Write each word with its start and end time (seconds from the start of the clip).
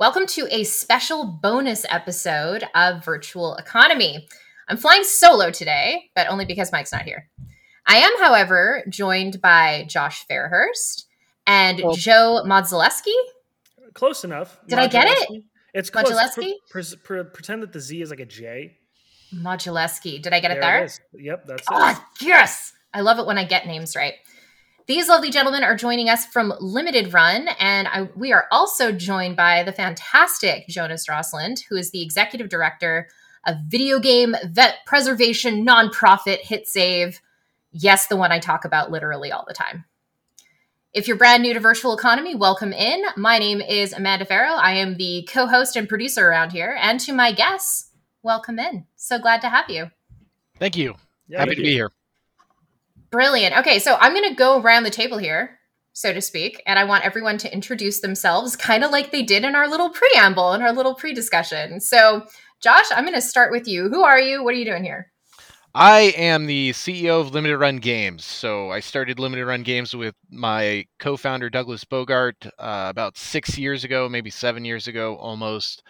Welcome 0.00 0.26
to 0.26 0.46
a 0.52 0.62
special 0.62 1.24
bonus 1.24 1.84
episode 1.90 2.62
of 2.72 3.04
Virtual 3.04 3.56
Economy. 3.56 4.28
I'm 4.68 4.76
flying 4.76 5.02
solo 5.02 5.50
today, 5.50 6.12
but 6.14 6.28
only 6.28 6.44
because 6.44 6.70
Mike's 6.70 6.92
not 6.92 7.02
here. 7.02 7.28
I 7.84 7.96
am, 7.96 8.12
however, 8.20 8.84
joined 8.88 9.40
by 9.40 9.86
Josh 9.88 10.24
Fairhurst 10.30 11.06
and 11.48 11.80
well, 11.82 11.94
Joe 11.94 12.44
Modzeleski. 12.46 13.12
Close 13.92 14.22
enough. 14.22 14.60
Did 14.68 14.78
I 14.78 14.86
get 14.86 15.08
it? 15.08 15.42
It's 15.74 15.90
close. 15.90 16.32
Pre- 16.32 16.84
pre- 17.02 17.24
pretend 17.24 17.64
that 17.64 17.72
the 17.72 17.80
Z 17.80 18.00
is 18.00 18.10
like 18.10 18.20
a 18.20 18.26
J. 18.26 18.76
Modzeleski. 19.34 20.22
Did 20.22 20.32
I 20.32 20.38
get 20.38 20.52
it 20.52 20.60
there? 20.60 20.84
It 20.84 21.00
yep, 21.14 21.44
that's 21.44 21.66
oh, 21.68 21.74
it. 21.74 21.96
Ah, 21.96 22.08
yes. 22.20 22.72
I 22.94 23.00
love 23.00 23.18
it 23.18 23.26
when 23.26 23.36
I 23.36 23.42
get 23.42 23.66
names 23.66 23.96
right. 23.96 24.14
These 24.88 25.10
lovely 25.10 25.28
gentlemen 25.28 25.64
are 25.64 25.76
joining 25.76 26.08
us 26.08 26.24
from 26.24 26.54
Limited 26.60 27.12
Run, 27.12 27.48
and 27.60 27.86
I, 27.88 28.08
we 28.16 28.32
are 28.32 28.46
also 28.50 28.90
joined 28.90 29.36
by 29.36 29.62
the 29.62 29.70
fantastic 29.70 30.66
Jonas 30.66 31.06
Rosland, 31.06 31.62
who 31.68 31.76
is 31.76 31.90
the 31.90 32.00
executive 32.00 32.48
director 32.48 33.06
of 33.46 33.56
video 33.66 34.00
game 34.00 34.34
vet 34.46 34.76
preservation 34.86 35.66
nonprofit 35.66 36.38
Hit 36.38 36.66
Save. 36.66 37.20
Yes, 37.70 38.06
the 38.06 38.16
one 38.16 38.32
I 38.32 38.38
talk 38.38 38.64
about 38.64 38.90
literally 38.90 39.30
all 39.30 39.44
the 39.46 39.52
time. 39.52 39.84
If 40.94 41.06
you're 41.06 41.18
brand 41.18 41.42
new 41.42 41.52
to 41.52 41.60
Virtual 41.60 41.92
Economy, 41.92 42.34
welcome 42.34 42.72
in. 42.72 43.04
My 43.14 43.38
name 43.38 43.60
is 43.60 43.92
Amanda 43.92 44.24
Farrow. 44.24 44.54
I 44.54 44.72
am 44.72 44.96
the 44.96 45.28
co 45.30 45.46
host 45.46 45.76
and 45.76 45.86
producer 45.86 46.26
around 46.26 46.52
here. 46.52 46.78
And 46.80 46.98
to 47.00 47.12
my 47.12 47.32
guests, 47.32 47.90
welcome 48.22 48.58
in. 48.58 48.86
So 48.96 49.18
glad 49.18 49.42
to 49.42 49.50
have 49.50 49.68
you. 49.68 49.90
Thank 50.58 50.78
you. 50.78 50.94
Yeah, 51.28 51.40
Happy 51.40 51.56
to 51.56 51.62
be 51.62 51.74
here. 51.74 51.90
Brilliant. 53.10 53.56
Okay, 53.58 53.78
so 53.78 53.96
I'm 54.00 54.12
going 54.12 54.28
to 54.28 54.34
go 54.34 54.60
around 54.60 54.82
the 54.82 54.90
table 54.90 55.18
here, 55.18 55.58
so 55.92 56.12
to 56.12 56.20
speak, 56.20 56.62
and 56.66 56.78
I 56.78 56.84
want 56.84 57.04
everyone 57.04 57.38
to 57.38 57.52
introduce 57.52 58.00
themselves 58.00 58.56
kind 58.70 58.84
of 58.84 58.90
like 58.90 59.10
they 59.10 59.22
did 59.22 59.44
in 59.44 59.54
our 59.54 59.68
little 59.68 59.90
preamble 59.90 60.52
in 60.52 60.62
our 60.62 60.72
little 60.72 60.94
pre-discussion. 60.94 61.80
So, 61.80 62.26
Josh, 62.60 62.86
I'm 62.90 63.04
going 63.04 63.14
to 63.14 63.20
start 63.20 63.50
with 63.50 63.66
you. 63.66 63.88
Who 63.88 64.02
are 64.02 64.20
you? 64.20 64.42
What 64.42 64.54
are 64.54 64.58
you 64.58 64.64
doing 64.64 64.84
here? 64.84 65.10
I 65.74 66.12
am 66.16 66.46
the 66.46 66.70
CEO 66.70 67.20
of 67.20 67.32
Limited 67.34 67.58
Run 67.58 67.76
Games. 67.76 68.24
So 68.24 68.70
I 68.70 68.80
started 68.80 69.20
Limited 69.20 69.46
Run 69.46 69.62
Games 69.62 69.94
with 69.94 70.14
my 70.30 70.86
co-founder 70.98 71.50
Douglas 71.50 71.84
Bogart 71.84 72.46
uh, 72.58 72.86
about 72.88 73.16
six 73.16 73.56
years 73.56 73.84
ago, 73.84 74.08
maybe 74.08 74.30
seven 74.30 74.64
years 74.64 74.88
ago, 74.88 75.16
almost, 75.16 75.82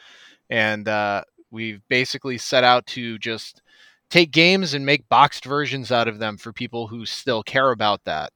and 0.51 0.89
uh, 0.89 1.23
we've 1.51 1.81
basically 1.89 2.39
set 2.39 2.65
out 2.65 2.87
to 2.89 3.19
just 3.19 3.63
take 4.11 4.31
games 4.31 4.75
and 4.75 4.85
make 4.87 5.09
boxed 5.09 5.45
versions 5.45 5.93
out 5.93 6.09
of 6.09 6.19
them 6.19 6.37
for 6.37 6.53
people 6.53 6.89
who 6.89 7.07
still 7.07 7.43
care 7.43 7.71
about 7.71 8.05
that. 8.05 8.33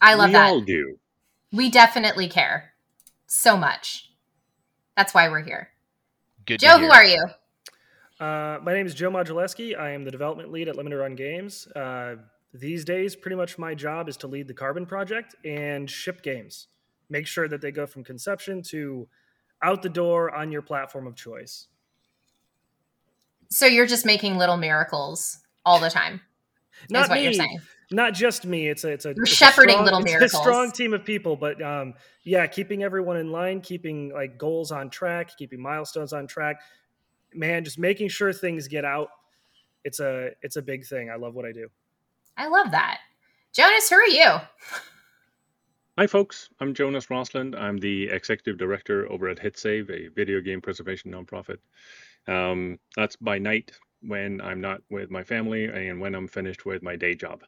I 0.00 0.14
love 0.14 0.28
we 0.28 0.32
that. 0.34 0.44
We 0.46 0.50
all 0.50 0.60
do. 0.60 0.98
We 1.52 1.70
definitely 1.70 2.28
care 2.28 2.74
so 3.26 3.56
much. 3.56 4.10
That's 4.96 5.14
why 5.14 5.28
we're 5.28 5.42
here. 5.42 5.70
Good 6.44 6.60
Joe, 6.60 6.78
who 6.78 6.90
are 6.90 7.04
you? 7.04 7.24
Uh, 8.20 8.58
my 8.62 8.74
name 8.74 8.86
is 8.86 8.94
Joe 8.94 9.10
Modzeleski. 9.10 9.78
I 9.78 9.90
am 9.90 10.04
the 10.04 10.10
development 10.10 10.50
lead 10.50 10.68
at 10.68 10.76
Limited 10.76 10.98
Run 10.98 11.14
Games. 11.14 11.66
Uh, 11.68 12.16
these 12.52 12.84
days, 12.84 13.14
pretty 13.14 13.36
much 13.36 13.58
my 13.58 13.74
job 13.74 14.08
is 14.08 14.16
to 14.18 14.26
lead 14.26 14.48
the 14.48 14.54
Carbon 14.54 14.86
Project 14.86 15.36
and 15.44 15.88
ship 15.88 16.22
games. 16.22 16.68
Make 17.10 17.26
sure 17.26 17.48
that 17.48 17.60
they 17.60 17.70
go 17.70 17.86
from 17.86 18.02
conception 18.04 18.62
to 18.70 19.08
out 19.62 19.82
the 19.82 19.88
door 19.88 20.34
on 20.34 20.50
your 20.50 20.62
platform 20.62 21.06
of 21.06 21.14
choice. 21.14 21.68
So 23.50 23.66
you're 23.66 23.86
just 23.86 24.04
making 24.04 24.36
little 24.36 24.56
miracles 24.56 25.38
all 25.64 25.78
the 25.78 25.90
time. 25.90 26.20
Not 26.90 27.04
is 27.04 27.08
what 27.08 27.14
me. 27.16 27.24
you're 27.24 27.32
saying. 27.32 27.60
Not 27.90 28.12
just 28.12 28.44
me. 28.44 28.68
It's 28.68 28.84
a 28.84 28.90
it's 28.90 29.06
a 29.06 29.14
you're 29.16 29.26
shepherding 29.26 29.70
a 29.70 29.72
strong, 29.72 29.84
little 29.84 30.00
miracles. 30.00 30.34
a 30.34 30.36
strong 30.36 30.72
team 30.72 30.92
of 30.92 31.04
people, 31.04 31.36
but 31.36 31.60
um, 31.62 31.94
yeah, 32.24 32.46
keeping 32.46 32.82
everyone 32.82 33.16
in 33.16 33.32
line, 33.32 33.60
keeping 33.60 34.12
like 34.12 34.36
goals 34.36 34.70
on 34.70 34.90
track, 34.90 35.36
keeping 35.36 35.60
milestones 35.60 36.12
on 36.12 36.26
track. 36.26 36.60
Man, 37.34 37.64
just 37.64 37.78
making 37.78 38.08
sure 38.08 38.32
things 38.32 38.68
get 38.68 38.84
out. 38.84 39.08
It's 39.84 40.00
a 40.00 40.30
it's 40.42 40.56
a 40.56 40.62
big 40.62 40.84
thing. 40.84 41.10
I 41.10 41.16
love 41.16 41.34
what 41.34 41.46
I 41.46 41.52
do. 41.52 41.68
I 42.36 42.48
love 42.48 42.70
that. 42.72 42.98
Jonas, 43.54 43.88
who 43.88 43.96
are 43.96 44.06
you? 44.06 44.40
Hi, 45.96 46.06
folks. 46.06 46.50
I'm 46.60 46.74
Jonas 46.74 47.06
Rosland. 47.06 47.58
I'm 47.58 47.78
the 47.78 48.08
executive 48.10 48.58
director 48.58 49.10
over 49.10 49.28
at 49.28 49.38
HitSave, 49.38 49.90
a 49.90 50.08
video 50.14 50.40
game 50.40 50.60
preservation 50.60 51.10
nonprofit. 51.10 51.58
Um, 52.28 52.78
that's 52.94 53.16
by 53.16 53.38
night 53.38 53.72
when 54.02 54.40
I'm 54.40 54.60
not 54.60 54.82
with 54.90 55.10
my 55.10 55.24
family 55.24 55.64
and 55.64 56.00
when 56.00 56.14
I'm 56.14 56.28
finished 56.28 56.66
with 56.66 56.82
my 56.82 56.94
day 56.94 57.14
job. 57.14 57.42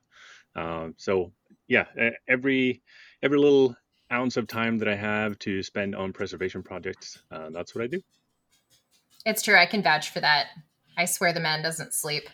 Uh, 0.56 0.88
so 0.96 1.32
yeah, 1.68 1.84
every 2.28 2.82
every 3.22 3.38
little 3.38 3.76
ounce 4.12 4.36
of 4.36 4.48
time 4.48 4.78
that 4.78 4.88
I 4.88 4.96
have 4.96 5.38
to 5.40 5.62
spend 5.62 5.94
on 5.94 6.12
preservation 6.12 6.62
projects, 6.62 7.22
uh, 7.30 7.50
that's 7.50 7.74
what 7.74 7.84
I 7.84 7.86
do. 7.86 8.00
It's 9.24 9.42
true. 9.42 9.56
I 9.56 9.66
can 9.66 9.82
vouch 9.82 10.10
for 10.10 10.20
that. 10.20 10.48
I 10.96 11.04
swear 11.04 11.32
the 11.32 11.40
man 11.40 11.62
doesn't 11.62 11.94
sleep. 11.94 12.24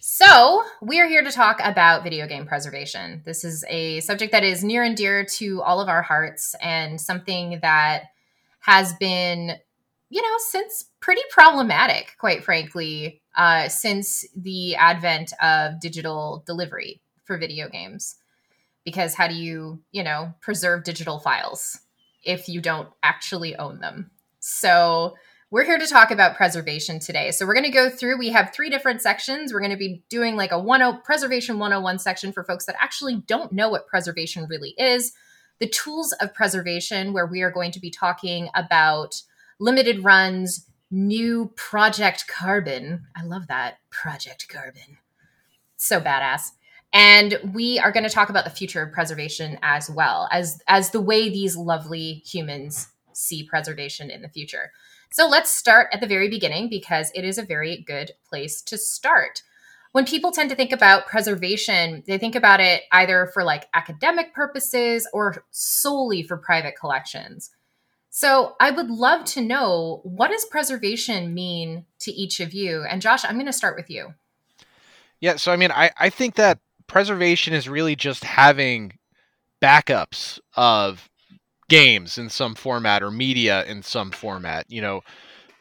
So, 0.00 0.62
we 0.82 1.00
are 1.00 1.08
here 1.08 1.24
to 1.24 1.32
talk 1.32 1.60
about 1.64 2.04
video 2.04 2.26
game 2.26 2.46
preservation. 2.46 3.22
This 3.24 3.42
is 3.42 3.64
a 3.68 4.00
subject 4.00 4.32
that 4.32 4.44
is 4.44 4.62
near 4.62 4.84
and 4.84 4.94
dear 4.94 5.24
to 5.24 5.62
all 5.62 5.80
of 5.80 5.88
our 5.88 6.02
hearts 6.02 6.54
and 6.60 7.00
something 7.00 7.58
that 7.62 8.04
has 8.60 8.92
been 8.94 9.52
you 10.14 10.22
know, 10.22 10.36
since 10.38 10.84
pretty 11.00 11.22
problematic, 11.28 12.14
quite 12.20 12.44
frankly, 12.44 13.20
uh, 13.36 13.68
since 13.68 14.24
the 14.36 14.76
advent 14.76 15.32
of 15.42 15.80
digital 15.80 16.44
delivery 16.46 17.02
for 17.24 17.36
video 17.36 17.68
games. 17.68 18.14
Because 18.84 19.14
how 19.14 19.26
do 19.26 19.34
you, 19.34 19.82
you 19.90 20.04
know, 20.04 20.32
preserve 20.40 20.84
digital 20.84 21.18
files 21.18 21.80
if 22.22 22.48
you 22.48 22.60
don't 22.60 22.88
actually 23.02 23.56
own 23.56 23.80
them? 23.80 24.12
So, 24.38 25.16
we're 25.50 25.64
here 25.64 25.78
to 25.78 25.86
talk 25.86 26.12
about 26.12 26.36
preservation 26.36 27.00
today. 27.00 27.32
So, 27.32 27.44
we're 27.44 27.54
going 27.54 27.64
to 27.64 27.70
go 27.70 27.90
through, 27.90 28.16
we 28.16 28.28
have 28.28 28.52
three 28.54 28.70
different 28.70 29.02
sections. 29.02 29.52
We're 29.52 29.60
going 29.60 29.72
to 29.72 29.76
be 29.76 30.04
doing 30.10 30.36
like 30.36 30.52
a 30.52 30.64
10 30.64 31.00
preservation 31.02 31.58
101 31.58 31.98
section 31.98 32.32
for 32.32 32.44
folks 32.44 32.66
that 32.66 32.76
actually 32.78 33.16
don't 33.26 33.50
know 33.50 33.68
what 33.68 33.88
preservation 33.88 34.46
really 34.48 34.76
is, 34.78 35.12
the 35.58 35.68
tools 35.68 36.12
of 36.20 36.34
preservation, 36.34 37.12
where 37.12 37.26
we 37.26 37.42
are 37.42 37.50
going 37.50 37.72
to 37.72 37.80
be 37.80 37.90
talking 37.90 38.48
about 38.54 39.20
limited 39.58 40.04
runs, 40.04 40.66
new 40.90 41.52
Project 41.56 42.26
Carbon. 42.28 43.06
I 43.16 43.24
love 43.24 43.46
that. 43.48 43.78
Project 43.90 44.48
Carbon. 44.48 44.98
So 45.76 46.00
badass. 46.00 46.50
And 46.92 47.38
we 47.52 47.80
are 47.80 47.90
going 47.90 48.04
to 48.04 48.10
talk 48.10 48.28
about 48.28 48.44
the 48.44 48.50
future 48.50 48.82
of 48.82 48.92
preservation 48.92 49.58
as 49.62 49.90
well 49.90 50.28
as 50.30 50.62
as 50.68 50.90
the 50.90 51.00
way 51.00 51.28
these 51.28 51.56
lovely 51.56 52.22
humans 52.24 52.88
see 53.12 53.42
preservation 53.42 54.10
in 54.10 54.22
the 54.22 54.28
future. 54.28 54.70
So 55.10 55.28
let's 55.28 55.52
start 55.52 55.88
at 55.92 56.00
the 56.00 56.06
very 56.06 56.28
beginning 56.28 56.68
because 56.68 57.10
it 57.14 57.24
is 57.24 57.38
a 57.38 57.44
very 57.44 57.84
good 57.86 58.12
place 58.28 58.62
to 58.62 58.78
start. 58.78 59.42
When 59.92 60.04
people 60.04 60.32
tend 60.32 60.50
to 60.50 60.56
think 60.56 60.72
about 60.72 61.06
preservation, 61.06 62.02
they 62.06 62.18
think 62.18 62.34
about 62.34 62.58
it 62.60 62.82
either 62.90 63.30
for 63.32 63.44
like 63.44 63.68
academic 63.74 64.34
purposes 64.34 65.08
or 65.12 65.44
solely 65.52 66.24
for 66.24 66.36
private 66.36 66.74
collections. 66.78 67.50
So 68.16 68.54
I 68.60 68.70
would 68.70 68.90
love 68.90 69.24
to 69.24 69.40
know 69.40 70.00
what 70.04 70.30
does 70.30 70.44
preservation 70.44 71.34
mean 71.34 71.84
to 71.98 72.12
each 72.12 72.38
of 72.38 72.54
you? 72.54 72.84
And 72.88 73.02
Josh, 73.02 73.24
I'm 73.24 73.34
going 73.34 73.46
to 73.46 73.52
start 73.52 73.76
with 73.76 73.90
you. 73.90 74.14
Yeah, 75.18 75.34
so 75.34 75.50
I 75.50 75.56
mean, 75.56 75.72
I, 75.72 75.90
I 75.98 76.10
think 76.10 76.36
that 76.36 76.60
preservation 76.86 77.54
is 77.54 77.68
really 77.68 77.96
just 77.96 78.22
having 78.22 79.00
backups 79.60 80.38
of 80.56 81.10
games 81.68 82.16
in 82.16 82.28
some 82.28 82.54
format 82.54 83.02
or 83.02 83.10
media 83.10 83.64
in 83.64 83.82
some 83.82 84.12
format. 84.12 84.66
You 84.68 84.82
know, 84.82 85.00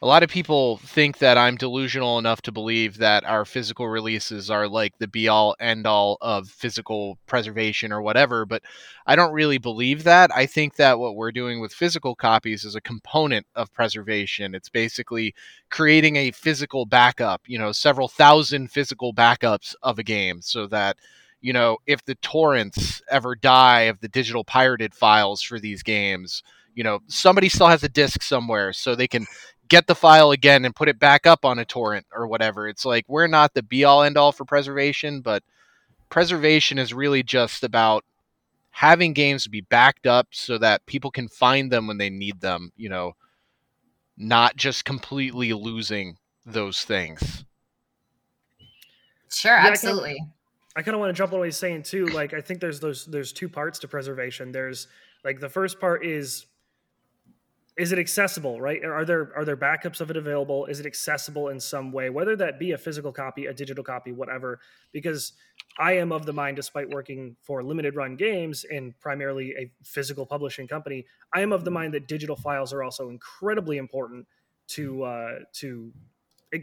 a 0.03 0.06
lot 0.06 0.22
of 0.22 0.30
people 0.30 0.80
think 0.80 1.19
that 1.19 1.38
I'm 1.38 1.56
delusional 1.56 2.19
enough 2.19 2.42
to 2.42 2.51
believe 2.51 2.98
that 2.98 3.24
our 3.24 3.45
physical 3.45 3.88
releases 3.88 4.51
are 4.51 4.68
like 4.68 4.98
the 4.98 5.07
be 5.07 5.30
all 5.30 5.56
end 5.62 5.88
all 5.88 6.18
of 6.19 6.50
physical 6.50 7.18
preservation 7.25 7.94
or 7.94 8.01
whatever, 8.01 8.45
but 8.45 8.63
I 9.07 9.16
don't 9.16 9.31
really 9.31 9.60
believe 9.60 10.04
that. 10.04 10.30
I 10.36 10.45
think 10.45 10.75
that 10.75 11.00
what 11.00 11.16
we're 11.16 11.31
doing 11.31 11.62
with 11.62 11.72
physical 11.72 12.16
copies 12.16 12.66
is 12.66 12.75
a 12.75 12.81
component 12.81 13.48
of 13.56 13.72
preservation. 13.72 14.54
It's 14.54 14.68
basically 14.68 15.33
creating 15.69 16.18
a 16.18 16.31
physical 16.31 16.86
backup, 16.86 17.44
you 17.48 17.57
know, 17.57 17.72
several 17.72 18.10
thousand 18.10 18.72
physical 18.72 19.13
backups 19.13 19.74
of 19.83 20.00
a 20.00 20.04
game 20.04 20.42
so 20.42 20.68
that 20.68 20.98
you 21.39 21.54
know, 21.54 21.78
if 21.88 22.04
the 22.04 22.16
torrents 22.16 23.01
ever 23.10 23.36
die 23.36 23.81
of 23.83 24.01
the 24.01 24.10
digital 24.10 24.44
pirated 24.44 24.94
files 24.94 25.42
for 25.42 25.60
these 25.60 25.81
games, 25.81 26.44
you 26.75 26.83
know, 26.83 27.00
somebody 27.07 27.50
still 27.50 27.68
has 27.68 27.83
a 27.83 27.89
disk 27.89 28.22
somewhere 28.22 28.74
so 28.74 28.95
they 28.95 29.07
can 29.07 29.25
get 29.68 29.88
the 29.88 29.95
file 29.95 30.31
again 30.31 30.65
and 30.65 30.75
put 30.75 30.89
it 30.89 31.00
back 31.00 31.25
up 31.25 31.45
on 31.45 31.60
a 31.60 31.65
torrent 31.65 32.06
or 32.13 32.27
whatever. 32.27 32.68
It's 32.68 32.86
like 32.86 33.06
we're 33.07 33.27
not 33.27 33.54
the 33.54 33.63
be 33.63 33.83
all 33.83 34.04
end 34.04 34.18
all 34.18 34.31
for 34.31 34.45
preservation, 34.45 35.21
but 35.21 35.44
preservation 36.10 36.77
is 36.77 36.94
really 36.94 37.24
just 37.24 37.63
about 37.63 38.04
having 38.71 39.13
games 39.13 39.48
be 39.48 39.62
backed 39.62 40.07
up 40.07 40.27
so 40.31 40.57
that 40.57 40.86
people 40.86 41.12
can 41.12 41.27
find 41.27 41.71
them 41.71 41.88
when 41.88 41.98
they 41.98 42.10
need 42.10 42.42
them, 42.42 42.71
you 42.75 42.89
know, 42.89 43.13
not 44.18 44.56
just 44.56 44.86
completely 44.86 45.54
losing 45.54 46.18
those 46.45 46.83
things. 46.83 47.45
Sure, 49.31 49.51
yeah, 49.51 49.68
absolutely. 49.68 50.18
I 50.75 50.81
kind 50.81 50.95
of 50.95 51.01
want 51.01 51.16
to 51.16 51.18
jump 51.18 51.33
on 51.33 51.39
what 51.39 51.45
he's 51.45 51.57
saying 51.57 51.83
too. 51.83 52.07
Like, 52.07 52.33
I 52.33 52.42
think 52.42 52.59
there's 52.59 52.80
those 52.80 53.06
there's 53.06 53.31
two 53.31 53.50
parts 53.50 53.80
to 53.80 53.88
preservation. 53.88 54.51
There's 54.51 54.88
like 55.24 55.39
the 55.39 55.50
first 55.50 55.80
part 55.80 56.06
is 56.06 56.45
is 57.78 57.92
it 57.92 58.00
accessible 58.00 58.62
right? 58.62 58.84
Are 58.84 59.06
there 59.06 59.31
are 59.36 59.46
there 59.46 59.58
backups 59.58 60.02
of 60.02 60.10
it 60.12 60.18
available? 60.18 60.66
Is 60.66 60.80
it 60.80 60.86
accessible 60.86 61.50
in 61.50 61.60
some 61.60 61.92
way 61.92 62.10
whether 62.10 62.36
that 62.36 62.60
be 62.60 62.72
a 62.72 62.78
physical 62.78 63.12
copy 63.12 63.48
a 63.48 63.54
digital 63.54 63.84
copy 63.84 64.12
whatever? 64.12 64.60
Because 64.92 65.34
i 65.80 65.94
am 65.94 66.12
of 66.12 66.25
the 66.25 66.34
mind 66.34 66.56
despite 66.56 66.88
working 66.90 67.36
for 67.42 67.64
limited 67.64 67.96
run 67.96 68.16
games 68.16 68.64
and 68.70 68.94
primarily 69.00 69.56
a 69.58 69.72
physical 69.84 70.24
publishing 70.24 70.68
company 70.68 71.04
i 71.34 71.42
am 71.42 71.52
of 71.52 71.66
the 71.66 71.72
mind 71.72 71.92
that 71.96 72.08
digital 72.08 72.36
files 72.36 72.72
are 72.72 72.84
also 72.84 73.10
incredibly 73.10 73.78
important 73.78 74.28
to 74.68 75.04
uh, 75.04 75.40
to 75.52 75.92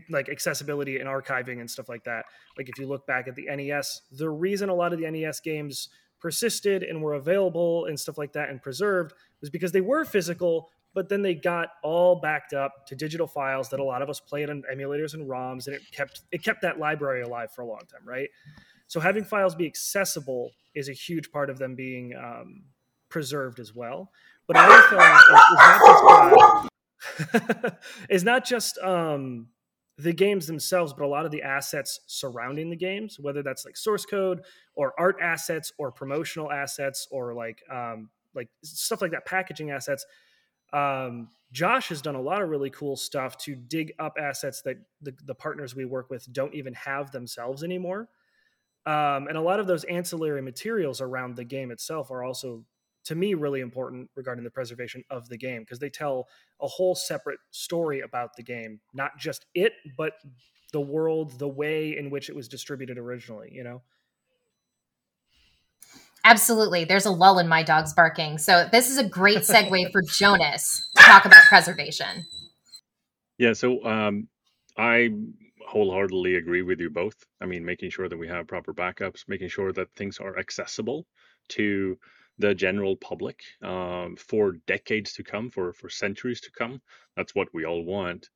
like 0.08 0.28
accessibility 0.28 0.98
and 0.98 1.08
archiving 1.08 1.60
and 1.60 1.70
stuff 1.70 1.88
like 1.88 2.04
that. 2.04 2.24
Like 2.56 2.68
if 2.68 2.78
you 2.78 2.86
look 2.86 3.06
back 3.06 3.28
at 3.28 3.34
the 3.34 3.46
nes 3.56 4.02
the 4.12 4.30
reason 4.30 4.68
a 4.68 4.74
lot 4.74 4.92
of 4.92 4.98
the 4.98 5.10
nes 5.10 5.40
games 5.40 5.88
persisted 6.20 6.82
and 6.82 7.02
were 7.02 7.14
available 7.14 7.86
and 7.86 7.98
stuff 7.98 8.18
like 8.18 8.32
that 8.34 8.50
and 8.50 8.62
preserved 8.62 9.14
was 9.40 9.50
because 9.50 9.72
they 9.72 9.80
were 9.80 10.04
physical 10.04 10.68
but 10.94 11.08
then 11.08 11.22
they 11.22 11.34
got 11.34 11.68
all 11.82 12.20
backed 12.20 12.52
up 12.52 12.86
to 12.86 12.96
digital 12.96 13.26
files 13.26 13.68
that 13.70 13.80
a 13.80 13.84
lot 13.84 14.02
of 14.02 14.10
us 14.10 14.20
played 14.20 14.50
on 14.50 14.62
emulators 14.72 15.14
and 15.14 15.28
ROMs, 15.28 15.66
and 15.66 15.76
it 15.76 15.82
kept 15.92 16.22
it 16.32 16.42
kept 16.42 16.62
that 16.62 16.78
library 16.78 17.22
alive 17.22 17.52
for 17.52 17.62
a 17.62 17.66
long 17.66 17.82
time, 17.90 18.02
right? 18.04 18.28
So 18.86 18.98
having 18.98 19.24
files 19.24 19.54
be 19.54 19.66
accessible 19.66 20.50
is 20.74 20.88
a 20.88 20.92
huge 20.92 21.30
part 21.30 21.48
of 21.48 21.58
them 21.58 21.76
being 21.76 22.14
um, 22.16 22.64
preserved 23.08 23.60
as 23.60 23.74
well. 23.74 24.10
But 24.48 24.56
another 24.56 24.82
thing 24.88 24.98
is, 24.98 25.24
is 25.28 25.64
not 25.64 26.84
just, 27.44 27.64
uh, 27.64 27.70
is 28.10 28.24
not 28.24 28.44
just 28.44 28.78
um, 28.78 29.46
the 29.96 30.12
games 30.12 30.48
themselves, 30.48 30.92
but 30.92 31.04
a 31.04 31.06
lot 31.06 31.24
of 31.24 31.30
the 31.30 31.42
assets 31.42 32.00
surrounding 32.08 32.68
the 32.68 32.76
games, 32.76 33.18
whether 33.20 33.44
that's 33.44 33.64
like 33.64 33.76
source 33.76 34.04
code 34.04 34.40
or 34.74 34.92
art 34.98 35.16
assets 35.22 35.72
or 35.78 35.92
promotional 35.92 36.50
assets 36.50 37.06
or 37.12 37.32
like 37.32 37.62
um, 37.72 38.10
like 38.34 38.48
stuff 38.64 39.02
like 39.02 39.12
that, 39.12 39.24
packaging 39.24 39.70
assets 39.70 40.04
um, 40.72 41.28
Josh 41.52 41.88
has 41.88 42.00
done 42.00 42.14
a 42.14 42.20
lot 42.20 42.42
of 42.42 42.48
really 42.48 42.70
cool 42.70 42.96
stuff 42.96 43.36
to 43.38 43.56
dig 43.56 43.92
up 43.98 44.16
assets 44.18 44.62
that 44.62 44.76
the, 45.02 45.14
the 45.24 45.34
partners 45.34 45.74
we 45.74 45.84
work 45.84 46.08
with 46.10 46.32
don't 46.32 46.54
even 46.54 46.74
have 46.74 47.10
themselves 47.10 47.64
anymore. 47.64 48.08
Um, 48.86 49.26
and 49.28 49.36
a 49.36 49.40
lot 49.40 49.60
of 49.60 49.66
those 49.66 49.84
ancillary 49.84 50.42
materials 50.42 51.00
around 51.00 51.36
the 51.36 51.44
game 51.44 51.70
itself 51.70 52.10
are 52.10 52.22
also, 52.22 52.64
to 53.04 53.14
me, 53.14 53.34
really 53.34 53.60
important 53.60 54.08
regarding 54.14 54.44
the 54.44 54.50
preservation 54.50 55.02
of 55.10 55.28
the 55.28 55.36
game 55.36 55.62
because 55.62 55.80
they 55.80 55.90
tell 55.90 56.28
a 56.60 56.66
whole 56.66 56.94
separate 56.94 57.40
story 57.50 58.00
about 58.00 58.36
the 58.36 58.42
game, 58.42 58.80
not 58.94 59.18
just 59.18 59.46
it, 59.54 59.72
but 59.96 60.14
the 60.72 60.80
world, 60.80 61.38
the 61.38 61.48
way 61.48 61.96
in 61.96 62.10
which 62.10 62.28
it 62.28 62.36
was 62.36 62.48
distributed 62.48 62.96
originally, 62.96 63.50
you 63.52 63.64
know? 63.64 63.82
Absolutely. 66.24 66.84
There's 66.84 67.06
a 67.06 67.10
lull 67.10 67.38
in 67.38 67.48
my 67.48 67.62
dog's 67.62 67.92
barking. 67.92 68.38
So 68.38 68.68
this 68.70 68.90
is 68.90 68.98
a 68.98 69.08
great 69.08 69.38
segue 69.42 69.92
for 69.92 70.02
Jonas 70.02 70.88
to 70.96 71.02
talk 71.02 71.24
about 71.24 71.42
preservation. 71.44 72.26
Yeah, 73.38 73.54
so 73.54 73.84
um, 73.86 74.28
I 74.76 75.10
wholeheartedly 75.66 76.34
agree 76.34 76.62
with 76.62 76.80
you 76.80 76.90
both. 76.90 77.24
I 77.40 77.46
mean, 77.46 77.64
making 77.64 77.90
sure 77.90 78.08
that 78.08 78.18
we 78.18 78.28
have 78.28 78.46
proper 78.46 78.74
backups, 78.74 79.24
making 79.28 79.48
sure 79.48 79.72
that 79.72 79.92
things 79.94 80.18
are 80.18 80.38
accessible 80.38 81.06
to 81.50 81.98
the 82.38 82.54
general 82.54 82.96
public 82.96 83.40
um, 83.62 84.16
for 84.16 84.52
decades 84.66 85.12
to 85.14 85.22
come, 85.22 85.50
for 85.50 85.72
for 85.72 85.88
centuries 85.88 86.40
to 86.42 86.50
come. 86.52 86.80
That's 87.16 87.34
what 87.34 87.48
we 87.54 87.64
all 87.64 87.84
want. 87.84 88.28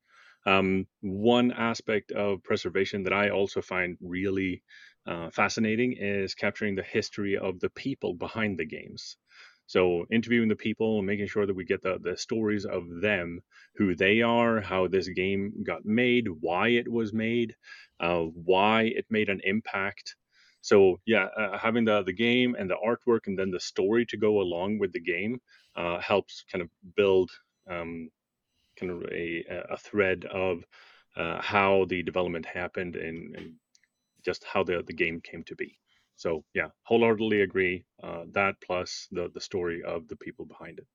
Um, 0.45 0.85
one 1.01 1.51
aspect 1.51 2.11
of 2.11 2.43
preservation 2.43 3.03
that 3.03 3.13
I 3.13 3.29
also 3.29 3.61
find 3.61 3.97
really 3.99 4.61
uh, 5.05 5.29
fascinating 5.29 5.93
is 5.93 6.35
capturing 6.35 6.75
the 6.75 6.83
history 6.83 7.37
of 7.37 7.59
the 7.59 7.69
people 7.69 8.13
behind 8.13 8.57
the 8.57 8.65
games. 8.65 9.17
So 9.67 10.05
interviewing 10.11 10.47
the 10.47 10.55
people, 10.55 11.01
making 11.01 11.27
sure 11.27 11.45
that 11.45 11.55
we 11.55 11.65
get 11.65 11.81
the, 11.81 11.97
the 12.01 12.17
stories 12.17 12.65
of 12.65 12.83
them, 13.01 13.41
who 13.75 13.95
they 13.95 14.21
are, 14.21 14.61
how 14.61 14.87
this 14.87 15.07
game 15.09 15.63
got 15.63 15.85
made, 15.85 16.27
why 16.27 16.69
it 16.69 16.87
was 16.87 17.13
made, 17.13 17.55
uh, 17.99 18.21
why 18.21 18.83
it 18.83 19.05
made 19.09 19.29
an 19.29 19.41
impact. 19.43 20.15
So 20.61 20.99
yeah, 21.05 21.25
uh, 21.25 21.57
having 21.57 21.85
the 21.85 22.03
the 22.03 22.13
game 22.13 22.55
and 22.57 22.69
the 22.69 22.77
artwork 22.83 23.27
and 23.27 23.37
then 23.37 23.51
the 23.51 23.59
story 23.59 24.05
to 24.07 24.17
go 24.17 24.41
along 24.41 24.79
with 24.79 24.93
the 24.93 24.99
game 24.99 25.41
uh, 25.75 25.99
helps 25.99 26.43
kind 26.51 26.61
of 26.61 26.69
build 26.95 27.31
um, 27.69 28.09
kind 28.79 28.91
of 28.91 29.03
a, 29.11 29.43
a 29.69 29.77
thread 29.77 30.25
of 30.25 30.63
uh, 31.15 31.41
how 31.41 31.85
the 31.85 32.03
development 32.03 32.45
happened 32.45 32.95
and, 32.95 33.35
and 33.35 33.53
just 34.25 34.43
how 34.43 34.63
the, 34.63 34.83
the 34.85 34.93
game 34.93 35.21
came 35.21 35.43
to 35.43 35.55
be. 35.55 35.77
So 36.15 36.43
yeah, 36.53 36.67
wholeheartedly 36.83 37.41
agree. 37.41 37.85
Uh, 38.01 38.23
that 38.33 38.55
plus 38.65 39.07
the 39.11 39.29
the 39.33 39.41
story 39.41 39.83
of 39.83 40.07
the 40.07 40.15
people 40.15 40.45
behind 40.45 40.79
it. 40.79 40.87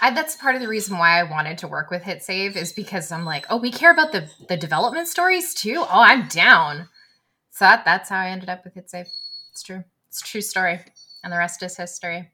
I, 0.00 0.12
that's 0.12 0.36
part 0.36 0.54
of 0.54 0.60
the 0.60 0.68
reason 0.68 0.98
why 0.98 1.18
I 1.18 1.22
wanted 1.22 1.58
to 1.58 1.68
work 1.68 1.90
with 1.90 2.02
Hit 2.02 2.22
Save 2.22 2.56
is 2.56 2.72
because 2.72 3.10
I'm 3.10 3.24
like, 3.24 3.46
oh, 3.48 3.56
we 3.56 3.70
care 3.70 3.92
about 3.92 4.12
the 4.12 4.28
the 4.48 4.56
development 4.56 5.08
stories 5.08 5.54
too. 5.54 5.78
Oh, 5.78 6.02
I'm 6.02 6.28
down. 6.28 6.88
So 7.50 7.64
that, 7.64 7.86
that's 7.86 8.10
how 8.10 8.18
I 8.18 8.28
ended 8.28 8.50
up 8.50 8.64
with 8.64 8.74
Hit 8.74 8.90
Save. 8.90 9.06
It's 9.52 9.62
true. 9.62 9.84
It's 10.08 10.20
true 10.20 10.42
story, 10.42 10.80
and 11.22 11.32
the 11.32 11.38
rest 11.38 11.62
is 11.62 11.76
history. 11.76 12.30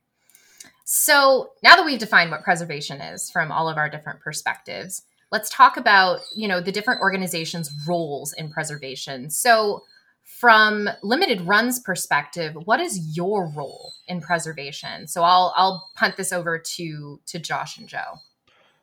So 0.85 1.53
now 1.63 1.77
that 1.77 1.85
we've 1.85 1.99
defined 1.99 2.31
what 2.31 2.43
preservation 2.43 3.01
is 3.01 3.31
from 3.31 3.53
all 3.53 3.69
of 3.69 3.77
our 3.77 3.89
different 3.89 4.21
perspectives, 4.21 5.03
let's 5.33 5.51
talk 5.51 5.77
about 5.77 6.21
you 6.37 6.47
know 6.47 6.61
the 6.61 6.71
different 6.71 7.01
organizations 7.01 7.73
roles 7.89 8.33
in 8.35 8.51
preservation. 8.51 9.31
So 9.31 9.83
from 10.23 10.89
limited 11.03 11.41
runs 11.41 11.81
perspective 11.81 12.57
what 12.65 12.81
is 12.81 13.17
your 13.17 13.51
role 13.57 13.93
in 14.07 14.21
preservation? 14.21 15.09
So 15.09 15.25
i'll 15.25 15.53
i'll 15.57 15.91
punt 15.97 16.17
this 16.17 16.33
over 16.33 16.59
to 16.59 17.21
to 17.27 17.39
josh 17.41 17.79
and 17.79 17.89
joe. 17.89 18.19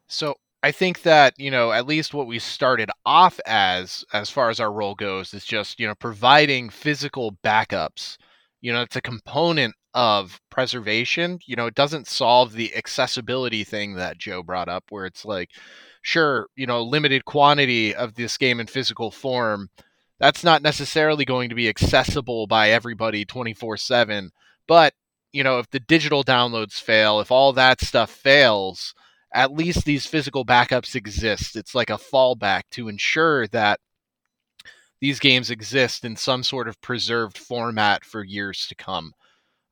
So 0.08 0.36
i 0.62 0.72
think 0.72 1.04
that 1.04 1.34
you 1.38 1.52
know 1.52 1.72
at 1.72 1.88
least 1.88 2.14
what 2.14 2.28
we 2.28 2.40
started 2.40 2.90
off 3.06 3.40
as 3.46 4.04
as 4.12 4.30
far 4.30 4.50
as 4.50 4.60
our 4.60 4.72
role 4.72 4.96
goes 4.96 5.34
is 5.34 5.46
just 5.46 5.80
you 5.80 5.88
know 5.88 5.96
providing 5.96 6.70
physical 6.70 7.38
backups 7.44 8.18
you 8.60 8.74
know 8.74 8.82
it's 8.82 8.98
a 8.98 9.02
component 9.02 9.74
of 9.96 10.40
preservation. 10.52 11.40
You 11.46 11.56
know 11.56 11.66
it 11.66 11.76
doesn't 11.76 12.08
solve 12.08 12.54
the 12.54 12.76
accessibility 12.76 13.64
thing 13.64 13.96
that 13.96 14.18
joe 14.18 14.44
brought 14.44 14.70
up 14.70 14.84
where 14.90 15.06
it's 15.06 15.26
like 15.26 15.50
sure, 16.02 16.48
you 16.56 16.66
know, 16.66 16.84
limited 16.84 17.26
quantity 17.26 17.94
of 17.96 18.16
this 18.16 18.38
game 18.38 18.60
in 18.60 18.68
physical 18.68 19.12
form, 19.12 19.70
that's 20.20 20.44
not 20.44 20.62
necessarily 20.62 21.26
going 21.26 21.50
to 21.50 21.56
be 21.56 21.70
accessible 21.70 22.48
by 22.48 22.70
everybody 22.70 23.26
24 23.26 23.78
7. 23.78 24.32
But, 24.68 24.94
you 25.32 25.44
know, 25.44 25.60
if 25.60 25.70
the 25.70 25.80
digital 25.80 26.24
downloads 26.24 26.82
fail, 26.82 27.20
if 27.20 27.32
all 27.32 27.54
that 27.54 27.82
stuff 27.82 28.10
fails, 28.10 28.94
at 29.34 29.54
least 29.54 29.86
these 29.86 30.06
physical 30.06 30.46
backups 30.46 30.96
exist. 30.96 31.56
It's 31.56 31.76
like 31.76 31.90
a 31.90 31.94
fallback 31.98 32.64
to 32.72 32.90
ensure 32.90 33.48
that 33.48 33.80
these 35.02 35.20
games 35.20 35.50
exist 35.50 36.04
in 36.04 36.16
some 36.16 36.44
sort 36.44 36.68
of 36.68 36.82
preserved 36.82 37.38
format 37.38 38.04
for 38.04 38.24
years 38.24 38.66
to 38.68 38.76
come. 38.76 39.14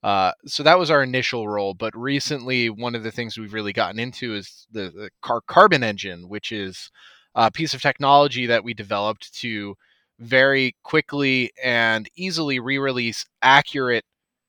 Uh, 0.08 0.32
so 0.46 0.64
that 0.64 0.80
was 0.80 0.90
our 0.90 1.04
initial 1.04 1.50
role. 1.50 1.74
But 1.74 1.94
recently, 1.94 2.70
one 2.70 2.96
of 2.96 3.04
the 3.04 3.12
things 3.12 3.38
we've 3.38 3.52
really 3.52 3.74
gotten 3.74 4.00
into 4.00 4.36
is 4.36 4.66
the, 4.72 4.84
the 4.84 5.10
car 5.22 5.42
carbon 5.42 5.84
engine, 5.84 6.30
which 6.30 6.54
is 6.54 6.90
a 7.36 7.52
piece 7.52 7.74
of 7.74 7.82
technology 7.82 8.46
that 8.46 8.64
we 8.64 8.74
developed 8.74 9.34
to 9.42 9.76
very 10.18 10.78
quickly 10.82 11.52
and 11.62 12.10
easily 12.16 12.58
re-release 12.58 13.26
accurate 13.42 14.06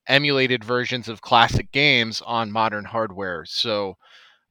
emulated 0.07 0.63
versions 0.63 1.09
of 1.09 1.23
classic 1.23 1.73
games 1.73 2.23
on 2.25 2.53
modern 2.53 2.85
hardware. 2.85 3.45
So 3.45 3.97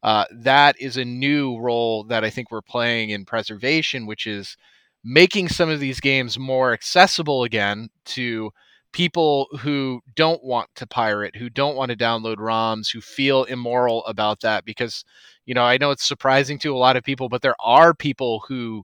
uh, 0.04 0.26
that 0.30 0.76
is 0.78 0.98
a 0.98 1.06
new 1.06 1.58
role 1.58 2.04
that 2.04 2.26
I 2.26 2.30
think 2.30 2.52
we're 2.52 2.62
playing 2.62 3.12
in 3.12 3.24
preservation, 3.24 4.08
which 4.08 4.28
is 4.28 4.58
making 5.06 5.48
some 5.48 5.70
of 5.70 5.80
these 5.80 6.02
games 6.02 6.38
more 6.38 6.74
accessible 6.74 7.46
again 7.46 7.92
to 8.08 8.52
people 8.98 9.48
who 9.60 10.02
don't 10.16 10.44
want 10.44 10.68
to 10.76 10.88
pirate, 10.88 11.36
who 11.36 11.52
don't 11.52 11.76
want 11.76 11.92
to 11.92 11.96
download 11.96 12.38
ROMs, 12.38 12.92
who 12.92 13.00
feel 13.00 13.44
immoral 13.44 14.04
about 14.06 14.40
that 14.40 14.66
because 14.66 15.06
you 15.46 15.54
know, 15.54 15.64
I 15.64 15.78
know 15.78 15.92
it's 15.92 16.04
surprising 16.04 16.60
to 16.60 16.76
a 16.76 16.78
lot 16.78 16.98
of 16.98 17.04
people, 17.04 17.30
but 17.30 17.42
there 17.42 17.56
are 17.62 17.94
people 17.94 18.44
who 18.48 18.84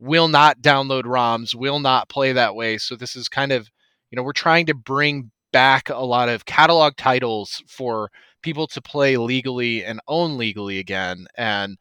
will 0.00 0.28
not 0.28 0.60
download 0.60 1.04
ROMs, 1.04 1.54
will 1.54 1.78
not 1.78 2.08
play 2.08 2.32
that 2.32 2.56
way. 2.56 2.78
So 2.78 2.96
this 2.96 3.14
is 3.14 3.28
kind 3.28 3.52
of, 3.52 3.70
you 4.10 4.16
know, 4.16 4.22
we're 4.22 4.32
trying 4.32 4.66
to 4.66 4.74
bring 4.74 5.30
back 5.52 5.88
a 5.88 6.04
lot 6.04 6.28
of 6.28 6.46
catalog 6.46 6.96
titles 6.96 7.62
for 7.68 8.10
people 8.42 8.66
to 8.68 8.82
play 8.82 9.16
legally 9.16 9.84
and 9.84 10.00
own 10.08 10.36
legally 10.36 10.80
again. 10.80 11.26
And 11.36 11.76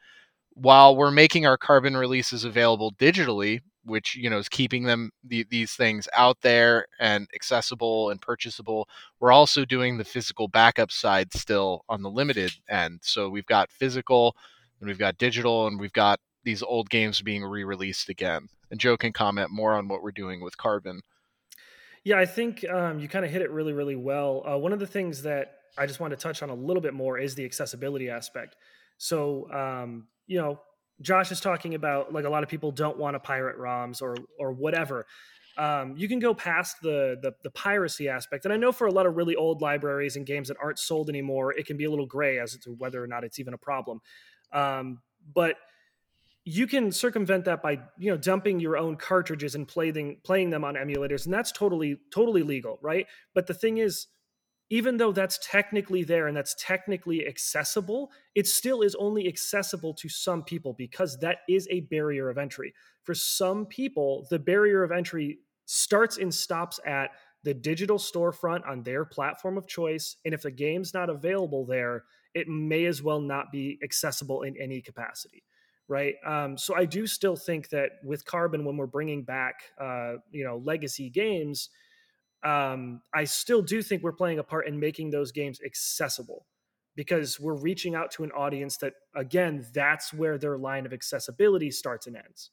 while 0.54 0.96
we're 0.96 1.12
making 1.12 1.48
our 1.48 1.58
carbon 1.58 1.98
releases 1.98 2.44
available 2.44 2.92
digitally, 3.00 3.62
which 3.84 4.16
you 4.16 4.30
know 4.30 4.38
is 4.38 4.50
keeping 4.50 4.84
them 4.84 5.12
the, 5.24 5.46
these 5.50 5.74
things 5.74 6.08
out 6.14 6.38
there 6.42 6.86
and 7.00 7.28
accessible 7.34 8.10
and 8.10 8.22
purchasable. 8.22 8.88
We're 9.20 9.32
also 9.32 9.66
doing 9.66 9.98
the 9.98 10.04
physical 10.04 10.48
backup 10.48 10.92
side 10.92 11.34
still 11.34 11.84
on 11.90 12.02
the 12.02 12.10
limited 12.10 12.52
end. 12.70 13.00
So 13.04 13.30
we've 13.30 13.46
got 13.46 13.72
physical 13.72 14.36
and 14.80 14.88
we've 14.88 15.00
got 15.00 15.18
digital 15.18 15.68
and 15.68 15.80
we've 15.80 15.94
got 15.94 16.20
these 16.44 16.64
old 16.64 16.90
games 16.90 17.22
being 17.22 17.44
re-released 17.44 18.10
again. 18.10 18.48
And 18.72 18.80
joe 18.80 18.98
can 18.98 19.14
comment 19.14 19.50
more 19.52 19.74
on 19.74 19.88
what 19.88 20.04
we're 20.04 20.12
doing 20.12 20.42
with 20.42 20.58
carbon. 20.58 21.02
Yeah 22.04 22.20
i 22.20 22.26
think 22.26 22.68
um, 22.70 23.00
you 23.00 23.08
kind 23.08 23.26
of 23.26 23.32
hit 23.32 23.42
it 23.42 23.52
really 23.52 23.74
really 23.74 23.96
well. 23.96 24.44
Uh, 24.48 24.58
one 24.58 24.74
of 24.74 24.80
the 24.80 24.88
things 24.88 25.24
that 25.24 25.56
i 25.78 25.86
just 25.86 26.00
want 26.00 26.12
to 26.12 26.18
touch 26.18 26.44
on 26.44 26.50
a 26.50 26.56
little 26.56 26.82
bit 26.82 26.94
more 26.94 27.18
is 27.18 27.36
the 27.36 27.46
accessibility 27.46 28.10
aspect. 28.10 28.56
So, 28.98 29.50
um, 29.52 30.08
you 30.28 30.38
know, 30.38 30.60
Josh 31.02 31.32
is 31.32 31.40
talking 31.40 31.76
about 31.76 32.14
like 32.14 32.26
a 32.26 32.30
lot 32.30 32.44
of 32.44 32.50
people 32.50 32.72
don't 32.72 32.98
want 32.98 33.16
to 33.16 33.20
pirate 33.20 33.58
ROMs 33.58 34.02
or 34.02 34.16
or 34.38 34.52
whatever. 34.52 35.06
Um, 35.58 35.96
you 35.98 36.08
can 36.08 36.20
go 36.20 36.34
past 36.34 36.78
the, 36.82 37.18
the, 37.22 37.34
the 37.44 37.52
piracy 37.52 38.08
aspect, 38.08 38.46
and 38.46 38.54
I 38.54 38.58
know 38.58 38.72
for 38.72 38.88
a 38.88 38.92
lot 38.92 39.06
of 39.06 39.18
really 39.18 39.36
old 39.36 39.62
libraries 39.62 40.16
and 40.16 40.26
games 40.26 40.48
that 40.48 40.56
aren't 40.62 40.80
sold 40.80 41.10
anymore, 41.10 41.52
it 41.52 41.66
can 41.66 41.76
be 41.76 41.84
a 41.84 41.90
little 41.90 42.06
gray 42.06 42.40
as 42.40 42.56
to 42.60 42.70
whether 42.78 43.04
or 43.04 43.08
not 43.08 43.26
it's 43.26 43.40
even 43.40 43.54
a 43.54 43.58
problem. 43.58 44.00
Um, 44.54 45.02
but 45.34 45.58
you 46.46 46.66
can 46.66 46.92
circumvent 46.92 47.46
that 47.46 47.62
by 47.62 47.80
you 47.98 48.10
know 48.10 48.18
dumping 48.18 48.60
your 48.60 48.78
own 48.78 48.96
cartridges 48.96 49.54
and 49.54 49.68
playing 49.68 50.18
playing 50.24 50.50
them 50.50 50.64
on 50.64 50.76
emulators, 50.76 51.26
and 51.26 51.34
that's 51.34 51.52
totally 51.52 51.98
totally 52.14 52.42
legal, 52.42 52.80
right? 52.82 53.06
But 53.34 53.48
the 53.48 53.54
thing 53.54 53.78
is, 53.78 54.08
even 54.70 54.98
though 54.98 55.12
that's 55.12 55.40
technically 55.42 56.04
there 56.04 56.28
and 56.28 56.38
that's 56.38 56.56
technically 56.60 57.28
accessible, 57.28 58.12
it 58.36 58.46
still 58.46 58.82
is 58.82 58.96
only 58.96 59.28
accessible 59.28 59.94
to 59.96 60.08
some 60.08 60.44
people 60.44 60.74
because 60.74 61.18
that 61.20 61.40
is 61.50 61.68
a 61.72 61.82
barrier 61.82 62.30
of 62.30 62.38
entry. 62.38 62.74
For 63.04 63.16
some 63.16 63.66
people, 63.66 64.28
the 64.30 64.38
barrier 64.38 64.84
of 64.84 64.92
entry 64.92 65.40
starts 65.66 66.18
and 66.18 66.34
stops 66.34 66.80
at 66.86 67.12
the 67.44 67.54
digital 67.54 67.98
storefront 67.98 68.68
on 68.68 68.84
their 68.84 69.06
platform 69.06 69.58
of 69.58 69.68
choice. 69.68 70.18
And 70.26 70.34
if 70.34 70.42
the 70.42 70.52
game's 70.52 70.94
not 70.94 71.10
available 71.10 71.66
there, 71.66 72.04
it 72.34 72.48
may 72.48 72.86
as 72.86 73.02
well 73.02 73.22
not 73.22 73.52
be 73.52 73.80
accessible 73.84 74.44
in 74.44 74.56
any 74.58 74.82
capacity. 74.82 75.44
Right. 75.88 76.16
Um, 76.24 76.56
so 76.56 76.76
I 76.76 76.86
do 76.86 77.08
still 77.08 77.36
think 77.36 77.70
that 77.70 77.94
with 78.04 78.24
Carbon, 78.24 78.64
when 78.64 78.78
we're 78.78 78.86
bringing 78.86 79.24
back, 79.24 79.64
uh, 79.82 80.16
you 80.30 80.44
know, 80.44 80.62
legacy 80.64 81.10
games, 81.10 81.70
um, 82.44 83.02
I 83.14 83.26
still 83.26 83.62
do 83.62 83.82
think 83.82 84.04
we're 84.04 84.14
playing 84.14 84.40
a 84.40 84.44
part 84.44 84.68
in 84.68 84.80
making 84.80 85.12
those 85.12 85.32
games 85.32 85.60
accessible 85.66 86.46
because 86.96 87.40
we're 87.40 87.56
reaching 87.56 87.96
out 87.96 88.12
to 88.12 88.24
an 88.24 88.32
audience 88.32 88.78
that, 88.78 88.94
again, 89.16 89.66
that's 89.74 90.14
where 90.14 90.38
their 90.38 90.58
line 90.58 90.86
of 90.86 90.94
accessibility 90.94 91.72
starts 91.72 92.08
and 92.08 92.16
ends. 92.16 92.52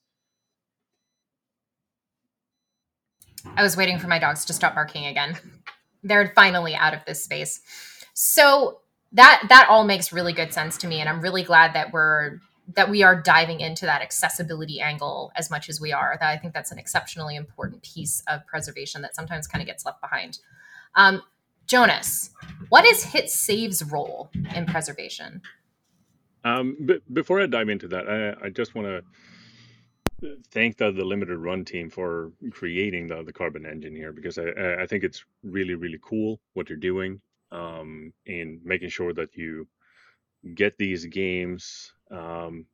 I 3.56 3.62
was 3.62 3.76
waiting 3.76 3.98
for 3.98 4.08
my 4.08 4.18
dogs 4.18 4.44
to 4.46 4.52
stop 4.52 4.74
barking 4.74 5.06
again. 5.06 5.36
They're 6.02 6.32
finally 6.34 6.74
out 6.74 6.94
of 6.94 7.00
this 7.06 7.22
space. 7.22 7.60
So 8.14 8.80
that 9.12 9.44
that 9.48 9.68
all 9.68 9.84
makes 9.84 10.12
really 10.12 10.32
good 10.32 10.52
sense 10.52 10.76
to 10.78 10.88
me 10.88 11.00
and 11.00 11.08
I'm 11.08 11.20
really 11.20 11.42
glad 11.42 11.74
that 11.74 11.92
we're 11.92 12.38
that 12.75 12.90
we 12.90 13.02
are 13.02 13.20
diving 13.20 13.61
into 13.61 13.87
that 13.87 14.02
accessibility 14.02 14.80
angle 14.80 15.30
as 15.37 15.50
much 15.50 15.68
as 15.68 15.80
we 15.80 15.92
are. 15.92 16.16
That 16.20 16.30
I 16.30 16.37
think 16.37 16.52
that's 16.52 16.73
an 16.73 16.78
exceptionally 16.78 17.37
important 17.37 17.82
piece 17.82 18.23
of 18.28 18.46
preservation 18.46 19.02
that 19.02 19.14
sometimes 19.14 19.46
kind 19.46 19.62
of 19.62 19.66
gets 19.66 19.85
left 19.85 20.00
behind. 20.00 20.38
Um, 20.94 21.23
Jonas, 21.66 22.30
what 22.68 22.85
is 22.85 23.04
Hit 23.04 23.28
Save's 23.28 23.82
role 23.85 24.30
in 24.54 24.66
preservation? 24.66 25.42
Um, 26.44 26.76
before 27.12 27.40
I 27.40 27.46
dive 27.46 27.68
into 27.68 27.88
that, 27.88 28.08
I, 28.08 28.46
I 28.46 28.50
just 28.50 28.75
want 28.75 28.87
to 28.87 29.02
thank 30.50 30.76
the, 30.76 30.92
the 30.92 31.04
limited 31.04 31.38
run 31.38 31.64
team 31.64 31.90
for 31.90 32.32
creating 32.50 33.08
the, 33.08 33.23
the 33.23 33.32
carbon 33.32 33.66
engine 33.66 33.94
here 33.94 34.12
because 34.12 34.38
I, 34.38 34.76
I 34.80 34.87
think 34.87 35.04
it's 35.04 35.25
really 35.42 35.75
really 35.75 35.99
cool 36.02 36.40
what 36.54 36.70
you're 36.70 36.78
doing 36.78 37.20
um, 37.52 38.12
in 38.25 38.61
making 38.64 38.88
sure 38.88 39.12
that 39.12 39.35
you 39.35 39.68
get 40.54 40.78
these 40.78 41.04
games 41.06 41.92
um, 42.10 42.66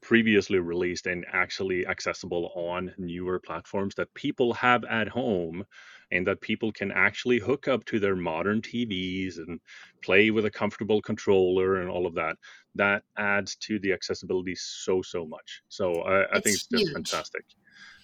previously 0.00 0.58
released 0.58 1.06
and 1.06 1.26
actually 1.32 1.86
accessible 1.86 2.52
on 2.54 2.92
newer 2.98 3.38
platforms 3.38 3.94
that 3.96 4.12
people 4.14 4.52
have 4.54 4.84
at 4.84 5.08
home 5.08 5.64
and 6.12 6.26
that 6.26 6.40
people 6.40 6.72
can 6.72 6.90
actually 6.92 7.38
hook 7.38 7.68
up 7.68 7.84
to 7.84 7.98
their 7.98 8.16
modern 8.16 8.62
TVs 8.62 9.38
and 9.38 9.60
play 10.02 10.30
with 10.30 10.46
a 10.46 10.50
comfortable 10.50 11.02
controller 11.02 11.80
and 11.80 11.90
all 11.90 12.06
of 12.06 12.14
that. 12.14 12.36
That 12.74 13.02
adds 13.16 13.56
to 13.56 13.78
the 13.80 13.92
accessibility 13.92 14.54
so, 14.54 15.02
so 15.02 15.26
much. 15.26 15.62
So 15.68 16.02
I, 16.02 16.36
I 16.36 16.40
think 16.40 16.54
it's 16.54 16.66
just 16.66 16.92
fantastic. 16.92 17.44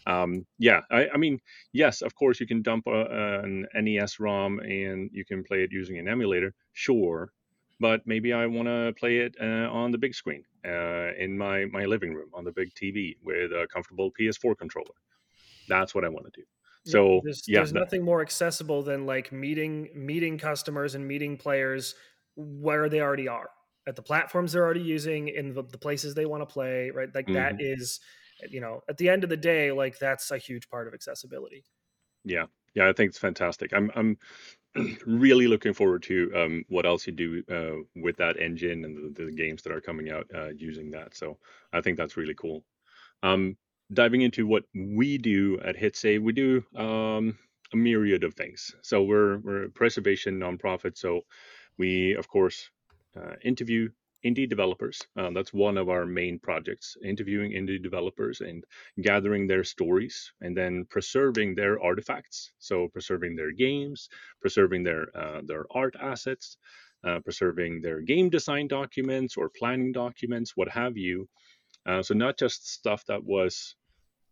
Um, 0.07 0.45
yeah, 0.59 0.83
I, 0.91 1.09
I, 1.15 1.17
mean, 1.17 1.41
yes, 1.73 2.03
of 2.03 2.15
course, 2.15 2.39
you 2.39 2.47
can 2.47 2.61
dump 2.61 2.87
a, 2.87 3.41
an 3.43 3.67
NES 3.75 4.21
ROM 4.21 4.59
and 4.59 5.09
you 5.13 5.25
can 5.25 5.43
play 5.43 5.63
it 5.63 5.73
using 5.73 5.99
an 5.99 6.09
emulator. 6.09 6.53
Sure, 6.75 7.33
but 7.81 8.07
maybe 8.07 8.35
I 8.35 8.45
want 8.47 8.69
to 8.69 8.93
play 8.99 9.21
it 9.21 9.35
uh, 9.41 9.71
on 9.73 9.93
the 9.93 9.99
big 9.99 10.15
screen 10.15 10.45
uh, 10.65 11.13
in 11.19 11.37
my 11.37 11.67
my 11.67 11.85
living 11.85 12.15
room 12.15 12.31
on 12.35 12.45
the 12.45 12.53
big 12.53 12.75
TV 12.75 13.17
with 13.23 13.53
a 13.53 13.67
comfortable 13.73 14.11
PS4 14.19 14.57
controller. 14.57 14.95
That's 15.69 15.95
what 15.95 16.05
I 16.05 16.09
want 16.09 16.27
to 16.27 16.41
do. 16.41 16.47
So 16.87 17.15
yeah, 17.15 17.21
there's, 17.25 17.43
yeah, 17.49 17.59
there's 17.61 17.73
nothing 17.73 18.05
more 18.05 18.21
accessible 18.21 18.83
than 18.83 19.07
like 19.07 19.33
meeting 19.33 19.89
meeting 19.95 20.39
customers 20.39 20.95
and 20.95 21.07
meeting 21.07 21.37
players 21.37 21.95
where 22.37 22.89
they 22.89 23.01
already 23.01 23.29
are 23.29 23.49
at 23.87 23.97
the 23.97 24.03
platforms 24.03 24.53
they're 24.53 24.65
already 24.65 24.81
using 24.81 25.29
in 25.29 25.55
the, 25.55 25.63
the 25.63 25.79
places 25.79 26.15
they 26.15 26.27
want 26.27 26.43
to 26.43 26.53
play. 26.53 26.91
Right, 26.91 27.09
like 27.15 27.27
mm-hmm. 27.27 27.35
that 27.35 27.57
is, 27.59 28.01
you 28.51 28.61
know, 28.61 28.83
at 28.89 28.99
the 28.99 29.09
end 29.09 29.25
of 29.25 29.31
the 29.31 29.37
day, 29.37 29.73
like 29.73 29.99
that's 29.99 30.31
a 30.31 30.39
huge 30.39 30.69
part 30.69 30.87
of 30.87 30.95
accessibility. 30.95 31.65
Yeah, 32.25 32.47
yeah, 32.75 32.89
I 32.89 32.93
think 32.93 33.11
it's 33.11 33.19
fantastic. 33.19 33.73
I'm 33.73 33.91
I'm 33.95 34.19
really 35.07 35.47
looking 35.47 35.73
forward 35.73 36.03
to 36.05 36.33
um, 36.35 36.65
what 36.69 36.87
else 36.87 37.07
you 37.07 37.13
do 37.13 37.43
uh, 37.51 38.01
with 38.01 38.17
that 38.17 38.39
engine 38.39 38.85
and 38.85 39.15
the, 39.15 39.25
the, 39.25 39.33
games 39.33 39.63
that 39.63 39.73
are 39.73 39.81
coming 39.81 40.11
out 40.11 40.27
uh, 40.35 40.49
using 40.49 40.91
that. 40.91 41.17
So 41.17 41.39
I 41.73 41.81
think 41.81 41.97
that's 41.97 42.17
really 42.17 42.35
cool. 42.35 42.65
Um, 43.23 43.57
diving 43.93 44.23
into 44.23 44.47
what 44.47 44.65
we 44.75 45.19
do 45.19 45.61
at 45.61 45.77
HitSave, 45.77 46.23
we 46.23 46.33
do 46.33 46.65
um, 46.77 47.39
a 47.73 47.77
myriad 47.77 48.25
of 48.25 48.35
things. 48.35 48.75
So 48.83 49.03
we're 49.03 49.39
we're 49.39 49.65
a 49.65 49.71
preservation 49.71 50.41
nonprofit. 50.41 50.99
So 50.99 51.23
we 51.79 52.15
of 52.15 52.29
course 52.29 52.71
uh, 53.17 53.35
interview 53.43 53.91
indie 54.25 54.49
developers. 54.49 55.01
Uh, 55.17 55.31
that's 55.31 55.53
one 55.53 55.77
of 55.77 55.89
our 55.89 56.07
main 56.07 56.39
projects, 56.39 56.97
interviewing 57.05 57.53
indie 57.53 57.83
developers 57.83 58.41
and 58.41 58.65
gathering 59.01 59.47
their 59.47 59.65
stories 59.65 60.33
and 60.41 60.57
then 60.57 60.87
preserving 60.91 61.55
their 61.55 61.83
artifacts. 61.83 62.53
So 62.59 62.89
preserving 62.89 63.37
their 63.37 63.53
games, 63.53 64.09
preserving 64.41 64.85
their 64.85 65.07
uh, 65.17 65.43
their 65.45 65.67
art 65.71 65.95
assets, 66.01 66.57
uh, 67.07 67.21
preserving 67.21 67.83
their 67.83 68.01
game 68.01 68.31
design 68.31 68.69
documents 68.69 69.37
or 69.37 69.51
planning 69.51 69.93
documents, 69.93 70.57
what 70.57 70.69
have 70.69 70.97
you. 70.97 71.29
Uh, 71.87 72.03
so 72.03 72.15
not 72.15 72.39
just 72.39 72.67
stuff 72.73 73.05
that 73.07 73.23
was 73.23 73.77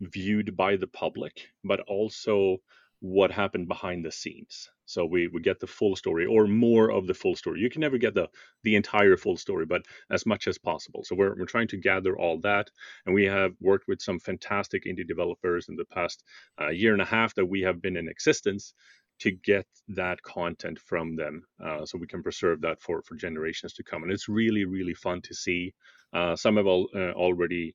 viewed 0.01 0.57
by 0.57 0.77
the 0.77 0.87
public, 0.87 1.49
but 1.63 1.81
also 1.81 2.57
what 3.01 3.31
happened 3.31 3.69
behind 3.69 4.05
the 4.05 4.13
scenes. 4.13 4.71
So 4.93 5.05
we, 5.05 5.29
we 5.29 5.41
get 5.41 5.61
the 5.61 5.67
full 5.67 5.97
story 5.97 6.27
or 6.27 6.47
more 6.47 6.91
of 6.91 7.07
the 7.07 7.15
full 7.15 7.37
story. 7.37 7.61
You 7.61 7.71
can 7.71 7.81
never 7.81 7.99
get 7.99 8.15
the 8.15 8.29
the 8.63 8.77
entire 8.77 9.17
full 9.17 9.37
story, 9.37 9.67
but 9.67 9.83
as 10.11 10.27
much 10.27 10.47
as 10.47 10.59
possible. 10.59 11.03
So 11.05 11.17
we're, 11.17 11.35
we're 11.37 11.47
trying 11.47 11.69
to 11.69 11.77
gather 11.77 12.17
all 12.17 12.39
that. 12.41 12.71
And 13.07 13.15
we 13.15 13.25
have 13.25 13.53
worked 13.61 13.89
with 13.89 14.01
some 14.03 14.19
fantastic 14.21 14.85
indie 14.85 15.07
developers 15.07 15.69
in 15.69 15.77
the 15.77 15.85
past 15.85 16.23
uh, 16.61 16.69
year 16.69 16.93
and 16.93 17.03
a 17.03 17.07
half 17.07 17.35
that 17.35 17.47
we 17.47 17.63
have 17.63 17.81
been 17.83 17.97
in 17.97 18.09
existence 18.09 18.75
to 19.21 19.31
get 19.31 19.67
that 19.89 20.21
content 20.23 20.79
from 20.79 21.17
them 21.17 21.45
uh, 21.65 21.85
so 21.87 21.99
we 21.99 22.07
can 22.07 22.23
preserve 22.23 22.61
that 22.61 22.81
for, 22.83 23.03
for 23.03 23.15
generations 23.15 23.73
to 23.75 23.85
come. 23.85 24.03
And 24.03 24.13
it's 24.13 24.29
really, 24.29 24.65
really 24.65 24.95
fun 24.95 25.21
to 25.23 25.35
see. 25.35 25.75
Uh, 26.13 26.35
some 26.37 26.57
have 26.57 26.67
all, 26.67 26.89
uh, 26.95 27.13
already 27.13 27.75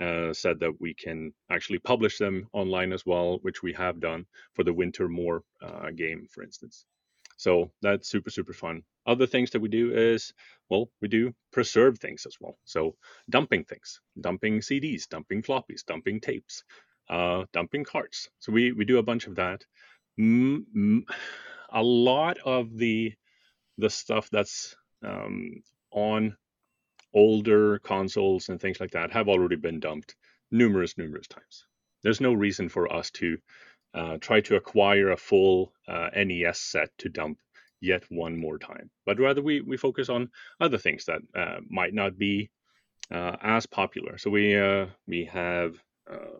uh, 0.00 0.32
said 0.32 0.60
that 0.60 0.80
we 0.80 0.94
can 0.94 1.32
actually 1.50 1.78
publish 1.78 2.18
them 2.18 2.48
online 2.52 2.92
as 2.92 3.06
well, 3.06 3.38
which 3.42 3.62
we 3.62 3.72
have 3.72 4.00
done 4.00 4.26
for 4.54 4.64
the 4.64 4.72
Wintermoor 4.72 5.40
uh, 5.62 5.90
game, 5.90 6.26
for 6.30 6.42
instance. 6.42 6.84
So 7.36 7.70
that's 7.82 8.08
super, 8.08 8.30
super 8.30 8.52
fun. 8.52 8.82
Other 9.06 9.26
things 9.26 9.50
that 9.50 9.60
we 9.60 9.68
do 9.68 9.92
is, 9.92 10.32
well, 10.68 10.90
we 11.00 11.08
do 11.08 11.34
preserve 11.52 11.98
things 11.98 12.26
as 12.26 12.36
well. 12.40 12.58
So 12.64 12.96
dumping 13.28 13.64
things, 13.64 14.00
dumping 14.20 14.60
CDs, 14.60 15.08
dumping 15.08 15.42
floppies, 15.42 15.84
dumping 15.86 16.20
tapes, 16.20 16.64
uh, 17.10 17.44
dumping 17.52 17.84
carts. 17.84 18.28
So 18.38 18.52
we, 18.52 18.72
we 18.72 18.84
do 18.84 18.98
a 18.98 19.02
bunch 19.02 19.26
of 19.26 19.36
that. 19.36 19.64
A 21.76 21.82
lot 21.82 22.38
of 22.44 22.76
the 22.76 23.12
the 23.78 23.90
stuff 23.90 24.30
that's 24.30 24.76
um, 25.04 25.62
on 25.90 26.36
older 27.14 27.78
consoles 27.78 28.48
and 28.48 28.60
things 28.60 28.80
like 28.80 28.90
that 28.90 29.12
have 29.12 29.28
already 29.28 29.56
been 29.56 29.80
dumped 29.80 30.16
numerous, 30.50 30.98
numerous 30.98 31.28
times. 31.28 31.66
There's 32.02 32.20
no 32.20 32.32
reason 32.32 32.68
for 32.68 32.92
us 32.92 33.10
to 33.12 33.38
uh, 33.94 34.18
try 34.20 34.40
to 34.42 34.56
acquire 34.56 35.10
a 35.10 35.16
full 35.16 35.72
uh, 35.88 36.10
NES 36.14 36.58
set 36.58 36.90
to 36.98 37.08
dump 37.08 37.38
yet 37.80 38.04
one 38.08 38.36
more 38.36 38.58
time, 38.58 38.90
but 39.06 39.20
rather 39.20 39.42
we, 39.42 39.60
we 39.60 39.76
focus 39.76 40.08
on 40.08 40.30
other 40.60 40.78
things 40.78 41.04
that 41.04 41.20
uh, 41.34 41.60
might 41.68 41.94
not 41.94 42.18
be 42.18 42.50
uh, 43.12 43.36
as 43.42 43.66
popular. 43.66 44.18
So 44.18 44.30
we 44.30 44.58
uh, 44.58 44.86
we 45.06 45.24
have 45.26 45.76
uh, 46.10 46.38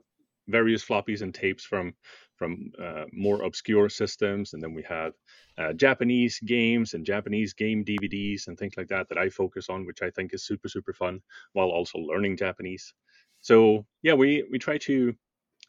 various 0.48 0.84
floppies 0.84 1.22
and 1.22 1.34
tapes 1.34 1.64
from 1.64 1.94
from 2.36 2.72
uh, 2.82 3.04
more 3.12 3.42
obscure 3.42 3.88
systems, 3.88 4.52
and 4.52 4.62
then 4.62 4.74
we 4.74 4.82
have 4.82 5.12
uh, 5.58 5.72
Japanese 5.72 6.40
games 6.44 6.94
and 6.94 7.06
Japanese 7.06 7.54
game 7.54 7.84
DVDs 7.84 8.48
and 8.48 8.58
things 8.58 8.74
like 8.76 8.88
that 8.88 9.08
that 9.08 9.18
I 9.18 9.28
focus 9.28 9.68
on, 9.68 9.86
which 9.86 10.02
I 10.02 10.10
think 10.10 10.34
is 10.34 10.44
super 10.44 10.68
super 10.68 10.92
fun, 10.92 11.20
while 11.52 11.68
also 11.68 11.98
learning 11.98 12.36
Japanese. 12.36 12.94
So 13.40 13.86
yeah, 14.02 14.14
we 14.14 14.44
we 14.50 14.58
try 14.58 14.78
to 14.78 15.14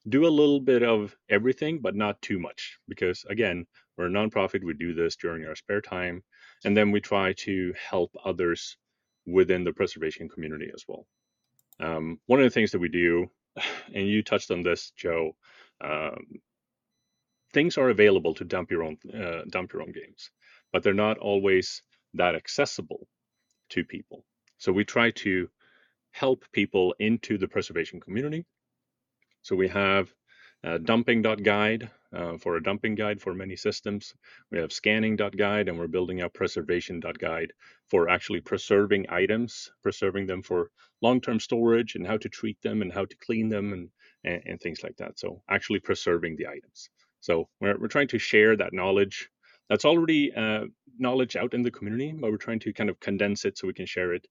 do 0.07 0.25
a 0.27 0.37
little 0.39 0.59
bit 0.59 0.83
of 0.83 1.15
everything, 1.29 1.79
but 1.81 1.95
not 1.95 2.21
too 2.21 2.39
much, 2.39 2.77
because 2.87 3.25
again, 3.29 3.65
we're 3.97 4.07
a 4.07 4.09
nonprofit. 4.09 4.63
We 4.63 4.73
do 4.73 4.93
this 4.93 5.15
during 5.15 5.45
our 5.45 5.55
spare 5.55 5.81
time, 5.81 6.23
and 6.63 6.75
then 6.75 6.91
we 6.91 7.01
try 7.01 7.33
to 7.39 7.73
help 7.89 8.11
others 8.23 8.77
within 9.25 9.63
the 9.63 9.73
preservation 9.73 10.29
community 10.29 10.69
as 10.73 10.83
well. 10.87 11.05
Um, 11.79 12.19
one 12.27 12.39
of 12.39 12.45
the 12.45 12.49
things 12.51 12.71
that 12.71 12.79
we 12.79 12.89
do, 12.89 13.29
and 13.93 14.07
you 14.07 14.23
touched 14.23 14.51
on 14.51 14.63
this, 14.63 14.91
Joe, 14.95 15.35
um, 15.81 16.25
things 17.55 17.77
are 17.77 17.89
available 17.89 18.33
to 18.35 18.43
dump 18.43 18.69
your 18.69 18.83
own 18.83 18.97
uh, 19.23 19.43
dump 19.49 19.71
your 19.73 19.81
own 19.81 19.93
games, 19.93 20.29
but 20.71 20.83
they're 20.83 21.05
not 21.07 21.17
always 21.17 21.81
that 22.13 22.35
accessible 22.35 23.07
to 23.69 23.83
people. 23.95 24.25
So 24.57 24.71
we 24.73 24.83
try 24.83 25.11
to 25.25 25.49
help 26.11 26.45
people 26.51 26.95
into 26.99 27.37
the 27.37 27.47
preservation 27.47 27.99
community. 27.99 28.45
So 29.41 29.55
we 29.55 29.69
have 29.69 30.13
uh, 30.65 30.79
dumping.guide 30.79 31.89
uh, 32.17 32.37
for 32.37 32.57
a 32.57 32.63
dumping 32.63 32.95
guide 32.95 33.21
for 33.21 33.33
many 33.33 33.55
systems. 33.55 34.13
We 34.51 34.57
have 34.57 34.71
scanning.guide 34.73 35.67
and 35.69 35.77
we're 35.79 35.95
building 35.97 36.21
out 36.21 36.33
preservation.guide 36.33 37.51
for 37.89 38.09
actually 38.09 38.41
preserving 38.41 39.05
items, 39.09 39.71
preserving 39.81 40.25
them 40.27 40.41
for 40.41 40.71
long-term 41.01 41.39
storage 41.39 41.95
and 41.95 42.07
how 42.07 42.17
to 42.17 42.29
treat 42.29 42.61
them 42.61 42.81
and 42.81 42.91
how 42.91 43.05
to 43.05 43.15
clean 43.25 43.47
them 43.49 43.73
and, 43.73 43.89
and, 44.23 44.41
and 44.45 44.59
things 44.59 44.83
like 44.83 44.97
that. 44.97 45.19
So 45.19 45.41
actually 45.49 45.79
preserving 45.79 46.35
the 46.37 46.47
items. 46.47 46.89
So 47.25 47.49
we're, 47.59 47.75
we're 47.79 47.87
trying 47.87 48.07
to 48.09 48.19
share 48.19 48.55
that 48.55 48.71
knowledge 48.71 49.31
that's 49.67 49.83
already 49.83 50.31
uh, 50.35 50.65
knowledge 50.99 51.35
out 51.35 51.55
in 51.55 51.63
the 51.63 51.71
community, 51.71 52.11
but 52.11 52.29
we're 52.29 52.37
trying 52.37 52.59
to 52.59 52.71
kind 52.71 52.87
of 52.87 52.99
condense 52.99 53.45
it 53.45 53.57
so 53.57 53.65
we 53.65 53.73
can 53.73 53.87
share 53.87 54.13
it 54.13 54.27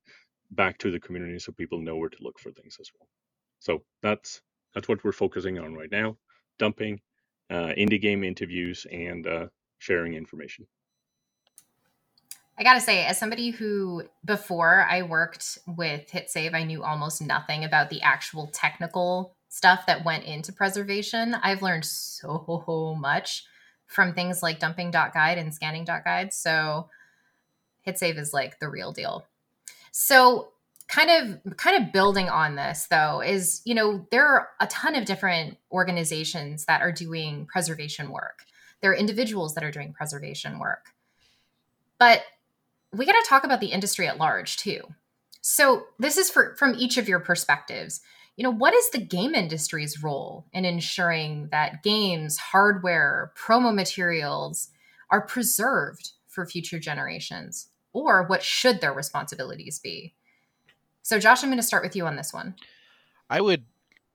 back 0.52 0.78
to 0.78 0.92
the 0.92 1.00
community 1.00 1.40
so 1.40 1.50
people 1.50 1.80
know 1.80 1.96
where 1.96 2.08
to 2.08 2.22
look 2.22 2.38
for 2.38 2.52
things 2.52 2.76
as 2.80 2.92
well. 2.96 3.08
So 3.58 3.82
that's 4.00 4.42
that's 4.74 4.86
what 4.86 5.02
we're 5.02 5.10
focusing 5.10 5.58
on 5.58 5.74
right 5.74 5.90
now: 5.90 6.16
dumping, 6.60 7.00
uh, 7.50 7.72
indie 7.76 8.00
game 8.00 8.22
interviews, 8.22 8.86
and 8.92 9.26
uh, 9.26 9.46
sharing 9.78 10.14
information. 10.14 10.64
I 12.56 12.62
gotta 12.62 12.80
say, 12.80 13.04
as 13.06 13.18
somebody 13.18 13.50
who 13.50 14.04
before 14.24 14.86
I 14.88 15.02
worked 15.02 15.58
with 15.66 16.08
HitSave, 16.12 16.54
I 16.54 16.62
knew 16.62 16.84
almost 16.84 17.20
nothing 17.20 17.64
about 17.64 17.90
the 17.90 18.02
actual 18.02 18.46
technical 18.52 19.34
stuff 19.54 19.86
that 19.86 20.04
went 20.04 20.24
into 20.24 20.52
preservation. 20.52 21.32
I've 21.32 21.62
learned 21.62 21.84
so 21.84 22.64
much 22.96 23.44
from 23.86 24.12
things 24.12 24.42
like 24.42 24.58
dumping 24.58 24.90
dot 24.90 25.14
dumping.guide 25.14 25.38
and 25.38 25.54
scanning 25.54 25.84
dot 25.84 26.00
scanning.guide. 26.02 26.32
So 26.34 26.88
HitSave 27.86 28.18
is 28.18 28.34
like 28.34 28.58
the 28.58 28.68
real 28.68 28.90
deal. 28.90 29.24
So 29.92 30.48
kind 30.88 31.08
of 31.44 31.56
kind 31.56 31.80
of 31.80 31.92
building 31.92 32.28
on 32.28 32.56
this 32.56 32.88
though 32.90 33.22
is 33.22 33.62
you 33.64 33.76
know 33.76 34.06
there 34.10 34.26
are 34.26 34.48
a 34.60 34.66
ton 34.66 34.96
of 34.96 35.04
different 35.04 35.56
organizations 35.70 36.64
that 36.64 36.82
are 36.82 36.92
doing 36.92 37.46
preservation 37.46 38.10
work 38.10 38.44
there 38.82 38.90
are 38.90 38.94
individuals 38.94 39.54
that 39.54 39.64
are 39.64 39.70
doing 39.70 39.94
preservation 39.94 40.58
work 40.58 40.90
but 41.98 42.22
we 42.92 43.06
got 43.06 43.12
to 43.12 43.26
talk 43.26 43.44
about 43.44 43.60
the 43.60 43.68
industry 43.68 44.06
at 44.06 44.18
large 44.18 44.58
too 44.58 44.82
so 45.40 45.84
this 45.98 46.18
is 46.18 46.28
for 46.28 46.54
from 46.56 46.74
each 46.74 46.98
of 46.98 47.08
your 47.08 47.18
perspectives 47.18 48.02
you 48.36 48.42
know 48.42 48.50
what 48.50 48.74
is 48.74 48.90
the 48.90 48.98
game 48.98 49.34
industry's 49.34 50.02
role 50.02 50.46
in 50.52 50.64
ensuring 50.64 51.48
that 51.50 51.82
games 51.82 52.36
hardware 52.38 53.32
promo 53.36 53.74
materials 53.74 54.70
are 55.10 55.20
preserved 55.20 56.10
for 56.26 56.46
future 56.46 56.78
generations 56.78 57.68
or 57.92 58.24
what 58.26 58.42
should 58.42 58.80
their 58.80 58.92
responsibilities 58.92 59.78
be 59.78 60.14
so, 61.04 61.18
Josh, 61.18 61.42
I'm 61.42 61.50
going 61.50 61.58
to 61.58 61.62
start 61.62 61.84
with 61.84 61.94
you 61.94 62.06
on 62.06 62.16
this 62.16 62.32
one. 62.32 62.54
I 63.28 63.42
would 63.42 63.64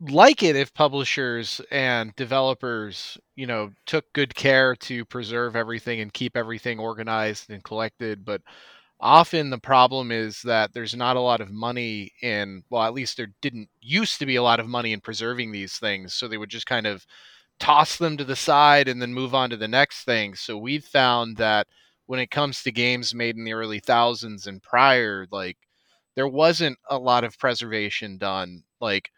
like 0.01 0.41
it 0.41 0.55
if 0.55 0.73
publishers 0.73 1.61
and 1.69 2.15
developers, 2.15 3.15
you 3.35 3.45
know, 3.45 3.71
took 3.85 4.11
good 4.13 4.33
care 4.33 4.75
to 4.77 5.05
preserve 5.05 5.55
everything 5.55 5.99
and 6.01 6.11
keep 6.11 6.35
everything 6.35 6.79
organized 6.79 7.51
and 7.51 7.63
collected, 7.63 8.25
but 8.25 8.41
often 8.99 9.49
the 9.49 9.57
problem 9.59 10.11
is 10.11 10.41
that 10.41 10.73
there's 10.73 10.95
not 10.95 11.15
a 11.15 11.21
lot 11.21 11.41
of 11.41 11.51
money 11.51 12.11
in 12.21 12.63
well 12.69 12.83
at 12.83 12.93
least 12.93 13.17
there 13.17 13.33
didn't 13.41 13.69
used 13.81 14.19
to 14.19 14.25
be 14.25 14.35
a 14.35 14.43
lot 14.43 14.59
of 14.59 14.67
money 14.67 14.93
in 14.93 14.99
preserving 14.99 15.51
these 15.51 15.77
things 15.77 16.13
so 16.13 16.27
they 16.27 16.37
would 16.37 16.49
just 16.49 16.65
kind 16.65 16.85
of 16.87 17.05
toss 17.59 17.97
them 17.97 18.17
to 18.17 18.23
the 18.23 18.35
side 18.35 18.87
and 18.87 19.01
then 19.01 19.13
move 19.13 19.35
on 19.35 19.49
to 19.49 19.57
the 19.57 19.67
next 19.67 20.03
thing 20.03 20.35
so 20.35 20.57
we've 20.57 20.85
found 20.85 21.37
that 21.37 21.67
when 22.07 22.19
it 22.19 22.31
comes 22.31 22.63
to 22.63 22.71
games 22.71 23.13
made 23.13 23.35
in 23.37 23.43
the 23.43 23.53
early 23.53 23.79
thousands 23.79 24.47
and 24.47 24.63
prior 24.63 25.27
like 25.31 25.57
there 26.19 26.27
wasn't 26.27 26.77
a 26.89 26.97
lot 26.97 27.23
of 27.23 27.37
preservation 27.39 28.17
done. 28.17 28.63
Like 28.81 29.09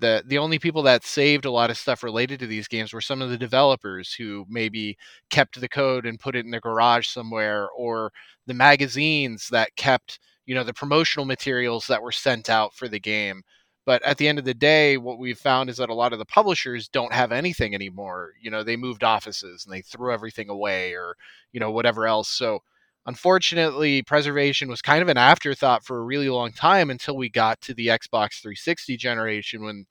the 0.00 0.22
the 0.26 0.38
only 0.38 0.58
people 0.58 0.82
that 0.84 1.04
saved 1.04 1.44
a 1.44 1.50
lot 1.50 1.70
of 1.70 1.76
stuff 1.78 2.02
related 2.02 2.40
to 2.40 2.46
these 2.46 2.68
games 2.68 2.92
were 2.92 3.00
some 3.00 3.22
of 3.22 3.30
the 3.30 3.38
developers 3.38 4.12
who 4.14 4.46
maybe 4.48 4.96
kept 5.30 5.60
the 5.60 5.68
code 5.68 6.06
and 6.06 6.18
put 6.20 6.36
it 6.36 6.44
in 6.44 6.50
their 6.50 6.60
garage 6.60 7.08
somewhere, 7.08 7.68
or 7.76 8.12
the 8.46 8.54
magazines 8.54 9.48
that 9.50 9.74
kept 9.76 10.18
you 10.46 10.54
know 10.54 10.64
the 10.64 10.74
promotional 10.74 11.26
materials 11.26 11.86
that 11.86 12.02
were 12.02 12.12
sent 12.12 12.50
out 12.50 12.74
for 12.74 12.88
the 12.88 13.00
game. 13.00 13.42
But 13.86 14.02
at 14.04 14.18
the 14.18 14.28
end 14.28 14.38
of 14.38 14.44
the 14.44 14.54
day, 14.54 14.96
what 14.98 15.18
we've 15.18 15.38
found 15.38 15.70
is 15.70 15.78
that 15.78 15.88
a 15.90 15.94
lot 15.94 16.12
of 16.12 16.18
the 16.18 16.24
publishers 16.26 16.88
don't 16.88 17.12
have 17.12 17.32
anything 17.32 17.74
anymore. 17.74 18.32
You 18.40 18.50
know, 18.50 18.62
they 18.62 18.76
moved 18.76 19.02
offices 19.04 19.64
and 19.64 19.74
they 19.74 19.80
threw 19.82 20.12
everything 20.12 20.48
away 20.50 20.92
or, 20.94 21.16
you 21.52 21.60
know, 21.60 21.70
whatever 21.70 22.06
else. 22.06 22.28
So 22.28 22.60
Unfortunately, 23.06 24.02
preservation 24.02 24.68
was 24.68 24.82
kind 24.82 25.02
of 25.02 25.08
an 25.08 25.16
afterthought 25.16 25.84
for 25.84 25.98
a 25.98 26.04
really 26.04 26.28
long 26.28 26.52
time 26.52 26.90
until 26.90 27.16
we 27.16 27.30
got 27.30 27.60
to 27.62 27.74
the 27.74 27.88
Xbox 27.88 28.40
360 28.42 28.96
generation 28.96 29.64
when 29.64 29.86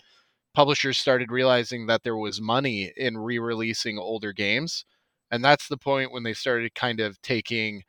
publishers 0.54 0.98
started 0.98 1.32
realizing 1.32 1.88
that 1.88 2.04
there 2.04 2.18
was 2.18 2.42
money 2.42 2.92
in 2.98 3.18
re 3.18 3.40
releasing 3.40 3.98
older 3.98 4.34
games. 4.34 4.86
And 5.32 5.44
that's 5.44 5.68
the 5.68 5.78
point 5.78 6.12
when 6.12 6.24
they 6.24 6.34
started 6.34 6.76
kind 6.76 7.00
of 7.00 7.22
taking 7.22 7.84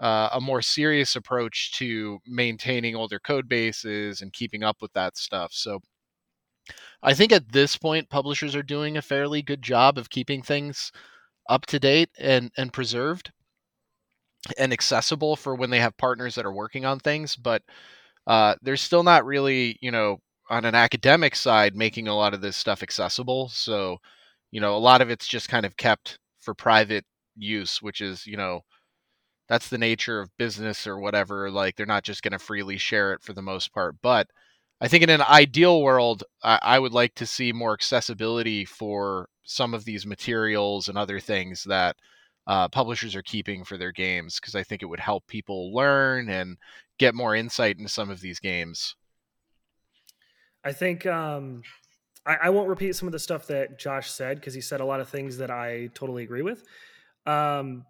uh, 0.00 0.30
a 0.32 0.40
more 0.40 0.62
serious 0.62 1.16
approach 1.16 1.72
to 1.74 2.18
maintaining 2.26 2.96
older 2.96 3.18
code 3.18 3.48
bases 3.48 4.22
and 4.22 4.32
keeping 4.32 4.62
up 4.62 4.78
with 4.80 4.92
that 4.94 5.16
stuff. 5.16 5.52
So 5.52 5.80
I 7.02 7.14
think 7.14 7.32
at 7.32 7.52
this 7.52 7.76
point, 7.76 8.10
publishers 8.10 8.56
are 8.56 8.62
doing 8.62 8.96
a 8.96 9.02
fairly 9.02 9.42
good 9.42 9.62
job 9.62 9.98
of 9.98 10.10
keeping 10.10 10.42
things 10.42 10.90
up 11.48 11.66
to 11.66 11.78
date 11.78 12.10
and, 12.18 12.50
and 12.56 12.72
preserved 12.72 13.30
and 14.58 14.72
accessible 14.72 15.36
for 15.36 15.54
when 15.54 15.70
they 15.70 15.80
have 15.80 15.96
partners 15.96 16.34
that 16.34 16.46
are 16.46 16.52
working 16.52 16.84
on 16.84 16.98
things, 16.98 17.36
but 17.36 17.62
uh, 18.26 18.54
they're 18.62 18.76
still 18.76 19.02
not 19.02 19.26
really, 19.26 19.78
you 19.80 19.90
know, 19.90 20.18
on 20.50 20.64
an 20.64 20.74
academic 20.74 21.34
side 21.34 21.74
making 21.74 22.08
a 22.08 22.16
lot 22.16 22.34
of 22.34 22.40
this 22.40 22.56
stuff 22.56 22.82
accessible. 22.82 23.48
So, 23.48 23.98
you 24.50 24.60
know, 24.60 24.76
a 24.76 24.78
lot 24.78 25.00
of 25.00 25.10
it's 25.10 25.26
just 25.26 25.48
kind 25.48 25.66
of 25.66 25.76
kept 25.76 26.18
for 26.40 26.54
private 26.54 27.04
use, 27.36 27.80
which 27.82 28.00
is, 28.00 28.26
you 28.26 28.36
know, 28.36 28.60
that's 29.48 29.68
the 29.68 29.78
nature 29.78 30.20
of 30.20 30.36
business 30.38 30.86
or 30.86 30.98
whatever. 30.98 31.50
Like 31.50 31.76
they're 31.76 31.86
not 31.86 32.04
just 32.04 32.22
going 32.22 32.32
to 32.32 32.38
freely 32.38 32.78
share 32.78 33.12
it 33.12 33.22
for 33.22 33.32
the 33.32 33.42
most 33.42 33.72
part. 33.72 33.96
But 34.02 34.28
I 34.80 34.88
think 34.88 35.02
in 35.02 35.10
an 35.10 35.22
ideal 35.22 35.82
world, 35.82 36.24
I, 36.42 36.58
I 36.62 36.78
would 36.78 36.92
like 36.92 37.14
to 37.16 37.26
see 37.26 37.52
more 37.52 37.72
accessibility 37.72 38.64
for 38.64 39.28
some 39.44 39.74
of 39.74 39.84
these 39.84 40.06
materials 40.06 40.88
and 40.88 40.96
other 40.98 41.20
things 41.20 41.64
that 41.64 41.96
uh, 42.46 42.68
publishers 42.68 43.16
are 43.16 43.22
keeping 43.22 43.64
for 43.64 43.78
their 43.78 43.92
games 43.92 44.38
because 44.38 44.54
I 44.54 44.62
think 44.62 44.82
it 44.82 44.86
would 44.86 45.00
help 45.00 45.26
people 45.26 45.74
learn 45.74 46.28
and 46.28 46.56
get 46.98 47.14
more 47.14 47.34
insight 47.34 47.78
into 47.78 47.88
some 47.88 48.10
of 48.10 48.20
these 48.20 48.38
games. 48.38 48.96
I 50.62 50.72
think 50.72 51.06
um, 51.06 51.62
I, 52.26 52.36
I, 52.44 52.50
won't 52.50 52.68
repeat 52.68 52.96
some 52.96 53.08
of 53.08 53.12
the 53.12 53.18
stuff 53.18 53.46
that 53.48 53.78
Josh 53.78 54.10
said 54.10 54.40
because 54.40 54.54
he 54.54 54.60
said 54.60 54.80
a 54.80 54.84
lot 54.84 55.00
of 55.00 55.08
things 55.08 55.36
that 55.38 55.50
I 55.50 55.90
totally 55.94 56.22
agree 56.22 56.42
with. 56.42 56.64
Um, 57.26 57.84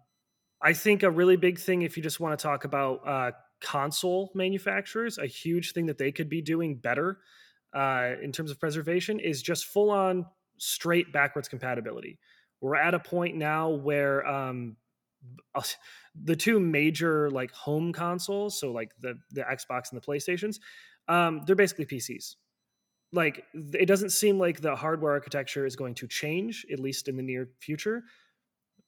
I 0.61 0.73
think 0.73 1.03
a 1.03 1.11
really 1.11 1.37
big 1.37 1.59
thing, 1.59 1.83
if 1.83 1.95
you 1.95 2.03
just 2.03 2.19
want 2.19 2.37
to 2.37 2.43
talk 2.43 2.65
about 2.65 3.07
uh, 3.07 3.31
console 3.61 4.31
manufacturers, 4.33 5.17
a 5.17 5.25
huge 5.25 5.73
thing 5.73 5.85
that 5.85 5.97
they 5.97 6.11
could 6.11 6.29
be 6.29 6.41
doing 6.41 6.75
better 6.75 7.19
uh, 7.73 8.13
in 8.21 8.31
terms 8.31 8.51
of 8.51 8.59
preservation 8.59 9.19
is 9.19 9.41
just 9.41 9.65
full 9.65 9.89
on 9.89 10.25
straight 10.57 11.11
backwards 11.11 11.47
compatibility 11.49 12.17
we're 12.61 12.75
at 12.75 12.93
a 12.93 12.99
point 12.99 13.35
now 13.35 13.69
where 13.69 14.25
um, 14.27 14.77
the 16.23 16.35
two 16.35 16.59
major 16.59 17.29
like 17.29 17.51
home 17.51 17.93
consoles, 17.93 18.59
so 18.59 18.71
like 18.71 18.91
the 18.99 19.17
the 19.31 19.41
Xbox 19.41 19.91
and 19.91 20.01
the 20.01 20.05
PlayStations, 20.05 20.59
um, 21.07 21.41
they're 21.45 21.55
basically 21.55 21.85
PCs. 21.85 22.35
Like 23.11 23.43
it 23.53 23.85
doesn't 23.85 24.11
seem 24.11 24.39
like 24.39 24.61
the 24.61 24.75
hardware 24.75 25.13
architecture 25.13 25.65
is 25.65 25.75
going 25.75 25.95
to 25.95 26.07
change, 26.07 26.65
at 26.71 26.79
least 26.79 27.07
in 27.07 27.17
the 27.17 27.23
near 27.23 27.49
future. 27.59 28.03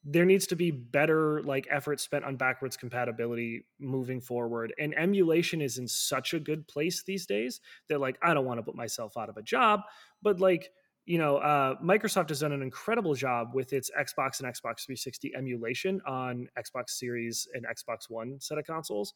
There 0.04 0.26
needs 0.26 0.48
to 0.48 0.56
be 0.56 0.72
better 0.72 1.42
like 1.44 1.68
effort 1.70 2.00
spent 2.00 2.24
on 2.24 2.38
backwards 2.38 2.78
compatibility 2.78 3.66
moving 3.80 4.22
forward. 4.22 4.74
And 4.80 4.98
emulation 4.98 5.62
is 5.62 5.78
in 5.78 5.88
such 5.88 6.34
a 6.34 6.40
good 6.40 6.68
place 6.68 7.04
these 7.04 7.26
days 7.26 7.60
that 7.90 8.00
like 8.00 8.18
I 8.22 8.34
don't 8.34 8.46
want 8.46 8.60
to 8.60 8.64
put 8.64 8.76
myself 8.76 9.18
out 9.18 9.30
of 9.30 9.38
a 9.38 9.42
job, 9.42 9.82
but 10.22 10.40
like 10.40 10.72
you 11.08 11.18
know, 11.18 11.38
uh, 11.38 11.76
Microsoft 11.82 12.28
has 12.30 12.42
done 12.42 12.52
an 12.52 12.62
incredible 12.62 13.16
job 13.16 13.52
with 13.54 13.72
its 13.72 13.90
Xbox 13.98 14.42
and 14.42 14.50
Xbox 14.50 14.86
360 14.86 15.34
emulation 15.38 16.02
on 16.06 16.50
Xbox 16.60 16.90
Series 16.90 17.48
and 17.54 17.66
Xbox 17.66 18.10
One 18.10 18.38
set 18.42 18.58
of 18.58 18.68
consoles. 18.68 19.14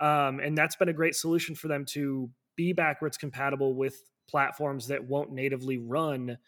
Um, 0.00 0.40
and 0.40 0.56
that's 0.56 0.76
been 0.76 0.88
a 0.88 0.94
great 0.94 1.14
solution 1.14 1.54
for 1.54 1.68
them 1.68 1.84
to 1.90 2.30
be 2.56 2.72
backwards 2.72 3.18
compatible 3.18 3.74
with 3.74 4.02
platforms 4.26 4.88
that 4.88 5.04
won't 5.04 5.30
natively 5.30 5.76
run 5.76 6.38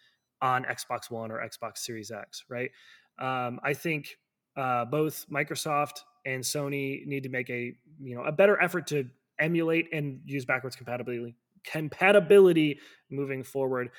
on 0.40 0.64
Xbox 0.64 1.11
One 1.11 1.31
or 1.31 1.46
Xbox 1.46 1.79
Series 1.79 2.11
X, 2.11 2.46
right? 2.48 2.70
Um, 3.18 3.61
I 3.62 3.74
think 3.74 4.16
uh, 4.57 4.87
both 4.87 5.27
Microsoft 5.31 6.01
and 6.24 6.42
Sony 6.42 7.07
need 7.07 7.24
to 7.24 7.29
make 7.29 7.51
a 7.51 7.74
you 8.01 8.14
know 8.14 8.22
a 8.22 8.33
better 8.33 8.61
effort 8.62 8.87
to 8.87 9.07
emulate 9.38 9.92
and 9.92 10.20
use 10.24 10.46
backwards 10.46 10.77
compatibility 10.77 11.35
compatibility 11.64 12.81
moving 13.11 13.42
forward. 13.42 13.90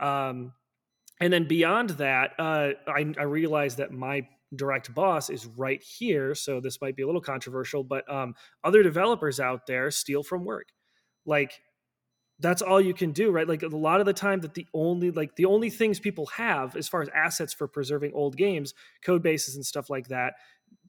Um, 0.00 0.52
and 1.20 1.32
then 1.32 1.48
beyond 1.48 1.90
that, 1.90 2.32
uh, 2.38 2.70
I, 2.86 3.12
I 3.18 3.24
realized 3.24 3.78
that 3.78 3.92
my 3.92 4.28
direct 4.54 4.94
boss 4.94 5.30
is 5.30 5.46
right 5.46 5.82
here. 5.82 6.34
So 6.34 6.60
this 6.60 6.80
might 6.80 6.96
be 6.96 7.02
a 7.02 7.06
little 7.06 7.20
controversial, 7.20 7.84
but 7.84 8.10
um, 8.10 8.34
other 8.64 8.82
developers 8.82 9.40
out 9.40 9.66
there 9.66 9.90
steal 9.90 10.22
from 10.22 10.44
work. 10.44 10.68
Like 11.26 11.60
that's 12.38 12.62
all 12.62 12.80
you 12.80 12.94
can 12.94 13.12
do, 13.12 13.30
right? 13.30 13.48
Like 13.48 13.62
a 13.62 13.68
lot 13.68 14.00
of 14.00 14.06
the 14.06 14.12
time 14.12 14.40
that 14.40 14.54
the 14.54 14.66
only 14.72 15.10
like 15.10 15.34
the 15.36 15.44
only 15.44 15.70
things 15.70 15.98
people 15.98 16.26
have 16.26 16.76
as 16.76 16.88
far 16.88 17.02
as 17.02 17.08
assets 17.14 17.52
for 17.52 17.66
preserving 17.66 18.12
old 18.14 18.36
games, 18.36 18.74
code 19.04 19.22
bases 19.22 19.56
and 19.56 19.66
stuff 19.66 19.90
like 19.90 20.08
that, 20.08 20.34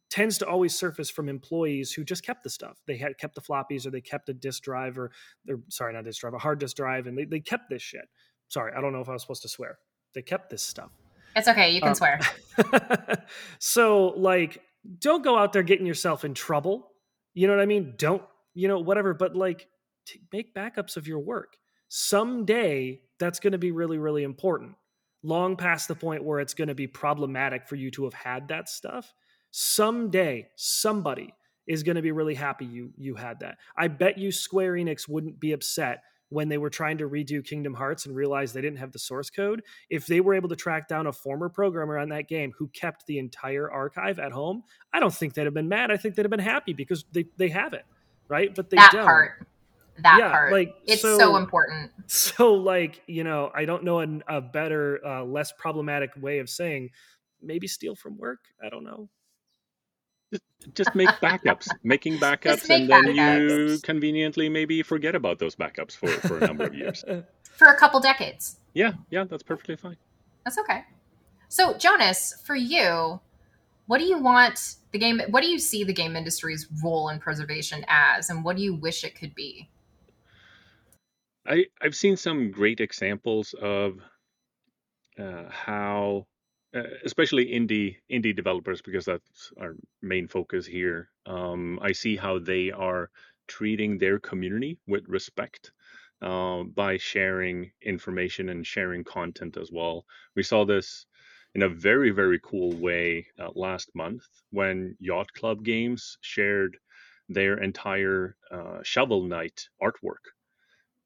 tends 0.09 0.37
to 0.39 0.47
always 0.47 0.75
surface 0.75 1.09
from 1.09 1.29
employees 1.29 1.91
who 1.91 2.03
just 2.03 2.25
kept 2.25 2.43
the 2.43 2.49
stuff. 2.49 2.77
They 2.87 2.97
had 2.97 3.17
kept 3.17 3.35
the 3.35 3.41
floppies 3.41 3.85
or 3.85 3.91
they 3.91 4.01
kept 4.01 4.29
a 4.29 4.33
disk 4.33 4.63
drive 4.63 4.97
or, 4.97 5.11
they're 5.45 5.59
sorry, 5.69 5.93
not 5.93 6.05
disk 6.05 6.21
drive, 6.21 6.33
a 6.33 6.39
hard 6.39 6.59
disk 6.59 6.75
drive, 6.77 7.07
and 7.07 7.17
they, 7.17 7.25
they 7.25 7.39
kept 7.39 7.69
this 7.69 7.81
shit. 7.81 8.07
Sorry, 8.49 8.73
I 8.75 8.81
don't 8.81 8.93
know 8.93 9.01
if 9.01 9.09
I 9.09 9.13
was 9.13 9.21
supposed 9.21 9.43
to 9.43 9.49
swear. 9.49 9.79
They 10.13 10.21
kept 10.21 10.49
this 10.49 10.61
stuff. 10.61 10.91
It's 11.35 11.47
okay, 11.47 11.71
you 11.71 11.79
can 11.79 11.89
um, 11.89 11.95
swear. 11.95 12.19
so 13.59 14.07
like 14.17 14.61
don't 14.99 15.23
go 15.23 15.37
out 15.37 15.53
there 15.53 15.63
getting 15.63 15.85
yourself 15.85 16.25
in 16.25 16.33
trouble. 16.33 16.91
You 17.33 17.47
know 17.47 17.55
what 17.55 17.61
I 17.61 17.67
mean? 17.67 17.93
Don't, 17.97 18.23
you 18.53 18.67
know, 18.67 18.79
whatever, 18.79 19.13
but 19.13 19.35
like 19.35 19.67
t- 20.05 20.21
make 20.33 20.53
backups 20.55 20.97
of 20.97 21.07
your 21.07 21.19
work. 21.19 21.55
Someday 21.87 23.01
that's 23.19 23.39
going 23.39 23.53
to 23.53 23.57
be 23.57 23.71
really, 23.71 23.97
really 23.97 24.23
important. 24.23 24.75
Long 25.21 25.55
past 25.55 25.87
the 25.87 25.95
point 25.95 26.23
where 26.23 26.39
it's 26.39 26.53
going 26.53 26.69
to 26.69 26.75
be 26.75 26.87
problematic 26.87 27.67
for 27.67 27.75
you 27.75 27.91
to 27.91 28.05
have 28.05 28.13
had 28.13 28.47
that 28.47 28.67
stuff 28.67 29.13
someday 29.51 30.47
somebody 30.55 31.33
is 31.67 31.83
going 31.83 31.95
to 31.95 32.01
be 32.01 32.11
really 32.11 32.35
happy 32.35 32.65
you 32.65 32.91
you 32.97 33.15
had 33.15 33.39
that. 33.41 33.57
I 33.77 33.87
bet 33.87 34.17
you 34.17 34.31
Square 34.31 34.73
Enix 34.73 35.07
wouldn't 35.07 35.39
be 35.39 35.51
upset 35.51 36.03
when 36.29 36.47
they 36.47 36.57
were 36.57 36.69
trying 36.69 36.97
to 36.99 37.09
redo 37.09 37.43
Kingdom 37.43 37.73
Hearts 37.73 38.05
and 38.05 38.15
realized 38.15 38.53
they 38.53 38.61
didn't 38.61 38.79
have 38.79 38.91
the 38.91 38.99
source 38.99 39.29
code. 39.29 39.63
If 39.89 40.05
they 40.05 40.21
were 40.21 40.33
able 40.33 40.49
to 40.49 40.55
track 40.55 40.87
down 40.87 41.07
a 41.07 41.11
former 41.11 41.49
programmer 41.49 41.97
on 41.97 42.09
that 42.09 42.27
game 42.27 42.53
who 42.57 42.67
kept 42.69 43.05
the 43.07 43.19
entire 43.19 43.69
archive 43.69 44.19
at 44.19 44.31
home, 44.31 44.63
I 44.93 44.99
don't 44.99 45.13
think 45.13 45.33
they'd 45.33 45.45
have 45.45 45.53
been 45.53 45.69
mad. 45.69 45.91
I 45.91 45.97
think 45.97 46.15
they'd 46.15 46.23
have 46.23 46.31
been 46.31 46.39
happy 46.39 46.73
because 46.73 47.05
they 47.11 47.25
they 47.37 47.49
have 47.49 47.73
it, 47.73 47.85
right? 48.27 48.53
But 48.53 48.69
they 48.69 48.77
that 48.77 48.91
don't. 48.93 49.05
part. 49.05 49.47
That 50.01 50.17
yeah, 50.17 50.31
part, 50.31 50.53
like 50.53 50.75
it's 50.85 51.01
so, 51.01 51.17
so, 51.17 51.35
important. 51.35 51.91
So, 52.07 52.53
like 52.53 53.03
you 53.05 53.23
know, 53.23 53.51
I 53.53 53.65
don't 53.65 53.83
know 53.83 53.99
an, 53.99 54.23
a 54.27 54.41
better, 54.41 54.99
uh, 55.05 55.23
less 55.23 55.51
problematic 55.51 56.09
way 56.19 56.39
of 56.39 56.49
saying 56.49 56.89
maybe 57.39 57.67
steal 57.67 57.95
from 57.95 58.17
work. 58.17 58.39
I 58.63 58.69
don't 58.69 58.83
know. 58.83 59.09
Just 60.73 60.93
make 60.93 61.09
backups. 61.21 61.67
Making 61.83 62.17
backups, 62.17 62.67
make 62.67 62.81
and 62.81 62.89
then 62.89 63.03
backups. 63.05 63.69
you 63.69 63.79
conveniently 63.81 64.49
maybe 64.49 64.83
forget 64.83 65.15
about 65.15 65.39
those 65.39 65.55
backups 65.55 65.93
for, 65.93 66.07
for 66.07 66.37
a 66.37 66.47
number 66.47 66.65
of 66.65 66.73
years. 66.75 67.03
For 67.57 67.67
a 67.67 67.77
couple 67.77 67.99
decades. 67.99 68.57
Yeah, 68.73 68.93
yeah, 69.09 69.25
that's 69.25 69.43
perfectly 69.43 69.75
fine. 69.75 69.97
That's 70.45 70.57
okay. 70.59 70.85
So, 71.49 71.77
Jonas, 71.77 72.41
for 72.45 72.55
you, 72.55 73.19
what 73.87 73.97
do 73.97 74.05
you 74.05 74.17
want 74.17 74.75
the 74.93 74.97
game? 74.97 75.19
What 75.29 75.41
do 75.41 75.49
you 75.49 75.59
see 75.59 75.83
the 75.83 75.91
game 75.91 76.15
industry's 76.15 76.67
role 76.81 77.09
in 77.09 77.19
preservation 77.19 77.83
as, 77.89 78.29
and 78.29 78.45
what 78.45 78.55
do 78.55 78.63
you 78.63 78.75
wish 78.75 79.03
it 79.03 79.13
could 79.19 79.35
be? 79.35 79.69
I 81.45 81.65
I've 81.81 81.95
seen 81.95 82.15
some 82.15 82.51
great 82.51 82.79
examples 82.79 83.53
of 83.61 83.97
uh, 85.19 85.49
how 85.49 86.27
uh, 86.75 86.83
especially 87.03 87.47
indie 87.47 87.95
indie 88.11 88.35
developers 88.35 88.81
because 88.81 89.05
that's 89.05 89.51
our 89.59 89.75
main 90.01 90.27
focus 90.27 90.65
here. 90.65 91.09
Um, 91.25 91.79
I 91.81 91.91
see 91.93 92.15
how 92.15 92.39
they 92.39 92.71
are 92.71 93.09
treating 93.47 93.97
their 93.97 94.19
community 94.19 94.77
with 94.87 95.07
respect 95.07 95.71
uh, 96.21 96.63
by 96.63 96.97
sharing 96.97 97.71
information 97.81 98.49
and 98.49 98.65
sharing 98.65 99.03
content 99.03 99.57
as 99.57 99.71
well. 99.71 100.05
We 100.35 100.43
saw 100.43 100.65
this 100.65 101.05
in 101.55 101.63
a 101.63 101.69
very 101.69 102.11
very 102.11 102.39
cool 102.43 102.71
way 102.73 103.25
uh, 103.39 103.49
last 103.55 103.89
month 103.95 104.23
when 104.51 104.95
Yacht 104.99 105.33
Club 105.33 105.63
Games 105.63 106.17
shared 106.21 106.77
their 107.29 107.57
entire 107.57 108.35
uh, 108.51 108.79
Shovel 108.83 109.23
Knight 109.23 109.69
artwork 109.81 110.33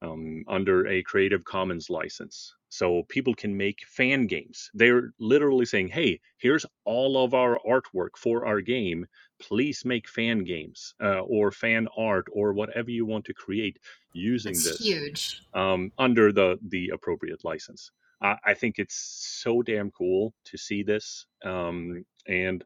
um, 0.02 0.44
under 0.48 0.88
a 0.88 1.04
Creative 1.04 1.44
Commons 1.44 1.90
license. 1.90 2.54
So 2.74 3.04
people 3.08 3.36
can 3.36 3.56
make 3.56 3.86
fan 3.86 4.26
games. 4.26 4.72
They're 4.74 5.14
literally 5.20 5.66
saying, 5.66 5.90
hey, 5.90 6.20
here's 6.40 6.66
all 6.86 7.24
of 7.24 7.36
our 7.36 7.60
artwork 7.70 8.18
for 8.18 8.48
our 8.48 8.62
game. 8.62 9.06
Please 9.40 9.86
make 9.86 10.10
fan 10.10 10.44
games 10.44 10.96
uh, 11.00 11.20
or 11.20 11.52
fan 11.52 11.88
art 11.96 12.26
or 12.32 12.52
whatever 12.52 12.90
you 12.90 13.06
want 13.06 13.26
to 13.26 13.34
create 13.36 13.78
using 14.14 14.54
That's 14.54 14.80
this. 14.80 14.80
huge. 14.80 15.44
Um, 15.54 15.92
under 16.00 16.32
the, 16.32 16.58
the 16.68 16.90
appropriate 16.92 17.46
license. 17.46 17.92
I, 18.24 18.38
I, 18.44 18.54
think 18.56 18.80
it's 18.80 18.96
so 19.44 19.62
damn 19.62 19.92
cool 19.92 20.34
to 20.46 20.58
see 20.58 20.82
this. 20.82 21.28
Um, 21.46 22.04
and 22.28 22.66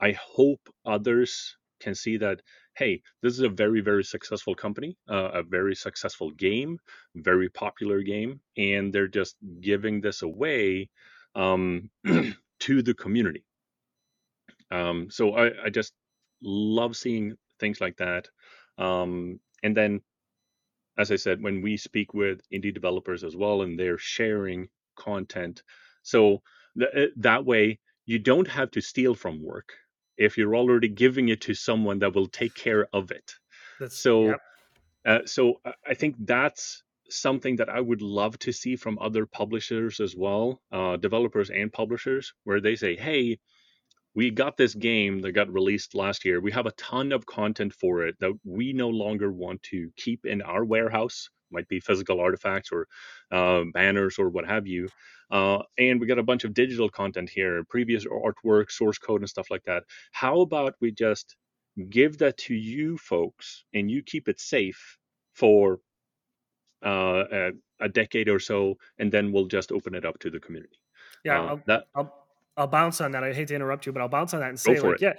I 0.00 0.18
hope 0.20 0.68
others 0.84 1.56
can 1.78 1.94
see 1.94 2.16
that 2.16 2.42
hey, 2.76 3.00
this 3.22 3.32
is 3.32 3.40
a 3.40 3.48
very, 3.48 3.80
very 3.80 4.04
successful 4.04 4.54
company, 4.54 4.96
uh, 5.08 5.30
a 5.32 5.42
very 5.42 5.74
successful 5.74 6.30
game, 6.32 6.78
very 7.14 7.48
popular 7.48 8.02
game, 8.02 8.40
and 8.56 8.92
they're 8.92 9.08
just 9.08 9.36
giving 9.60 10.00
this 10.00 10.22
away 10.22 10.88
um, 11.34 11.90
to 12.60 12.82
the 12.82 12.94
community. 12.94 13.44
Um, 14.70 15.08
so 15.10 15.34
I, 15.34 15.66
I, 15.66 15.70
just 15.70 15.92
love 16.42 16.96
seeing 16.96 17.34
things 17.60 17.80
like 17.80 17.96
that. 17.98 18.28
Um, 18.78 19.38
and 19.62 19.76
then, 19.76 20.00
as 20.98 21.12
I 21.12 21.16
said, 21.16 21.42
when 21.42 21.62
we 21.62 21.76
speak 21.76 22.14
with 22.14 22.40
indie 22.52 22.74
developers 22.74 23.24
as 23.24 23.36
well, 23.36 23.62
and 23.62 23.78
they're 23.78 23.98
sharing 23.98 24.68
content, 24.96 25.62
so 26.02 26.42
th- 26.78 26.90
eh, 26.94 27.06
that 27.16 27.44
way 27.44 27.78
you 28.06 28.18
don't 28.18 28.48
have 28.48 28.70
to 28.72 28.80
steal 28.80 29.14
from 29.14 29.42
work 29.42 29.72
if 30.16 30.38
you're 30.38 30.56
already 30.56 30.88
giving 30.88 31.28
it 31.28 31.42
to 31.42 31.54
someone 31.54 31.98
that 32.00 32.14
will 32.14 32.28
take 32.28 32.54
care 32.54 32.88
of 32.92 33.10
it. 33.10 33.34
That's, 33.80 33.98
so, 33.98 34.26
yep. 34.26 34.40
uh, 35.06 35.18
so 35.26 35.60
I 35.86 35.94
think 35.94 36.16
that's 36.20 36.82
something 37.10 37.56
that 37.56 37.68
I 37.68 37.80
would 37.80 38.02
love 38.02 38.38
to 38.40 38.52
see 38.52 38.76
from 38.76 38.98
other 38.98 39.26
publishers 39.26 40.00
as 40.00 40.14
well, 40.16 40.62
uh, 40.72 40.96
developers 40.96 41.50
and 41.50 41.72
publishers, 41.72 42.32
where 42.44 42.60
they 42.60 42.76
say, 42.76 42.96
"Hey, 42.96 43.38
we 44.14 44.30
got 44.30 44.56
this 44.56 44.74
game 44.74 45.20
that 45.22 45.32
got 45.32 45.52
released 45.52 45.94
last 45.94 46.24
year. 46.24 46.40
We 46.40 46.52
have 46.52 46.66
a 46.66 46.72
ton 46.72 47.12
of 47.12 47.26
content 47.26 47.74
for 47.74 48.06
it 48.06 48.16
that 48.20 48.32
we 48.44 48.72
no 48.72 48.88
longer 48.88 49.30
want 49.30 49.62
to 49.64 49.90
keep 49.96 50.24
in 50.24 50.40
our 50.42 50.64
warehouse. 50.64 51.28
Might 51.54 51.68
be 51.68 51.80
physical 51.80 52.20
artifacts 52.20 52.70
or 52.72 52.86
uh, 53.30 53.64
banners 53.72 54.18
or 54.18 54.28
what 54.28 54.46
have 54.46 54.66
you. 54.66 54.88
Uh, 55.30 55.62
and 55.78 56.00
we 56.00 56.06
got 56.06 56.18
a 56.18 56.22
bunch 56.22 56.44
of 56.44 56.52
digital 56.52 56.88
content 56.88 57.30
here, 57.30 57.64
previous 57.70 58.04
artwork, 58.04 58.70
source 58.70 58.98
code, 58.98 59.22
and 59.22 59.28
stuff 59.28 59.50
like 59.50 59.64
that. 59.64 59.84
How 60.12 60.40
about 60.40 60.74
we 60.80 60.92
just 60.92 61.36
give 61.90 62.18
that 62.18 62.36
to 62.36 62.54
you 62.54 62.98
folks 62.98 63.64
and 63.72 63.90
you 63.90 64.02
keep 64.02 64.28
it 64.28 64.40
safe 64.40 64.98
for 65.32 65.80
uh, 66.84 67.24
a, 67.32 67.50
a, 67.80 67.88
decade 67.88 68.28
or 68.28 68.38
so, 68.38 68.76
and 68.98 69.10
then 69.10 69.32
we'll 69.32 69.46
just 69.46 69.72
open 69.72 69.94
it 69.94 70.04
up 70.04 70.18
to 70.20 70.30
the 70.30 70.38
community. 70.38 70.78
Yeah, 71.24 71.40
uh, 71.40 71.46
I'll, 71.46 71.62
that, 71.66 71.84
I'll, 71.94 72.26
I'll 72.56 72.66
bounce 72.66 73.00
on 73.00 73.12
that. 73.12 73.24
I 73.24 73.32
hate 73.32 73.48
to 73.48 73.54
interrupt 73.54 73.86
you, 73.86 73.92
but 73.92 74.02
I'll 74.02 74.08
bounce 74.08 74.34
on 74.34 74.40
that 74.40 74.50
and 74.50 74.60
say, 74.60 74.78
like, 74.78 75.00
it. 75.00 75.00
yeah. 75.00 75.14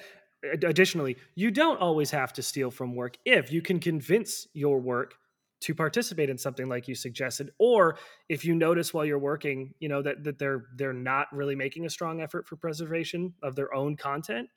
Additionally, 0.63 1.17
you 1.33 1.49
don't 1.49 1.81
always 1.81 2.11
have 2.11 2.31
to 2.33 2.43
steal 2.43 2.69
from 2.69 2.93
work 2.93 3.17
if 3.25 3.51
you 3.51 3.63
can 3.63 3.79
convince 3.79 4.47
your 4.53 4.79
work 4.79 5.15
to 5.61 5.73
participate 5.73 6.29
in 6.29 6.37
something 6.37 6.67
like 6.67 6.87
you 6.87 6.95
suggested 6.95 7.51
or 7.59 7.97
if 8.29 8.43
you 8.43 8.53
notice 8.53 8.93
while 8.93 9.05
you're 9.05 9.19
working 9.19 9.73
you 9.79 9.89
know 9.89 10.01
that, 10.01 10.23
that 10.23 10.37
they're 10.37 10.65
they're 10.75 10.93
not 10.93 11.27
really 11.31 11.55
making 11.55 11.85
a 11.85 11.89
strong 11.89 12.21
effort 12.21 12.47
for 12.47 12.55
preservation 12.55 13.33
of 13.41 13.55
their 13.55 13.73
own 13.73 13.95
content 13.95 14.49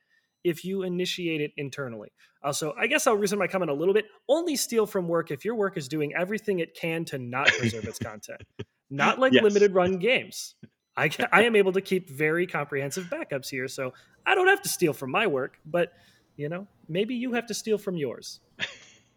if 0.44 0.64
you 0.64 0.84
initiate 0.84 1.40
it 1.40 1.50
internally. 1.56 2.10
Also 2.42 2.72
i 2.78 2.86
guess 2.86 3.06
i'll 3.06 3.16
reason 3.16 3.38
my 3.38 3.46
comment 3.46 3.70
a 3.70 3.74
little 3.74 3.94
bit. 3.94 4.06
Only 4.28 4.56
steal 4.56 4.86
from 4.86 5.08
work 5.08 5.30
if 5.30 5.44
your 5.44 5.54
work 5.54 5.76
is 5.76 5.88
doing 5.88 6.14
everything 6.14 6.60
it 6.60 6.74
can 6.74 7.04
to 7.06 7.18
not 7.18 7.48
preserve 7.48 7.84
its 7.84 7.98
content. 7.98 8.42
Not 8.90 9.18
like 9.20 9.32
yes. 9.32 9.42
limited 9.42 9.74
run 9.74 9.98
games. 9.98 10.54
I, 10.96 11.10
I 11.32 11.42
am 11.44 11.54
able 11.54 11.72
to 11.72 11.80
keep 11.80 12.10
very 12.10 12.46
comprehensive 12.46 13.04
backups 13.04 13.48
here 13.48 13.68
so 13.68 13.92
i 14.26 14.34
don't 14.34 14.48
have 14.48 14.62
to 14.62 14.68
steal 14.68 14.92
from 14.92 15.12
my 15.12 15.28
work 15.28 15.58
but 15.64 15.92
you 16.36 16.48
know 16.48 16.66
maybe 16.88 17.14
you 17.14 17.34
have 17.34 17.46
to 17.46 17.54
steal 17.54 17.78
from 17.78 17.96
yours 17.96 18.40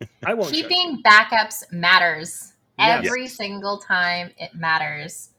I 0.26 0.34
won't. 0.34 0.52
Keeping 0.52 1.02
backups 1.04 1.72
matters. 1.72 2.54
Yes. 2.78 3.06
Every 3.06 3.28
single 3.28 3.78
time 3.78 4.32
it 4.38 4.56
matters. 4.56 5.30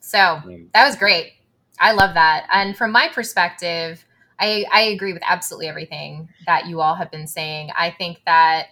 So 0.00 0.18
mm. 0.18 0.70
that 0.72 0.86
was 0.86 0.96
great. 0.96 1.32
I 1.78 1.92
love 1.92 2.14
that. 2.14 2.46
And 2.52 2.76
from 2.76 2.92
my 2.92 3.08
perspective, 3.08 4.04
I, 4.38 4.64
I 4.72 4.82
agree 4.82 5.12
with 5.12 5.22
absolutely 5.26 5.68
everything 5.68 6.28
that 6.46 6.66
you 6.66 6.80
all 6.80 6.94
have 6.94 7.10
been 7.10 7.26
saying. 7.26 7.70
I 7.76 7.90
think 7.90 8.22
that 8.26 8.68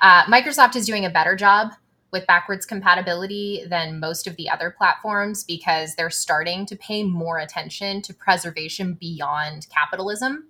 uh, 0.00 0.24
Microsoft 0.24 0.76
is 0.76 0.86
doing 0.86 1.04
a 1.04 1.10
better 1.10 1.36
job 1.36 1.72
with 2.12 2.26
backwards 2.26 2.66
compatibility 2.66 3.64
than 3.68 4.00
most 4.00 4.26
of 4.26 4.36
the 4.36 4.48
other 4.48 4.74
platforms 4.76 5.44
because 5.44 5.94
they're 5.94 6.10
starting 6.10 6.66
to 6.66 6.76
pay 6.76 7.04
more 7.04 7.38
attention 7.38 8.02
to 8.02 8.14
preservation 8.14 8.94
beyond 8.94 9.66
capitalism 9.70 10.48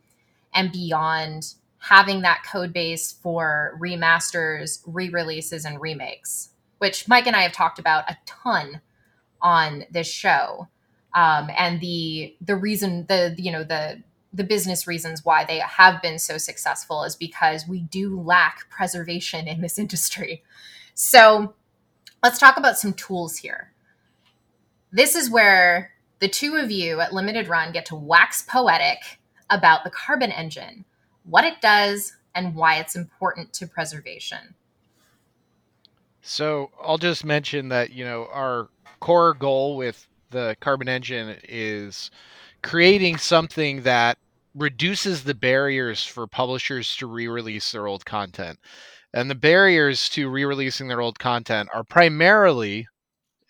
and 0.54 0.72
beyond 0.72 1.54
having 1.80 2.22
that 2.22 2.44
code 2.50 2.72
base 2.72 3.12
for 3.12 3.78
remasters, 3.80 4.80
re-releases, 4.86 5.64
and 5.64 5.80
remakes, 5.80 6.50
which 6.78 7.08
Mike 7.08 7.26
and 7.26 7.34
I 7.34 7.42
have 7.42 7.52
talked 7.52 7.78
about 7.78 8.10
a 8.10 8.16
ton 8.26 8.80
on 9.42 9.84
this 9.90 10.06
show. 10.10 10.68
Um, 11.14 11.50
and 11.56 11.80
the 11.80 12.36
the 12.40 12.54
reason 12.54 13.06
the 13.08 13.34
you 13.36 13.50
know 13.50 13.64
the 13.64 14.02
the 14.32 14.44
business 14.44 14.86
reasons 14.86 15.24
why 15.24 15.44
they 15.44 15.58
have 15.58 16.00
been 16.02 16.18
so 16.18 16.38
successful 16.38 17.02
is 17.02 17.16
because 17.16 17.66
we 17.66 17.80
do 17.80 18.20
lack 18.20 18.70
preservation 18.70 19.48
in 19.48 19.60
this 19.60 19.78
industry. 19.84 20.44
So 20.94 21.54
let's 22.22 22.38
talk 22.38 22.56
about 22.56 22.78
some 22.78 22.92
tools 22.92 23.38
here. 23.38 23.72
This 24.92 25.14
is 25.14 25.30
where 25.30 25.92
the 26.20 26.28
two 26.28 26.56
of 26.56 26.70
you 26.70 27.00
at 27.00 27.14
Limited 27.14 27.48
Run 27.48 27.72
get 27.72 27.86
to 27.86 27.96
wax 27.96 28.42
poetic 28.42 29.18
about 29.48 29.82
the 29.82 29.90
carbon 29.90 30.30
engine, 30.30 30.84
what 31.30 31.44
it 31.44 31.60
does, 31.60 32.16
and 32.34 32.54
why 32.54 32.76
it's 32.76 32.96
important 32.96 33.52
to 33.54 33.66
preservation. 33.66 34.54
So 36.22 36.70
I'll 36.82 36.98
just 36.98 37.24
mention 37.24 37.68
that, 37.70 37.92
you 37.92 38.04
know, 38.04 38.28
our 38.32 38.68
core 39.00 39.34
goal 39.34 39.76
with 39.76 40.06
the 40.30 40.56
carbon 40.60 40.88
engine 40.88 41.36
is 41.48 42.10
creating 42.62 43.16
something 43.16 43.82
that 43.82 44.18
reduces 44.54 45.24
the 45.24 45.34
barriers 45.34 46.04
for 46.04 46.26
publishers 46.26 46.96
to 46.96 47.06
re-release 47.06 47.72
their 47.72 47.86
old 47.86 48.04
content. 48.04 48.58
And 49.14 49.30
the 49.30 49.34
barriers 49.34 50.08
to 50.10 50.28
re-releasing 50.28 50.88
their 50.88 51.00
old 51.00 51.18
content 51.18 51.68
are 51.74 51.84
primarily 51.84 52.86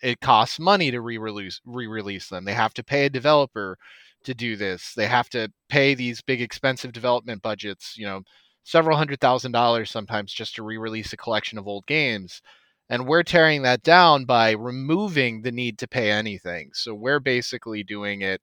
it 0.01 0.19
costs 0.21 0.59
money 0.59 0.89
to 0.89 1.01
re-release 1.01 1.61
re-release 1.65 2.29
them. 2.29 2.45
They 2.45 2.53
have 2.53 2.73
to 2.75 2.83
pay 2.83 3.05
a 3.05 3.09
developer 3.09 3.77
to 4.23 4.33
do 4.33 4.55
this. 4.55 4.93
They 4.95 5.07
have 5.07 5.29
to 5.29 5.51
pay 5.69 5.93
these 5.95 6.21
big 6.21 6.41
expensive 6.41 6.91
development 6.91 7.41
budgets, 7.41 7.97
you 7.97 8.05
know, 8.05 8.21
several 8.63 8.97
hundred 8.97 9.19
thousand 9.19 9.51
dollars 9.51 9.91
sometimes 9.91 10.33
just 10.33 10.55
to 10.55 10.63
re-release 10.63 11.13
a 11.13 11.17
collection 11.17 11.57
of 11.57 11.67
old 11.67 11.85
games. 11.87 12.41
And 12.89 13.07
we're 13.07 13.23
tearing 13.23 13.61
that 13.63 13.83
down 13.83 14.25
by 14.25 14.51
removing 14.51 15.41
the 15.41 15.51
need 15.51 15.77
to 15.79 15.87
pay 15.87 16.11
anything. 16.11 16.71
So 16.73 16.93
we're 16.93 17.21
basically 17.21 17.83
doing 17.83 18.21
it 18.21 18.41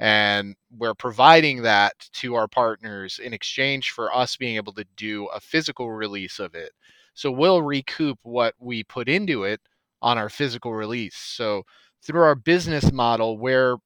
and 0.00 0.56
we're 0.76 0.94
providing 0.94 1.62
that 1.62 1.92
to 2.14 2.34
our 2.34 2.48
partners 2.48 3.20
in 3.22 3.34
exchange 3.34 3.90
for 3.90 4.14
us 4.14 4.36
being 4.36 4.56
able 4.56 4.72
to 4.72 4.86
do 4.96 5.26
a 5.26 5.40
physical 5.40 5.90
release 5.92 6.38
of 6.38 6.54
it. 6.54 6.72
So 7.12 7.30
we'll 7.30 7.62
recoup 7.62 8.18
what 8.22 8.54
we 8.58 8.82
put 8.82 9.08
into 9.10 9.44
it 9.44 9.60
on 10.00 10.16
our 10.16 10.30
physical 10.30 10.72
release. 10.72 11.16
So 11.16 11.64
through 12.02 12.22
our 12.22 12.34
business 12.34 12.90
model, 12.92 13.36
we're 13.36 13.76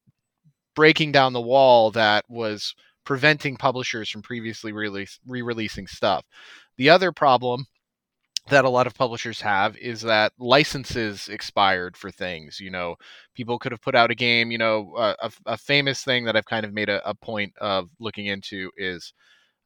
breaking 0.75 1.13
down 1.13 1.33
the 1.33 1.41
wall 1.41 1.91
that 1.93 2.25
was 2.29 2.75
preventing 3.05 3.57
publishers 3.57 4.09
from 4.09 4.23
previously 4.23 4.73
release, 4.73 5.19
re-releasing 5.27 5.87
stuff. 5.87 6.25
The 6.77 6.91
other 6.91 7.13
problem 7.13 7.67
that 8.49 8.65
a 8.65 8.71
lot 8.71 8.87
of 8.87 8.95
publishers 8.95 9.41
have 9.41 9.77
is 9.79 10.03
that 10.03 10.33
licenses 10.39 11.29
expired 11.29 11.97
for 11.97 12.11
things. 12.11 12.61
You 12.61 12.71
know, 12.71 12.97
people 13.35 13.59
could 13.59 13.73
have 13.73 13.81
put 13.81 13.95
out 13.95 14.11
a 14.11 14.15
game. 14.15 14.51
You 14.51 14.59
know, 14.59 14.95
uh, 14.97 15.15
a, 15.21 15.33
a 15.47 15.57
famous 15.57 16.03
thing 16.03 16.25
that 16.25 16.37
I've 16.37 16.45
kind 16.45 16.67
of 16.67 16.73
made 16.75 16.91
a, 16.91 17.07
a 17.09 17.15
point 17.15 17.53
of 17.61 17.89
looking 17.99 18.27
into 18.27 18.71
is 18.77 19.15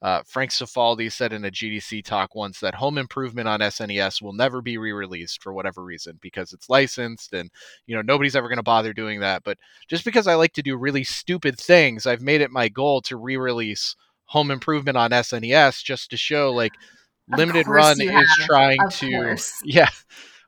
uh, 0.00 0.22
Frank 0.26 0.52
Cifaldi 0.52 1.10
said 1.10 1.32
in 1.32 1.44
a 1.44 1.50
GDC 1.50 2.04
talk 2.04 2.34
once 2.34 2.60
that 2.60 2.74
Home 2.76 2.98
Improvement 2.98 3.48
on 3.48 3.60
SNES 3.60 4.22
will 4.22 4.32
never 4.32 4.62
be 4.62 4.78
re-released 4.78 5.42
for 5.42 5.52
whatever 5.52 5.82
reason 5.82 6.18
because 6.20 6.52
it's 6.52 6.70
licensed 6.70 7.32
and 7.32 7.50
you 7.86 7.96
know 7.96 8.02
nobody's 8.02 8.36
ever 8.36 8.48
going 8.48 8.58
to 8.58 8.62
bother 8.62 8.92
doing 8.92 9.20
that. 9.20 9.42
But 9.42 9.58
just 9.88 10.04
because 10.04 10.26
I 10.28 10.34
like 10.34 10.52
to 10.54 10.62
do 10.62 10.76
really 10.76 11.04
stupid 11.04 11.58
things, 11.58 12.06
I've 12.06 12.22
made 12.22 12.40
it 12.40 12.50
my 12.52 12.68
goal 12.68 13.00
to 13.02 13.16
re-release 13.16 13.96
Home 14.26 14.50
Improvement 14.50 14.96
on 14.96 15.10
SNES 15.10 15.82
just 15.82 16.10
to 16.10 16.16
show 16.16 16.52
like 16.52 16.72
limited 17.28 17.66
run 17.66 18.00
is 18.00 18.10
have. 18.10 18.26
trying 18.46 18.78
of 18.86 18.94
to 18.94 19.10
course. 19.10 19.52
yeah 19.64 19.88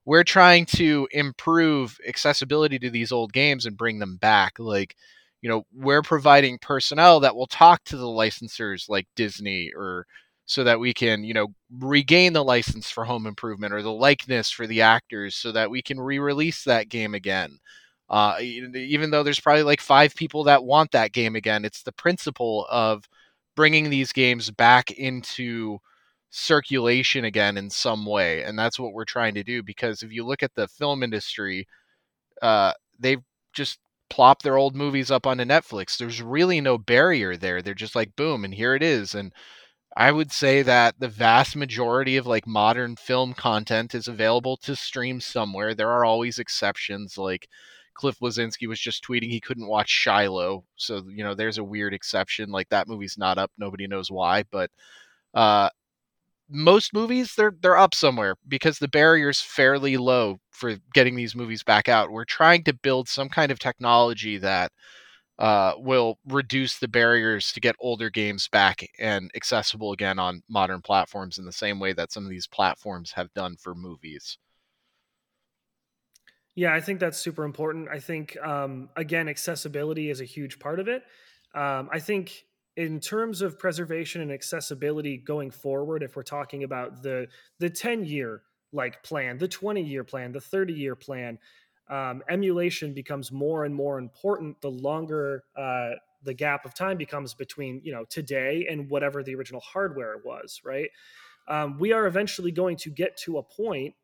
we're 0.07 0.25
trying 0.25 0.65
to 0.65 1.07
improve 1.13 1.99
accessibility 2.09 2.79
to 2.79 2.91
these 2.91 3.13
old 3.13 3.33
games 3.33 3.67
and 3.67 3.77
bring 3.77 3.99
them 3.99 4.17
back 4.17 4.55
like 4.59 4.97
you 5.43 5.49
know 5.49 5.65
we're 5.75 6.03
providing 6.03 6.59
personnel 6.59 7.21
that 7.21 7.35
will 7.35 7.47
talk 7.47 7.83
to 7.85 7.97
the 7.97 8.07
licensors 8.07 8.89
like 8.89 9.07
disney 9.17 9.71
or 9.77 10.07
so 10.51 10.65
that 10.65 10.81
we 10.81 10.93
can 10.93 11.23
you 11.23 11.33
know 11.33 11.47
regain 11.79 12.33
the 12.33 12.43
license 12.43 12.91
for 12.91 13.05
home 13.05 13.25
improvement 13.27 13.73
or 13.73 13.83
the 13.83 13.93
likeness 13.93 14.51
for 14.51 14.67
the 14.67 14.83
actors 14.83 15.37
so 15.37 15.53
that 15.53 15.71
we 15.71 15.81
can 15.81 16.01
re-release 16.01 16.65
that 16.65 16.89
game 16.89 17.15
again. 17.15 17.57
Uh, 18.09 18.37
even 18.41 19.11
though 19.13 19.23
there's 19.23 19.39
probably 19.39 19.63
like 19.63 19.81
five 19.81 20.13
people 20.17 20.43
that 20.43 20.65
want 20.65 20.91
that 20.91 21.13
game 21.13 21.37
again 21.37 21.65
it's 21.65 21.85
the 21.85 21.93
principle 21.93 22.67
of 22.69 23.09
bringing 23.55 23.89
these 23.89 24.13
games 24.13 24.51
back 24.51 24.91
into 24.91 25.79
circulation 26.31 27.25
again 27.27 27.57
in 27.57 27.71
some 27.71 28.05
way 28.05 28.43
and 28.43 28.59
that's 28.59 28.81
what 28.81 28.93
we're 28.93 29.05
trying 29.05 29.35
to 29.35 29.45
do 29.45 29.63
because 29.63 30.03
if 30.03 30.13
you 30.13 30.25
look 30.25 30.43
at 30.43 30.53
the 30.57 30.67
film 30.67 31.05
industry 31.05 31.65
uh, 32.43 32.73
they've 32.99 33.23
just 33.53 33.79
plopped 34.11 34.43
their 34.43 34.59
old 34.59 34.77
movies 34.77 35.11
up 35.11 35.27
onto 35.27 35.45
netflix. 35.45 35.97
There's 35.99 36.23
really 36.23 36.61
no 36.61 36.79
barrier 36.79 37.37
there. 37.37 37.63
They're 37.63 37.75
just 37.75 37.97
like 37.97 38.17
boom 38.17 38.45
and 38.45 38.55
here 38.55 38.75
it 38.75 38.83
is. 38.83 39.15
And 39.15 39.33
i 39.97 40.13
would 40.13 40.33
say 40.33 40.63
that 40.63 40.95
the 41.01 41.09
vast 41.09 41.57
majority 41.57 42.17
of 42.17 42.27
like 42.27 42.47
modern 42.47 42.97
film 42.97 43.35
content 43.35 43.95
is 43.95 44.09
available 44.09 44.57
to 44.59 44.77
stream 44.77 45.21
somewhere. 45.21 45.75
There 45.75 45.91
are 45.91 46.05
always 46.05 46.39
exceptions 46.39 47.19
like 47.19 47.49
cliff 47.95 48.19
bleszinski 48.21 48.69
was 48.69 48.81
just 48.81 49.05
tweeting 49.05 49.31
he 49.31 49.41
couldn't 49.41 49.67
watch 49.69 49.89
shiloh 49.91 50.65
so 50.77 51.03
you 51.11 51.25
know 51.25 51.35
there's 51.35 51.59
a 51.59 51.65
weird 51.65 51.93
exception 51.95 52.51
like 52.51 52.69
that 52.71 52.89
movie's 52.89 53.19
not 53.19 53.37
up 53.39 53.51
nobody 53.59 53.87
knows 53.87 54.11
why 54.11 54.43
but 54.51 54.71
uh 55.35 55.69
most 56.51 56.93
movies 56.93 57.35
they're 57.37 57.55
they're 57.61 57.79
up 57.79 57.95
somewhere 57.95 58.37
because 58.49 58.79
the 58.79 58.89
barrier's 58.89 59.41
fairly 59.41 59.97
low 59.97 60.39
for 60.51 60.77
getting 60.95 61.15
these 61.17 61.37
movies 61.37 61.63
back 61.63 61.89
out. 61.89 62.11
We're 62.11 62.25
trying 62.25 62.65
to 62.65 62.75
build 62.75 63.09
some 63.09 63.29
kind 63.29 63.53
of 63.53 63.59
technology 63.59 64.39
that 64.39 64.73
uh, 65.39 65.73
will 65.79 66.19
reduce 66.27 66.79
the 66.79 66.89
barriers 66.89 67.51
to 67.53 67.61
get 67.61 67.75
older 67.81 68.11
games 68.11 68.47
back 68.49 68.87
and 68.99 69.31
accessible 69.35 69.93
again 69.93 70.19
on 70.19 70.43
modern 70.49 70.83
platforms 70.83 71.39
in 71.39 71.47
the 71.47 71.53
same 71.53 71.81
way 71.81 71.95
that 71.95 72.13
some 72.13 72.25
of 72.25 72.31
these 72.31 72.47
platforms 72.47 73.13
have 73.13 73.33
done 73.33 73.57
for 73.57 73.75
movies. 73.75 74.37
Yeah, 76.55 76.75
I 76.75 76.81
think 76.81 77.01
that's 77.01 77.17
super 77.17 77.45
important. 77.45 77.89
I 77.89 78.01
think 78.01 78.37
um, 78.43 78.91
again, 78.97 79.29
accessibility 79.29 80.11
is 80.11 80.21
a 80.21 80.27
huge 80.27 80.59
part 80.59 80.79
of 80.79 80.89
it. 80.89 81.03
Um, 81.55 81.89
I 81.91 82.01
think 82.01 82.45
in 82.77 83.01
terms 83.01 83.43
of 83.43 83.59
preservation 83.59 84.23
and 84.23 84.31
accessibility 84.31 85.17
going 85.17 85.51
forward 85.51 86.03
if 86.03 86.17
we're 86.17 86.23
talking 86.23 86.63
about 86.65 87.03
the 87.03 87.27
the 87.59 87.69
10 87.69 88.05
year 88.05 88.43
like 88.73 89.03
plan 89.03 89.39
the 89.39 89.49
20 89.49 89.83
year 89.83 90.05
plan 90.05 90.33
the 90.33 90.41
30 90.41 90.73
year 90.73 90.95
plan 90.95 91.39
um, 91.89 92.23
emulation 92.29 92.95
becomes 92.95 93.33
more 93.33 93.65
and 93.65 93.75
more 93.75 93.99
important 93.99 94.61
the 94.61 94.71
longer 94.71 95.43
uh, 95.57 95.91
the 96.23 96.35
gap 96.35 96.65
of 96.65 96.75
time 96.75 96.97
becomes 96.97 97.35
between 97.35 97.81
you 97.83 97.93
know 97.93 98.05
today 98.09 98.67
and 98.71 98.89
whatever 98.89 99.23
the 99.23 99.35
original 99.35 99.61
hardware 99.61 100.17
was 100.25 100.61
right? 100.65 100.91
Um, 101.49 101.79
we 101.79 101.93
are 101.93 102.07
eventually 102.07 102.53
going 102.53 102.77
to 102.77 102.91
get 102.91 103.17
to 103.25 103.39
a 103.39 103.43
point 103.43 103.95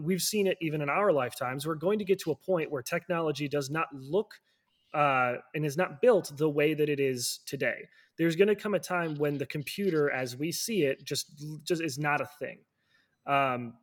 we've 0.00 0.20
seen 0.20 0.46
it 0.46 0.58
even 0.60 0.80
in 0.80 0.88
our 0.88 1.12
lifetimes 1.12 1.66
we're 1.66 1.76
going 1.76 1.98
to 1.98 2.04
get 2.04 2.18
to 2.20 2.32
a 2.32 2.34
point 2.34 2.70
where 2.70 2.82
technology 2.82 3.48
does 3.48 3.70
not 3.70 3.86
look 3.94 4.34
uh, 4.92 5.34
and 5.54 5.64
is 5.64 5.76
not 5.76 6.00
built 6.00 6.32
the 6.36 6.48
way 6.48 6.74
that 6.74 6.88
it 6.88 7.00
is 7.00 7.40
today. 7.46 7.88
There's 8.18 8.36
going 8.36 8.48
to 8.48 8.56
come 8.56 8.74
a 8.74 8.78
time 8.78 9.14
when 9.16 9.38
the 9.38 9.46
computer 9.46 10.10
as 10.10 10.36
we 10.36 10.52
see 10.52 10.82
it 10.82 11.04
just 11.04 11.44
just 11.64 11.82
is 11.82 11.98
not 11.98 12.20
a 12.20 12.28
thing. 12.38 12.58
Um, 13.26 13.74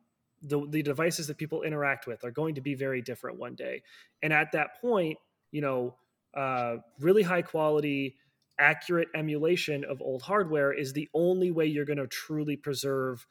the, 0.42 0.64
the 0.68 0.82
devices 0.82 1.26
that 1.26 1.36
people 1.36 1.62
interact 1.62 2.06
with 2.06 2.22
are 2.24 2.30
going 2.30 2.54
to 2.54 2.60
be 2.60 2.74
very 2.74 3.02
different 3.02 3.38
one 3.38 3.56
day. 3.56 3.82
And 4.22 4.32
at 4.32 4.52
that 4.52 4.80
point 4.80 5.18
you 5.50 5.60
know 5.60 5.94
uh, 6.34 6.76
really 7.00 7.22
high 7.22 7.42
quality 7.42 8.16
accurate 8.60 9.08
emulation 9.14 9.84
of 9.84 10.02
old 10.02 10.22
hardware 10.22 10.72
is 10.72 10.92
the 10.92 11.08
only 11.14 11.50
way 11.50 11.66
you're 11.66 11.84
going 11.84 11.98
to 11.98 12.06
truly 12.08 12.56
preserve 12.56 13.24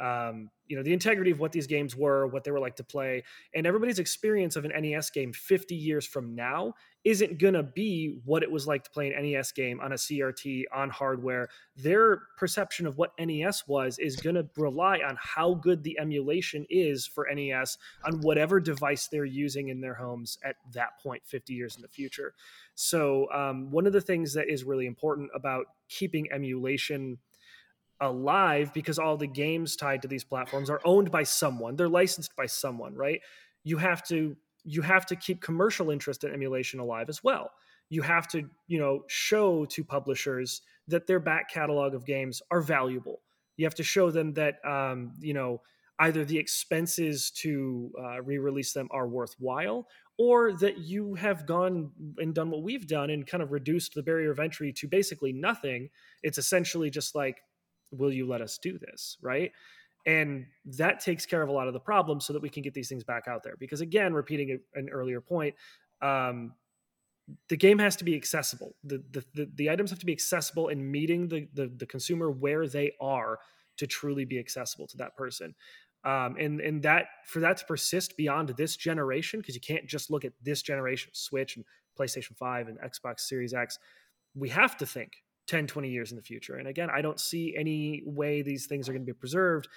um, 0.00 0.50
you 0.66 0.76
know 0.76 0.82
the 0.82 0.92
integrity 0.92 1.30
of 1.30 1.40
what 1.40 1.52
these 1.52 1.66
games 1.66 1.94
were 1.94 2.26
what 2.26 2.44
they 2.44 2.50
were 2.50 2.60
like 2.60 2.76
to 2.76 2.84
play 2.84 3.22
and 3.54 3.66
everybody's 3.66 3.98
experience 3.98 4.56
of 4.56 4.64
an 4.64 4.72
nes 4.82 5.10
game 5.10 5.32
50 5.32 5.74
years 5.74 6.06
from 6.06 6.34
now 6.34 6.74
isn't 7.04 7.38
going 7.38 7.54
to 7.54 7.62
be 7.62 8.18
what 8.24 8.42
it 8.42 8.50
was 8.50 8.66
like 8.66 8.82
to 8.84 8.90
play 8.90 9.12
an 9.12 9.30
nes 9.30 9.52
game 9.52 9.78
on 9.80 9.92
a 9.92 9.96
crt 9.96 10.64
on 10.74 10.88
hardware. 10.88 11.48
Their 11.76 12.22
perception 12.38 12.86
of 12.86 12.96
what 12.96 13.12
nes 13.18 13.68
was 13.68 13.98
is 13.98 14.16
going 14.16 14.36
to 14.36 14.48
rely 14.56 15.00
on 15.06 15.16
how 15.20 15.54
good 15.54 15.82
the 15.82 15.98
emulation 15.98 16.66
is 16.70 17.06
for 17.06 17.28
nes 17.32 17.76
on 18.04 18.20
whatever 18.22 18.58
device 18.58 19.08
they're 19.08 19.24
using 19.24 19.68
in 19.68 19.80
their 19.80 19.94
homes 19.94 20.38
at 20.44 20.56
that 20.72 20.98
point 21.02 21.22
50 21.26 21.52
years 21.52 21.76
in 21.76 21.82
the 21.82 21.88
future. 21.88 22.34
So 22.74 23.30
um, 23.32 23.70
one 23.70 23.86
of 23.86 23.92
the 23.92 24.00
things 24.00 24.32
that 24.34 24.48
is 24.48 24.64
really 24.64 24.86
important 24.86 25.30
about 25.34 25.66
keeping 25.88 26.32
emulation 26.32 27.18
alive 28.04 28.72
because 28.72 28.98
all 28.98 29.16
the 29.16 29.26
games 29.26 29.76
tied 29.76 30.02
to 30.02 30.08
these 30.08 30.24
platforms 30.24 30.70
are 30.70 30.80
owned 30.84 31.10
by 31.10 31.22
someone. 31.22 31.76
They're 31.76 31.88
licensed 31.88 32.36
by 32.36 32.46
someone 32.46 32.94
right? 32.94 33.20
You 33.64 33.78
have 33.78 34.02
to 34.08 34.36
you 34.64 34.82
have 34.82 35.06
to 35.06 35.16
keep 35.16 35.42
commercial 35.42 35.90
interest 35.90 36.24
in 36.24 36.32
emulation 36.32 36.80
alive 36.80 37.08
as 37.08 37.22
well. 37.22 37.50
You 37.90 38.02
have 38.02 38.28
to 38.28 38.48
you 38.66 38.78
know 38.78 39.04
show 39.08 39.64
to 39.66 39.84
publishers 39.84 40.62
that 40.88 41.06
their 41.06 41.20
back 41.20 41.50
catalog 41.50 41.94
of 41.94 42.06
games 42.06 42.42
are 42.50 42.60
valuable. 42.60 43.20
You 43.56 43.66
have 43.66 43.74
to 43.76 43.82
show 43.82 44.10
them 44.10 44.34
that 44.34 44.64
um, 44.64 45.12
you 45.20 45.34
know 45.34 45.60
either 46.00 46.24
the 46.24 46.38
expenses 46.38 47.30
to 47.30 47.92
uh, 48.02 48.20
re-release 48.22 48.72
them 48.72 48.88
are 48.90 49.06
worthwhile 49.06 49.86
or 50.18 50.52
that 50.52 50.78
you 50.78 51.14
have 51.14 51.46
gone 51.46 51.90
and 52.18 52.34
done 52.34 52.50
what 52.50 52.62
we've 52.62 52.86
done 52.86 53.10
and 53.10 53.26
kind 53.26 53.42
of 53.42 53.52
reduced 53.52 53.94
the 53.94 54.02
barrier 54.02 54.30
of 54.30 54.38
entry 54.38 54.72
to 54.72 54.88
basically 54.88 55.32
nothing. 55.32 55.88
It's 56.22 56.38
essentially 56.38 56.90
just 56.90 57.14
like 57.14 57.42
will 57.90 58.12
you 58.12 58.26
let 58.26 58.40
us 58.40 58.58
do 58.58 58.78
this 58.78 59.16
right? 59.22 59.52
And 60.06 60.44
that 60.66 61.00
takes 61.00 61.24
care 61.24 61.40
of 61.40 61.48
a 61.48 61.52
lot 61.52 61.66
of 61.66 61.72
the 61.72 61.80
problems 61.80 62.26
so 62.26 62.34
that 62.34 62.42
we 62.42 62.50
can 62.50 62.62
get 62.62 62.74
these 62.74 62.90
things 62.90 63.04
back 63.04 63.26
out 63.26 63.42
there. 63.42 63.54
Because 63.58 63.80
again 63.80 64.12
repeating 64.12 64.58
an 64.74 64.88
earlier 64.90 65.20
point 65.20 65.54
um, 66.02 66.52
the 67.48 67.56
game 67.56 67.78
has 67.78 67.96
to 67.96 68.04
be 68.04 68.14
accessible. 68.14 68.74
The, 68.84 69.02
the, 69.12 69.24
the, 69.34 69.50
the, 69.54 69.70
items 69.70 69.88
have 69.90 69.98
to 70.00 70.06
be 70.06 70.12
accessible 70.12 70.68
and 70.68 70.92
meeting 70.92 71.26
the, 71.28 71.48
the, 71.54 71.72
the 71.74 71.86
consumer 71.86 72.30
where 72.30 72.66
they 72.66 72.92
are 73.00 73.38
to 73.78 73.86
truly 73.86 74.26
be 74.26 74.38
accessible 74.38 74.86
to 74.88 74.96
that 74.98 75.16
person. 75.16 75.54
Um, 76.04 76.36
and 76.38 76.60
and 76.60 76.82
that 76.82 77.06
for 77.26 77.40
that 77.40 77.56
to 77.58 77.64
persist 77.64 78.16
beyond 78.18 78.50
this 78.50 78.76
generation 78.76 79.40
because 79.40 79.54
you 79.54 79.60
can't 79.62 79.86
just 79.86 80.10
look 80.10 80.26
at 80.26 80.34
this 80.42 80.60
generation 80.60 81.10
switch 81.14 81.56
and 81.56 81.64
playstation 81.98 82.36
5 82.36 82.68
and 82.68 82.78
xbox 82.80 83.20
series 83.20 83.54
x 83.54 83.78
we 84.34 84.50
have 84.50 84.76
to 84.76 84.84
think 84.84 85.12
10 85.46 85.66
20 85.66 85.88
years 85.88 86.10
in 86.10 86.16
the 86.16 86.22
future. 86.22 86.56
And 86.56 86.68
again 86.68 86.90
i 86.90 87.00
don't 87.00 87.20
see 87.20 87.54
any 87.56 88.02
way 88.06 88.42
these 88.42 88.66
things 88.66 88.88
are 88.88 88.92
going 88.92 89.02
to 89.06 89.12
be 89.12 89.18
preserved 89.18 89.68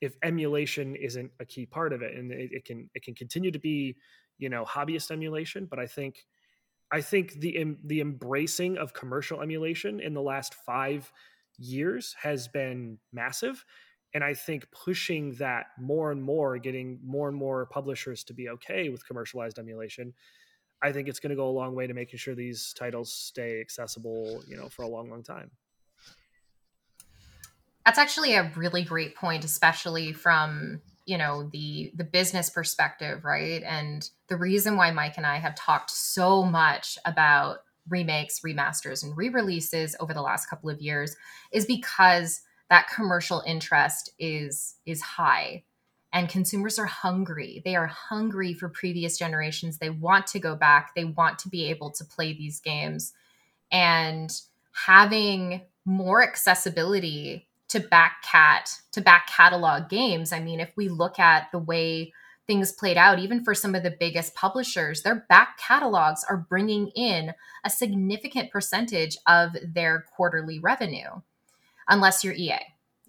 if 0.00 0.16
emulation 0.22 0.94
isn't 0.94 1.30
a 1.40 1.44
key 1.44 1.66
part 1.66 1.92
of 1.92 2.02
it. 2.02 2.14
And 2.14 2.30
it, 2.30 2.50
it, 2.52 2.64
can 2.64 2.90
it 2.94 3.02
can 3.02 3.14
continue 3.14 3.50
to 3.50 3.58
be 3.58 3.96
you 4.38 4.48
know 4.48 4.64
hobbyist 4.64 5.10
emulation 5.10 5.66
but 5.68 5.78
i 5.78 5.86
think 5.86 6.26
i 6.92 7.00
think 7.00 7.32
the 7.40 7.76
the 7.84 8.00
embracing 8.00 8.76
of 8.76 8.92
commercial 8.92 9.40
emulation 9.40 10.00
in 10.00 10.12
the 10.12 10.20
last 10.20 10.54
five 10.54 11.10
years 11.58 12.14
has 12.20 12.48
been 12.48 12.98
massive. 13.12 13.64
And 14.14 14.22
i 14.22 14.34
think 14.34 14.66
pushing 14.70 15.34
that 15.34 15.66
more 15.78 16.12
and 16.12 16.22
more 16.22 16.58
getting 16.58 17.00
more 17.04 17.28
and 17.28 17.36
more 17.36 17.66
publishers 17.66 18.24
to 18.24 18.34
be 18.34 18.48
okay 18.50 18.88
with 18.88 19.06
commercialized 19.06 19.58
emulation 19.58 20.12
i 20.82 20.92
think 20.92 21.08
it's 21.08 21.20
going 21.20 21.30
to 21.30 21.36
go 21.36 21.48
a 21.48 21.50
long 21.50 21.74
way 21.74 21.86
to 21.86 21.94
making 21.94 22.18
sure 22.18 22.34
these 22.34 22.72
titles 22.78 23.12
stay 23.12 23.60
accessible 23.60 24.42
you 24.46 24.56
know 24.56 24.68
for 24.68 24.82
a 24.82 24.88
long 24.88 25.10
long 25.10 25.22
time. 25.22 25.50
That's 27.84 27.98
actually 27.98 28.34
a 28.34 28.50
really 28.56 28.82
great 28.82 29.14
point 29.14 29.44
especially 29.44 30.12
from 30.12 30.80
you 31.04 31.18
know 31.18 31.48
the 31.52 31.92
the 31.94 32.04
business 32.04 32.50
perspective 32.50 33.24
right? 33.24 33.62
And 33.62 34.08
the 34.28 34.36
reason 34.36 34.76
why 34.76 34.90
mike 34.90 35.16
and 35.16 35.26
i 35.26 35.36
have 35.36 35.54
talked 35.54 35.90
so 35.90 36.42
much 36.42 36.98
about 37.04 37.58
remakes 37.88 38.40
remasters 38.40 39.04
and 39.04 39.16
re-releases 39.16 39.94
over 40.00 40.12
the 40.12 40.22
last 40.22 40.46
couple 40.50 40.68
of 40.68 40.80
years 40.80 41.16
is 41.52 41.64
because 41.66 42.40
that 42.68 42.88
commercial 42.92 43.42
interest 43.46 44.10
is 44.18 44.74
is 44.86 45.00
high 45.00 45.62
and 46.12 46.28
consumers 46.28 46.78
are 46.78 46.86
hungry. 46.86 47.62
They 47.64 47.76
are 47.76 47.86
hungry 47.86 48.54
for 48.54 48.68
previous 48.68 49.18
generations. 49.18 49.78
They 49.78 49.90
want 49.90 50.26
to 50.28 50.38
go 50.38 50.54
back. 50.54 50.94
They 50.94 51.04
want 51.04 51.38
to 51.40 51.48
be 51.48 51.68
able 51.70 51.90
to 51.92 52.04
play 52.04 52.32
these 52.32 52.60
games. 52.60 53.12
And 53.70 54.30
having 54.72 55.62
more 55.84 56.22
accessibility 56.22 57.48
to 57.68 57.80
back 57.80 58.22
cat 58.22 58.70
to 58.92 59.00
back 59.00 59.26
catalog 59.28 59.88
games 59.88 60.32
i 60.32 60.38
mean 60.38 60.60
if 60.60 60.70
we 60.76 60.88
look 60.88 61.18
at 61.18 61.50
the 61.52 61.58
way 61.58 62.12
things 62.46 62.70
played 62.72 62.96
out 62.96 63.18
even 63.18 63.42
for 63.42 63.54
some 63.54 63.74
of 63.74 63.82
the 63.82 63.96
biggest 63.98 64.34
publishers 64.34 65.02
their 65.02 65.26
back 65.28 65.58
catalogs 65.58 66.24
are 66.28 66.46
bringing 66.48 66.88
in 66.88 67.32
a 67.64 67.70
significant 67.70 68.50
percentage 68.50 69.16
of 69.26 69.56
their 69.64 70.04
quarterly 70.14 70.58
revenue 70.58 71.10
unless 71.88 72.24
you're 72.24 72.34
EA. 72.34 72.58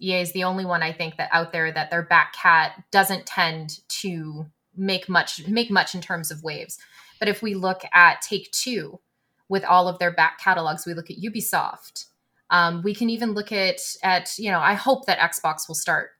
EA 0.00 0.20
is 0.20 0.32
the 0.32 0.44
only 0.44 0.64
one 0.64 0.82
I 0.82 0.92
think 0.92 1.16
that 1.16 1.30
out 1.32 1.52
there 1.52 1.72
that 1.72 1.90
their 1.90 2.02
back 2.02 2.32
cat 2.32 2.82
doesn't 2.90 3.26
tend 3.26 3.80
to 3.88 4.46
make 4.76 5.08
much 5.08 5.46
make 5.48 5.70
much 5.70 5.94
in 5.94 6.00
terms 6.00 6.30
of 6.30 6.42
waves. 6.42 6.78
But 7.18 7.28
if 7.28 7.42
we 7.42 7.54
look 7.54 7.82
at 7.92 8.22
Take 8.22 8.50
Two 8.52 9.00
with 9.48 9.64
all 9.64 9.88
of 9.88 9.98
their 9.98 10.12
back 10.12 10.38
catalogs, 10.38 10.86
we 10.86 10.94
look 10.94 11.10
at 11.10 11.18
Ubisoft. 11.18 12.06
Um, 12.50 12.82
we 12.82 12.94
can 12.94 13.10
even 13.10 13.32
look 13.32 13.52
at 13.52 13.80
at 14.02 14.38
you 14.38 14.50
know 14.50 14.60
I 14.60 14.74
hope 14.74 15.06
that 15.06 15.18
Xbox 15.18 15.68
will 15.68 15.74
start 15.74 16.10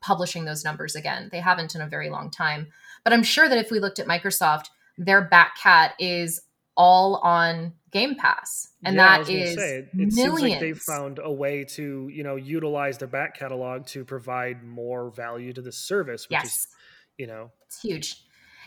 publishing 0.00 0.44
those 0.44 0.64
numbers 0.64 0.94
again. 0.94 1.28
They 1.32 1.40
haven't 1.40 1.74
in 1.74 1.80
a 1.80 1.88
very 1.88 2.10
long 2.10 2.30
time, 2.30 2.68
but 3.02 3.12
I'm 3.12 3.22
sure 3.22 3.48
that 3.48 3.58
if 3.58 3.70
we 3.70 3.80
looked 3.80 3.98
at 3.98 4.06
Microsoft, 4.06 4.66
their 4.96 5.22
back 5.22 5.56
cat 5.58 5.94
is 5.98 6.42
all 6.76 7.16
on 7.16 7.72
Game 7.90 8.16
Pass, 8.16 8.70
and 8.84 8.96
yeah, 8.96 9.18
that 9.18 9.30
is 9.30 9.54
say, 9.54 9.76
it, 9.78 9.88
it 9.94 10.12
seems 10.12 10.40
like 10.40 10.58
they've 10.58 10.78
found 10.78 11.20
a 11.22 11.32
way 11.32 11.64
to 11.64 12.08
you 12.12 12.24
know 12.24 12.36
utilize 12.36 12.98
their 12.98 13.08
back 13.08 13.38
catalog 13.38 13.86
to 13.86 14.04
provide 14.04 14.64
more 14.64 15.10
value 15.10 15.52
to 15.52 15.62
the 15.62 15.72
service, 15.72 16.28
which 16.28 16.32
yes. 16.32 16.46
is 16.46 16.68
you 17.18 17.26
know. 17.26 17.50
It's 17.66 17.80
huge, 17.80 18.24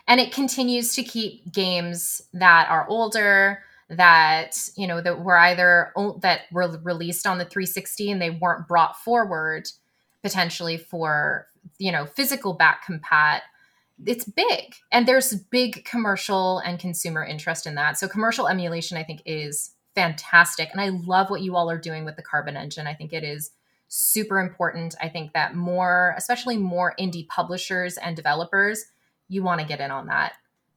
and 0.08 0.22
it 0.22 0.32
continues 0.32 0.96
to 0.96 1.04
keep 1.04 1.52
games 1.52 2.22
that 2.34 2.70
are 2.70 2.88
older 2.88 3.64
that 3.90 4.58
you 4.76 4.88
know 4.88 5.02
that 5.02 5.24
were 5.24 5.38
either 5.38 5.92
that 6.22 6.42
were 6.52 6.80
released 6.84 7.26
on 7.26 7.38
the 7.38 7.46
360 7.46 8.12
and 8.12 8.22
they 8.22 8.30
weren't 8.30 8.68
brought 8.68 8.98
forward 8.98 9.68
potentially 10.22 10.78
for 10.78 11.48
you 11.78 11.92
know 11.92 12.06
physical 12.06 12.54
back 12.54 12.86
compat 12.86 13.42
it's 14.06 14.26
big 14.26 14.76
and 14.92 15.08
there's 15.08 15.34
big 15.36 15.84
commercial 15.86 16.60
and 16.60 16.80
consumer 16.80 17.24
interest 17.24 17.66
in 17.66 17.76
that. 17.76 17.98
So 17.98 18.08
commercial 18.08 18.48
emulation 18.48 18.98
i 18.98 19.04
think 19.04 19.22
is 19.26 19.72
fantastic 19.96 20.70
and 20.72 20.80
i 20.80 20.90
love 20.90 21.30
what 21.30 21.42
you 21.42 21.56
all 21.56 21.70
are 21.70 21.80
doing 21.80 22.06
with 22.06 22.16
the 22.16 22.22
carbon 22.22 22.56
engine. 22.56 22.88
I 22.88 22.94
think 22.94 23.14
it 23.14 23.24
is 23.24 23.52
super 23.88 24.40
important. 24.40 24.96
I 25.02 25.10
think 25.10 25.34
that 25.34 25.56
more 25.56 26.14
especially 26.18 26.58
more 26.58 26.94
indie 27.00 27.28
publishers 27.28 27.98
and 27.98 28.16
developers 28.16 28.86
you 29.30 29.44
want 29.44 29.60
to 29.60 29.68
get 29.68 29.80
in 29.80 29.92
on 29.92 30.08
that. 30.08 30.34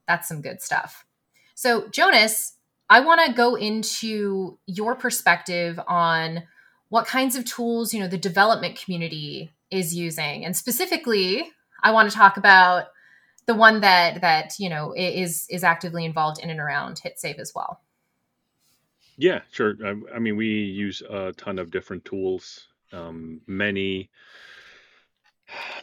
That's 0.08 0.26
some 0.26 0.40
good 0.40 0.62
stuff. 0.62 1.04
So 1.54 1.88
jonas 1.88 2.54
i 2.88 3.00
want 3.00 3.20
to 3.26 3.32
go 3.32 3.54
into 3.54 4.58
your 4.66 4.94
perspective 4.94 5.78
on 5.86 6.44
what 6.88 7.06
kinds 7.06 7.36
of 7.36 7.44
tools 7.44 7.92
you 7.92 8.00
know 8.00 8.08
the 8.08 8.18
development 8.18 8.80
community 8.82 9.52
is 9.70 9.94
using 9.94 10.44
and 10.44 10.56
specifically 10.56 11.48
i 11.82 11.92
want 11.92 12.10
to 12.10 12.16
talk 12.16 12.36
about 12.36 12.86
the 13.50 13.56
one 13.56 13.80
that 13.80 14.20
that 14.20 14.54
you 14.60 14.68
know 14.68 14.94
is 14.96 15.46
is 15.50 15.64
actively 15.64 16.04
involved 16.04 16.38
in 16.40 16.50
and 16.50 16.60
around 16.60 17.00
hit 17.00 17.18
save 17.18 17.40
as 17.40 17.52
well. 17.52 17.80
Yeah 19.16 19.40
sure. 19.50 19.74
I, 19.84 19.94
I 20.14 20.18
mean 20.20 20.36
we 20.36 20.46
use 20.46 21.02
a 21.02 21.32
ton 21.32 21.58
of 21.58 21.72
different 21.72 22.04
tools. 22.04 22.68
Um, 22.92 23.40
many 23.48 24.08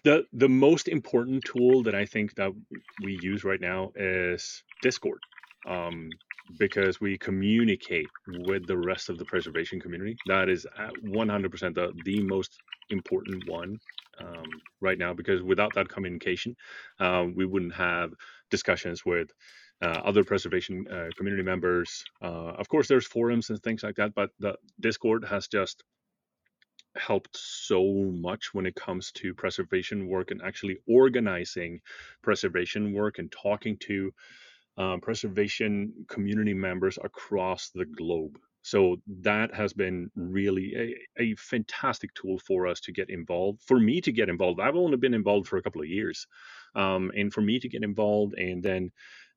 the 0.04 0.26
the 0.32 0.48
most 0.48 0.88
important 0.88 1.44
tool 1.44 1.84
that 1.84 1.96
i 1.96 2.06
think 2.06 2.36
that 2.36 2.52
we 3.04 3.20
use 3.22 3.44
right 3.44 3.60
now 3.60 3.92
is 3.96 4.64
discord. 4.82 5.20
Um, 5.66 6.10
because 6.58 7.02
we 7.02 7.18
communicate 7.18 8.08
with 8.48 8.66
the 8.68 8.78
rest 8.78 9.10
of 9.10 9.18
the 9.18 9.26
preservation 9.26 9.82
community. 9.82 10.16
That 10.28 10.48
is 10.48 10.66
100% 11.04 11.76
the, 11.76 11.92
the 12.06 12.22
most 12.22 12.52
important 12.90 13.50
one 13.50 13.78
um, 14.20 14.46
right 14.82 14.98
now 14.98 15.14
because 15.14 15.42
without 15.42 15.74
that 15.76 15.90
communication, 15.90 16.56
uh, 17.00 17.26
we 17.36 17.46
wouldn't 17.46 17.74
have 17.74 18.14
discussions 18.50 19.06
with 19.06 19.30
uh, 19.82 20.02
other 20.04 20.24
preservation 20.24 20.86
uh, 20.92 21.10
community 21.18 21.44
members. 21.44 22.04
Uh, 22.22 22.54
of 22.58 22.68
course, 22.68 22.88
there's 22.88 23.06
forums 23.06 23.50
and 23.50 23.62
things 23.62 23.84
like 23.84 23.96
that, 23.96 24.14
but 24.16 24.32
the 24.40 24.56
Discord 24.80 25.26
has 25.26 25.48
just 25.48 25.84
helped 26.96 27.38
so 27.38 27.84
much 28.12 28.54
when 28.54 28.66
it 28.66 28.76
comes 28.76 29.12
to 29.12 29.34
preservation 29.34 30.08
work 30.08 30.32
and 30.32 30.42
actually 30.44 30.78
organizing 30.88 31.80
preservation 32.24 32.94
work 32.94 33.20
and 33.20 33.32
talking 33.32 33.78
to 33.78 34.12
um, 34.78 35.02
preservation 35.02 35.94
community 36.08 36.54
members 36.54 36.98
across 37.04 37.70
the 37.74 37.86
globe. 37.86 38.38
So 38.70 38.98
that 39.22 39.54
has 39.56 39.72
been 39.72 40.12
really 40.16 40.76
a, 40.76 41.24
a, 41.24 41.36
fantastic 41.36 42.14
tool 42.14 42.38
for 42.38 42.68
us 42.68 42.82
to 42.82 42.92
get 42.92 43.10
involved. 43.10 43.62
For 43.62 43.80
me 43.80 44.02
to 44.02 44.12
get 44.12 44.28
involved, 44.28 44.60
I've 44.60 44.76
only 44.76 44.98
been 44.98 45.14
involved 45.14 45.48
for 45.48 45.56
a 45.56 45.62
couple 45.62 45.82
of 45.82 45.88
years, 45.88 46.28
um, 46.76 47.10
and 47.16 47.32
for 47.32 47.40
me 47.40 47.60
to 47.60 47.70
get 47.70 47.84
involved 47.84 48.34
and 48.34 48.62
then 48.62 48.92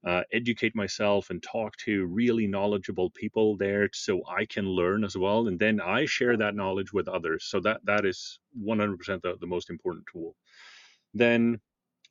uh, 0.04 0.22
educate 0.32 0.74
myself 0.74 1.30
and 1.30 1.40
talk 1.40 1.76
to 1.84 2.06
really 2.06 2.48
knowledgeable 2.48 3.10
people 3.10 3.56
there, 3.56 3.88
so 3.92 4.20
I 4.26 4.46
can 4.46 4.66
learn 4.66 5.04
as 5.04 5.16
well, 5.16 5.46
and 5.46 5.60
then 5.60 5.80
I 5.80 6.06
share 6.06 6.36
that 6.36 6.56
knowledge 6.56 6.92
with 6.92 7.06
others. 7.06 7.44
So 7.44 7.60
that 7.60 7.82
that 7.84 8.04
is 8.04 8.40
100% 8.60 9.22
the, 9.22 9.36
the 9.40 9.46
most 9.46 9.70
important 9.70 10.06
tool. 10.12 10.34
Then 11.14 11.60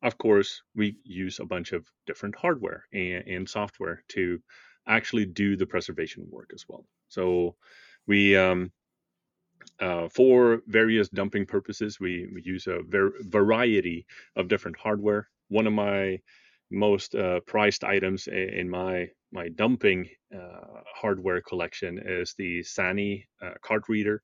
of 0.04 0.18
course, 0.18 0.62
we 0.74 0.96
use 1.04 1.40
a 1.42 1.46
bunch 1.46 1.74
of 1.74 1.86
different 2.08 2.36
hardware 2.36 2.86
and, 2.94 3.28
and 3.28 3.50
software 3.50 4.06
to 4.16 4.42
actually 4.88 5.26
do 5.26 5.58
the 5.58 5.66
preservation 5.66 6.26
work 6.32 6.52
as 6.54 6.64
well. 6.70 6.86
So 7.10 7.56
we 8.08 8.38
um, 8.38 8.72
uh, 9.80 10.10
for 10.10 10.62
various 10.68 11.10
dumping 11.10 11.46
purposes, 11.46 12.00
we, 12.00 12.28
we 12.34 12.42
use 12.44 12.68
a 12.68 12.80
ver- 12.88 13.14
variety 13.22 14.06
of 14.36 14.48
different 14.48 14.78
hardware. 14.78 15.30
One 15.50 15.68
of 15.68 15.74
my 15.74 16.20
most 16.72 17.16
uh, 17.16 17.40
prized 17.48 17.84
items 17.84 18.28
in 18.28 18.70
my 18.70 19.10
my 19.32 19.50
dumping 19.50 20.10
uh, 20.36 20.82
hardware 20.96 21.42
collection 21.42 22.00
is 22.04 22.34
the 22.38 22.64
Sanni 22.64 23.28
uh, 23.42 23.52
card 23.62 23.84
reader. 23.90 24.24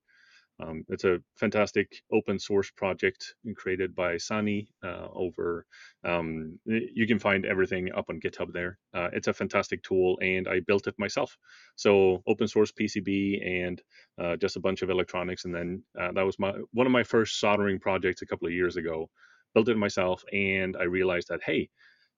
Um, 0.59 0.85
it's 0.87 1.03
a 1.03 1.19
fantastic 1.37 2.01
open 2.13 2.39
source 2.39 2.71
project 2.71 3.35
created 3.55 3.93
by 3.93 4.17
Sanni 4.17 4.69
uh, 4.83 5.07
over. 5.13 5.65
Um, 6.03 6.59
you 6.65 7.05
can 7.07 7.19
find 7.19 7.45
everything 7.45 7.91
up 7.93 8.05
on 8.09 8.21
GitHub 8.21 8.53
there. 8.53 8.77
Uh, 8.93 9.09
it's 9.11 9.27
a 9.27 9.33
fantastic 9.33 9.83
tool, 9.83 10.17
and 10.21 10.47
I 10.47 10.61
built 10.61 10.87
it 10.87 10.95
myself. 10.97 11.37
So 11.75 12.23
open 12.25 12.47
source 12.47 12.71
PCB 12.71 13.65
and 13.65 13.81
uh, 14.21 14.37
just 14.37 14.55
a 14.55 14.61
bunch 14.61 14.81
of 14.81 14.89
electronics, 14.89 15.45
and 15.45 15.53
then 15.53 15.83
uh, 15.99 16.11
that 16.13 16.25
was 16.25 16.39
my 16.39 16.53
one 16.71 16.87
of 16.87 16.93
my 16.93 17.03
first 17.03 17.39
soldering 17.39 17.79
projects 17.79 18.21
a 18.21 18.25
couple 18.25 18.47
of 18.47 18.53
years 18.53 18.77
ago. 18.77 19.09
Built 19.53 19.69
it 19.69 19.77
myself, 19.77 20.23
and 20.31 20.77
I 20.77 20.83
realized 20.83 21.27
that 21.29 21.43
hey, 21.43 21.69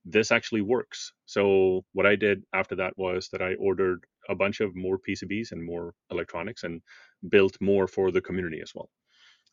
this 0.05 0.31
actually 0.31 0.61
works. 0.61 1.11
So 1.25 1.83
what 1.93 2.05
I 2.05 2.15
did 2.15 2.43
after 2.53 2.75
that 2.75 2.93
was 2.97 3.29
that 3.31 3.41
I 3.41 3.55
ordered 3.55 4.05
a 4.29 4.35
bunch 4.35 4.61
of 4.61 4.75
more 4.75 4.97
PCBs 4.97 5.51
and 5.51 5.63
more 5.63 5.93
electronics 6.11 6.63
and 6.63 6.81
built 7.29 7.57
more 7.61 7.87
for 7.87 8.11
the 8.11 8.21
community 8.21 8.61
as 8.61 8.73
well. 8.75 8.89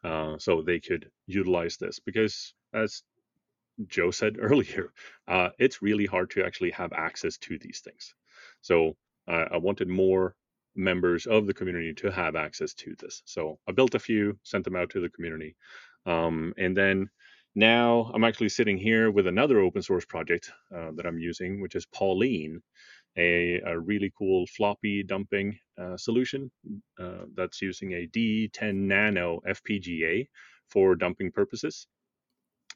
Uh, 0.05 0.39
so 0.39 0.63
they 0.63 0.81
could 0.81 1.11
utilize 1.27 1.77
this 1.79 1.99
because 1.99 2.55
as 2.75 3.03
Joe 3.89 4.11
said 4.11 4.37
earlier, 4.41 4.93
uh, 5.29 5.51
it's 5.59 5.83
really 5.83 6.07
hard 6.07 6.31
to 6.31 6.45
actually 6.45 6.71
have 6.73 6.93
access 6.93 7.39
to 7.39 7.59
these 7.59 7.81
things. 7.81 8.15
So 8.61 8.97
uh, 9.29 9.47
I 9.53 9.57
wanted 9.59 9.89
more 9.89 10.37
members 10.77 11.27
of 11.27 11.47
the 11.47 11.55
community 11.55 11.95
to 11.95 12.11
have 12.11 12.37
access 12.37 12.75
to 12.75 12.95
this. 12.99 13.23
So 13.25 13.59
I 13.69 13.73
built 13.73 13.95
a 13.95 13.99
few, 14.01 14.39
sent 14.43 14.65
them 14.65 14.77
out 14.77 14.91
to 14.91 15.01
the 15.01 15.09
community. 15.09 15.57
Um, 16.07 16.53
and 16.59 16.77
then 16.77 17.09
now 17.55 18.11
I'm 18.13 18.25
actually 18.25 18.49
sitting 18.49 18.77
here 18.77 19.11
with 19.11 19.27
another 19.27 19.61
open 19.61 19.83
source 19.83 20.05
project 20.05 20.51
uh, 20.75 20.91
that 20.97 21.07
I'm 21.07 21.19
using, 21.19 21.61
which 21.61 21.77
is 21.77 21.87
Pauline, 21.87 22.61
a, 23.17 23.61
a 23.61 23.79
really 23.79 24.13
cool 24.17 24.47
floppy 24.47 25.03
dumping 25.03 25.59
uh, 25.79 25.97
solution 25.97 26.51
uh, 26.99 27.27
that's 27.35 27.63
using 27.63 27.93
a 27.93 28.07
DE10 28.07 28.75
Nano 28.75 29.41
FPGA 29.49 30.29
for 30.69 30.95
dumping 30.95 31.31
purposes. 31.31 31.87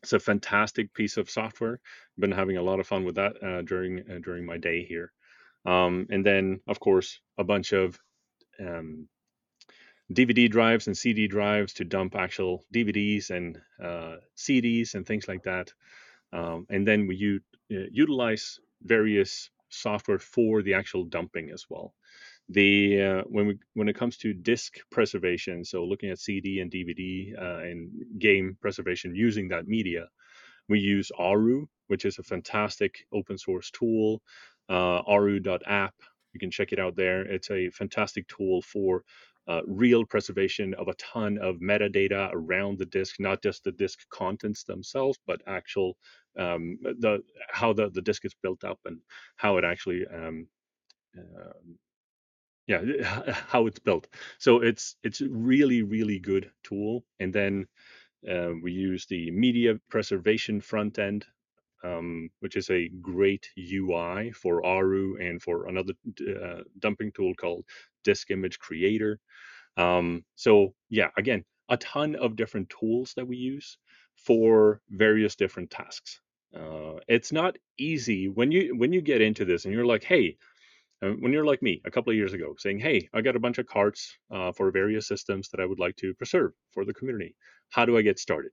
It's 0.02 0.12
a 0.12 0.20
fantastic 0.20 0.94
piece 0.94 1.16
of 1.16 1.28
software. 1.28 1.74
I've 1.74 2.20
Been 2.20 2.32
having 2.32 2.56
a 2.56 2.62
lot 2.62 2.78
of 2.78 2.86
fun 2.86 3.04
with 3.04 3.16
that 3.16 3.42
uh, 3.42 3.62
during 3.62 4.04
uh, 4.08 4.18
during 4.22 4.46
my 4.46 4.56
day 4.56 4.84
here. 4.84 5.12
Um, 5.66 6.06
and 6.10 6.24
then, 6.24 6.60
of 6.68 6.78
course, 6.78 7.20
a 7.36 7.44
bunch 7.44 7.72
of 7.72 7.98
um, 8.60 9.08
DVD 10.12 10.48
drives 10.50 10.86
and 10.86 10.96
CD 10.96 11.26
drives 11.26 11.74
to 11.74 11.84
dump 11.84 12.14
actual 12.14 12.64
DVDs 12.72 13.30
and 13.30 13.58
uh, 13.82 14.16
CDs 14.36 14.94
and 14.94 15.04
things 15.06 15.28
like 15.28 15.42
that. 15.42 15.72
Um, 16.32 16.66
and 16.70 16.86
then 16.86 17.06
we 17.06 17.16
u- 17.16 17.40
uh, 17.72 17.88
utilize 17.90 18.60
various 18.82 19.50
software 19.68 20.18
for 20.18 20.62
the 20.62 20.74
actual 20.74 21.04
dumping 21.04 21.50
as 21.50 21.66
well. 21.68 21.94
The 22.48 23.02
uh, 23.02 23.22
when 23.26 23.46
we 23.46 23.58
when 23.74 23.88
it 23.88 23.96
comes 23.96 24.16
to 24.18 24.32
disk 24.32 24.78
preservation, 24.90 25.64
so 25.64 25.84
looking 25.84 26.10
at 26.10 26.18
CD 26.18 26.60
and 26.60 26.70
DVD 26.70 27.34
uh, 27.38 27.58
and 27.58 27.90
game 28.18 28.56
preservation 28.60 29.14
using 29.14 29.48
that 29.48 29.68
media, 29.68 30.08
we 30.68 30.80
use 30.80 31.10
Aaru, 31.18 31.66
which 31.88 32.04
is 32.04 32.18
a 32.18 32.22
fantastic 32.22 33.06
open 33.12 33.38
source 33.38 33.70
tool. 33.70 34.22
Uh, 34.68 35.00
Aaru.app, 35.06 35.94
you 36.32 36.40
can 36.40 36.50
check 36.50 36.72
it 36.72 36.78
out 36.78 36.96
there. 36.96 37.22
It's 37.22 37.50
a 37.50 37.70
fantastic 37.70 38.28
tool 38.28 38.62
for 38.62 39.04
uh, 39.48 39.62
real 39.66 40.04
preservation 40.04 40.74
of 40.74 40.88
a 40.88 40.94
ton 40.94 41.38
of 41.38 41.56
metadata 41.56 42.30
around 42.34 42.78
the 42.78 42.86
disk, 42.86 43.16
not 43.18 43.42
just 43.42 43.64
the 43.64 43.72
disk 43.72 44.00
contents 44.10 44.64
themselves, 44.64 45.18
but 45.26 45.40
actual 45.46 45.96
um, 46.38 46.78
the 46.82 47.22
how 47.50 47.72
the, 47.72 47.90
the 47.90 48.02
disk 48.02 48.24
is 48.24 48.34
built 48.42 48.64
up 48.64 48.78
and 48.84 48.98
how 49.36 49.56
it 49.56 49.64
actually 49.64 50.06
um, 50.14 50.46
uh, 51.18 51.52
yeah 52.66 52.82
how 53.48 53.66
it's 53.66 53.78
built. 53.78 54.06
So 54.38 54.60
it's 54.60 54.96
it's 55.02 55.20
really 55.20 55.82
really 55.82 56.18
good 56.18 56.50
tool. 56.64 57.04
And 57.20 57.32
then 57.32 57.66
uh, 58.30 58.52
we 58.62 58.72
use 58.72 59.06
the 59.06 59.30
media 59.30 59.76
preservation 59.90 60.60
front 60.60 60.98
end 60.98 61.26
um, 61.84 62.30
which 62.40 62.56
is 62.56 62.70
a 62.70 62.88
great 63.00 63.48
UI 63.58 64.32
for 64.32 64.64
Aaru 64.64 65.16
and 65.20 65.40
for 65.40 65.66
another 65.66 65.92
uh, 66.20 66.62
dumping 66.78 67.12
tool 67.12 67.34
called 67.34 67.64
Disk 68.04 68.30
Image 68.30 68.58
Creator. 68.58 69.18
Um, 69.76 70.24
so 70.34 70.74
yeah, 70.90 71.08
again, 71.16 71.44
a 71.68 71.76
ton 71.76 72.16
of 72.16 72.36
different 72.36 72.70
tools 72.70 73.12
that 73.16 73.26
we 73.26 73.36
use 73.36 73.78
for 74.16 74.80
various 74.90 75.36
different 75.36 75.70
tasks. 75.70 76.20
Uh, 76.54 76.94
it's 77.08 77.30
not 77.30 77.56
easy 77.78 78.28
when 78.28 78.50
you 78.50 78.74
when 78.76 78.92
you 78.92 79.00
get 79.02 79.20
into 79.20 79.44
this 79.44 79.64
and 79.64 79.74
you're 79.74 79.86
like, 79.86 80.02
hey, 80.02 80.36
uh, 81.02 81.10
when 81.10 81.32
you're 81.32 81.44
like 81.44 81.62
me 81.62 81.80
a 81.84 81.90
couple 81.90 82.10
of 82.10 82.16
years 82.16 82.32
ago, 82.32 82.54
saying, 82.58 82.78
hey, 82.78 83.08
I 83.14 83.20
got 83.20 83.36
a 83.36 83.40
bunch 83.40 83.58
of 83.58 83.66
carts 83.66 84.16
uh, 84.30 84.52
for 84.52 84.70
various 84.70 85.06
systems 85.06 85.48
that 85.50 85.60
I 85.60 85.66
would 85.66 85.78
like 85.78 85.96
to 85.96 86.14
preserve 86.14 86.52
for 86.72 86.84
the 86.84 86.94
community. 86.94 87.36
How 87.70 87.84
do 87.84 87.96
I 87.98 88.02
get 88.02 88.18
started? 88.18 88.50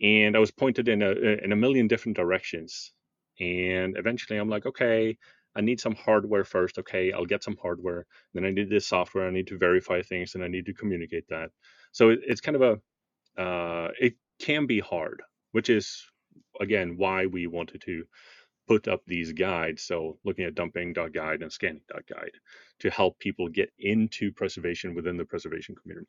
And 0.00 0.36
I 0.36 0.40
was 0.40 0.50
pointed 0.50 0.88
in 0.88 1.02
a 1.02 1.10
in 1.10 1.52
a 1.52 1.56
million 1.56 1.88
different 1.88 2.16
directions, 2.16 2.92
and 3.40 3.96
eventually 3.96 4.38
I'm 4.38 4.48
like, 4.48 4.66
okay, 4.66 5.16
I 5.54 5.60
need 5.60 5.80
some 5.80 5.94
hardware 5.94 6.44
first. 6.44 6.78
Okay, 6.78 7.12
I'll 7.12 7.26
get 7.26 7.44
some 7.44 7.56
hardware. 7.60 8.06
Then 8.34 8.44
I 8.44 8.50
need 8.50 8.70
this 8.70 8.86
software. 8.86 9.28
I 9.28 9.30
need 9.30 9.48
to 9.48 9.58
verify 9.58 10.02
things, 10.02 10.34
and 10.34 10.42
I 10.44 10.48
need 10.48 10.66
to 10.66 10.74
communicate 10.74 11.28
that. 11.28 11.50
So 11.92 12.10
it, 12.10 12.20
it's 12.26 12.40
kind 12.40 12.56
of 12.56 12.62
a 12.62 13.40
uh, 13.42 13.90
it 14.00 14.14
can 14.40 14.66
be 14.66 14.80
hard, 14.80 15.22
which 15.52 15.70
is 15.70 16.04
again 16.60 16.96
why 16.96 17.26
we 17.26 17.46
wanted 17.46 17.82
to 17.82 18.04
put 18.68 18.88
up 18.88 19.02
these 19.06 19.32
guides. 19.32 19.82
So 19.82 20.18
looking 20.24 20.44
at 20.44 20.54
dumping.guide 20.54 21.42
and 21.42 21.52
scanning.guide 21.52 22.32
to 22.80 22.90
help 22.90 23.18
people 23.18 23.48
get 23.48 23.70
into 23.78 24.32
preservation 24.32 24.94
within 24.94 25.16
the 25.16 25.24
preservation 25.24 25.74
community. 25.74 26.08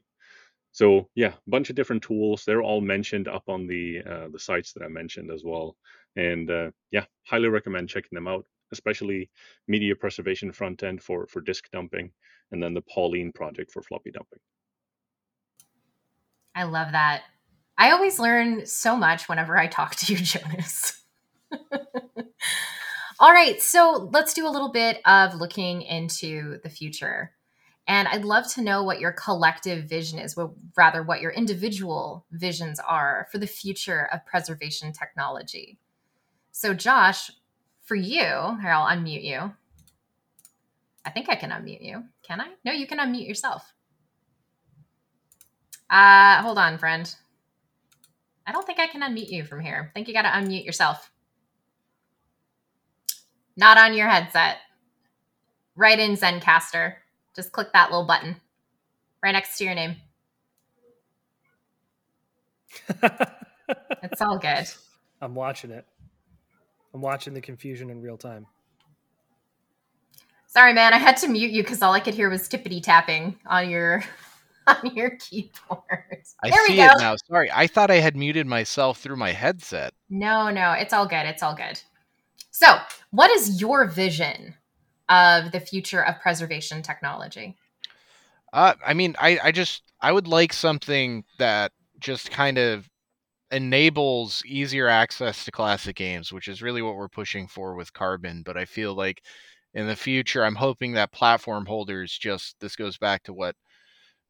So 0.74 1.08
yeah, 1.16 1.34
a 1.34 1.50
bunch 1.50 1.70
of 1.70 1.76
different 1.76 2.04
tools. 2.04 2.44
They're 2.44 2.62
all 2.62 2.82
mentioned 2.82 3.28
up 3.28 3.44
on 3.48 3.68
the 3.68 4.02
uh, 4.06 4.28
the 4.32 4.40
sites 4.40 4.74
that 4.74 4.84
I 4.84 4.90
mentioned 4.90 5.32
as 5.32 5.44
well. 5.46 5.78
And 6.16 6.52
uh, 6.52 6.72
yeah, 6.92 7.06
highly 7.26 7.48
recommend 7.48 7.90
checking 7.90 8.16
them 8.16 8.28
out 8.28 8.46
especially 8.74 9.30
media 9.70 9.96
preservation 9.96 10.52
front 10.52 10.84
end 10.84 11.02
for, 11.02 11.26
for 11.28 11.40
disk 11.40 11.70
dumping, 11.72 12.12
and 12.52 12.62
then 12.62 12.74
the 12.74 12.82
Pauline 12.82 13.32
project 13.32 13.72
for 13.72 13.82
floppy 13.82 14.12
dumping. 14.12 14.40
I 16.54 16.64
love 16.64 16.92
that. 16.92 17.24
I 17.78 17.92
always 17.92 18.20
learn 18.20 18.66
so 18.66 18.98
much 18.98 19.30
whenever 19.30 19.58
I 19.58 19.68
talk 19.68 19.96
to 19.96 20.14
you, 20.14 20.20
Jonas. 20.22 21.02
All 23.20 23.32
right, 23.32 23.62
so 23.62 24.10
let's 24.12 24.34
do 24.34 24.46
a 24.46 24.52
little 24.52 24.72
bit 24.72 25.00
of 25.06 25.36
looking 25.36 25.84
into 25.84 26.60
the 26.64 26.70
future. 26.70 27.32
And 27.88 28.08
I'd 28.08 28.24
love 28.24 28.52
to 28.54 28.62
know 28.62 28.84
what 28.84 29.02
your 29.02 29.12
collective 29.12 29.86
vision 29.86 30.18
is, 30.18 30.38
well, 30.38 30.56
rather, 30.78 31.04
what 31.04 31.20
your 31.20 31.32
individual 31.32 32.26
visions 32.32 32.80
are 32.80 33.28
for 33.32 33.38
the 33.38 33.48
future 33.48 34.08
of 34.12 34.26
preservation 34.26 34.94
technology. 34.94 35.80
So, 36.52 36.74
Josh, 36.74 37.30
for 37.82 37.96
you, 37.96 38.22
here, 38.22 38.72
I'll 38.72 38.88
unmute 38.88 39.26
you. 39.26 39.54
I 41.06 41.10
think 41.10 41.30
I 41.30 41.36
can 41.36 41.50
unmute 41.50 41.84
you. 41.84 42.04
Can 42.26 42.40
I? 42.40 42.48
No, 42.64 42.72
you 42.72 42.88
can 42.88 43.00
unmute 43.00 43.28
yourself. 43.28 43.74
Uh, 45.90 46.42
hold 46.42 46.58
on, 46.58 46.78
friend. 46.78 47.14
I 48.48 48.52
don't 48.54 48.66
think 48.66 48.80
I 48.80 48.88
can 48.88 49.02
unmute 49.02 49.30
you 49.30 49.44
from 49.44 49.60
here. 49.60 49.90
I 49.90 49.94
think 49.94 50.08
you 50.08 50.14
got 50.14 50.24
to 50.24 50.30
unmute 50.30 50.66
yourself. 50.66 51.12
Not 53.58 53.78
on 53.78 53.94
your 53.94 54.08
headset. 54.08 54.58
Right 55.76 56.00
in 56.00 56.16
Zencastr. 56.16 56.96
Just 57.36 57.52
click 57.52 57.74
that 57.74 57.90
little 57.92 58.06
button 58.06 58.38
right 59.24 59.32
next 59.32 59.58
to 59.58 59.64
your 59.64 59.76
name. 59.76 59.96
it's 64.04 64.22
all 64.22 64.38
good. 64.38 64.66
I'm 65.22 65.36
watching 65.36 65.72
it. 65.72 65.86
I'm 66.94 67.02
watching 67.02 67.34
the 67.34 67.42
confusion 67.42 67.90
in 67.90 68.02
real 68.02 68.18
time. 68.18 68.46
Sorry, 70.48 70.74
man. 70.74 70.94
I 70.94 70.98
had 70.98 71.18
to 71.18 71.28
mute 71.28 71.52
you 71.52 71.64
because 71.64 71.82
all 71.82 71.94
I 71.94 72.00
could 72.00 72.14
hear 72.14 72.30
was 72.30 72.48
tippity 72.48 72.82
tapping 72.84 73.38
on 73.48 73.70
your 73.70 74.04
on 74.68 74.96
your 74.96 75.18
keyboard. 75.18 76.24
I 76.44 76.52
there 76.52 76.68
see 76.68 76.80
it 76.80 76.92
now. 77.00 77.16
Sorry, 77.28 77.50
I 77.52 77.66
thought 77.66 77.90
I 77.90 77.96
had 77.96 78.16
muted 78.16 78.46
myself 78.46 79.00
through 79.00 79.16
my 79.16 79.32
headset. 79.32 79.94
No, 80.10 80.52
no, 80.52 80.74
it's 80.74 80.94
all 80.94 81.08
good. 81.08 81.26
It's 81.26 81.42
all 81.42 81.56
good. 81.56 81.82
So, 82.52 82.78
what 83.10 83.32
is 83.32 83.60
your 83.60 83.88
vision 83.88 84.54
of 85.14 85.52
the 85.52 85.60
future 85.60 86.04
of 86.04 86.20
preservation 86.20 86.82
technology? 86.82 87.56
Uh, 88.52 88.74
I 88.86 88.94
mean, 88.94 89.16
I, 89.20 89.40
I 89.44 89.52
just 89.52 89.84
I 90.02 90.12
would 90.12 90.28
like 90.28 90.54
something 90.54 91.24
that 91.40 91.72
just 92.00 92.32
kind 92.32 92.58
of 92.58 92.90
enables 93.52 94.44
easier 94.46 94.88
access 94.88 95.46
to 95.46 95.52
classic 95.52 95.96
games, 95.96 96.34
which 96.34 96.48
is 96.48 96.62
really 96.62 96.82
what 96.82 96.96
we're 96.96 97.08
pushing 97.08 97.48
for 97.48 97.76
with 97.76 97.94
Carbon. 97.94 98.44
But 98.44 98.58
I 98.58 98.66
feel 98.66 98.96
like 98.96 99.24
in 99.74 99.88
the 99.88 99.96
future, 99.96 100.44
I'm 100.44 100.56
hoping 100.56 100.94
that 100.94 101.12
platform 101.12 101.66
holders 101.66 102.18
just 102.18 102.60
this 102.60 102.76
goes 102.76 102.98
back 102.98 103.24
to 103.24 103.34
what 103.34 103.56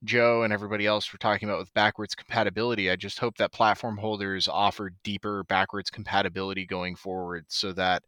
Joe 0.03 0.43
and 0.43 0.51
everybody 0.51 0.86
else 0.86 1.11
were 1.11 1.19
talking 1.19 1.47
about 1.47 1.59
with 1.59 1.73
backwards 1.73 2.15
compatibility. 2.15 2.91
I 2.91 2.95
just 2.95 3.19
hope 3.19 3.38
that 3.38 3.53
platform 3.53 3.97
holders 3.97 4.47
offer 4.47 4.91
deeper 5.03 5.43
backwards 5.45 5.89
compatibility 5.89 6.65
going 6.65 6.95
forward 6.95 7.45
so 7.47 7.71
that 7.73 8.03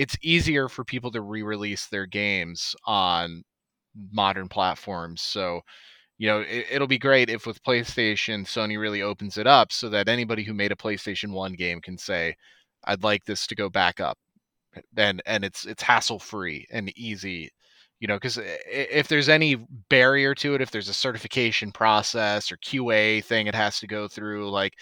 it's 0.00 0.16
easier 0.22 0.68
for 0.68 0.84
people 0.84 1.10
to 1.12 1.20
re 1.20 1.42
release 1.42 1.86
their 1.88 2.06
games 2.06 2.74
on 2.86 3.44
modern 4.12 4.48
platforms. 4.48 5.20
So 5.22 5.60
you 6.18 6.28
know, 6.28 6.44
it, 6.46 6.78
will 6.80 6.86
be 6.86 6.98
great 6.98 7.30
if 7.30 7.46
with 7.46 7.62
PlayStation, 7.62 8.44
Sony 8.44 8.78
really 8.78 9.02
opens 9.02 9.38
it 9.38 9.46
up 9.46 9.72
so 9.72 9.88
that 9.90 10.08
anybody 10.08 10.44
who 10.44 10.52
made 10.54 10.72
a 10.72 10.76
PlayStation 10.76 11.32
1 11.32 11.54
game 11.54 11.80
can 11.80 11.96
say, 11.98 12.36
I'd 12.84 13.02
like 13.02 13.24
this 13.24 13.46
to 13.48 13.54
go 13.54 13.70
back 13.70 14.00
up. 14.00 14.18
And, 14.98 15.22
and 15.26 15.44
it's 15.44 15.66
it's 15.66 15.82
hassle 15.82 16.18
free 16.20 16.66
and 16.70 16.96
easy 16.96 17.50
you 18.00 18.08
know 18.08 18.16
because 18.16 18.38
eh, 18.38 18.56
eh, 18.70 18.86
if 18.90 19.08
there's 19.08 19.28
any 19.28 19.56
barrier 19.88 20.34
to 20.36 20.54
it 20.54 20.60
if 20.60 20.70
there's 20.70 20.88
a 20.88 20.94
certification 20.94 21.72
process 21.72 22.52
or 22.52 22.56
qa 22.58 23.24
thing 23.24 23.46
it 23.48 23.54
has 23.54 23.80
to 23.80 23.86
go 23.86 24.08
through 24.08 24.50
like 24.50 24.74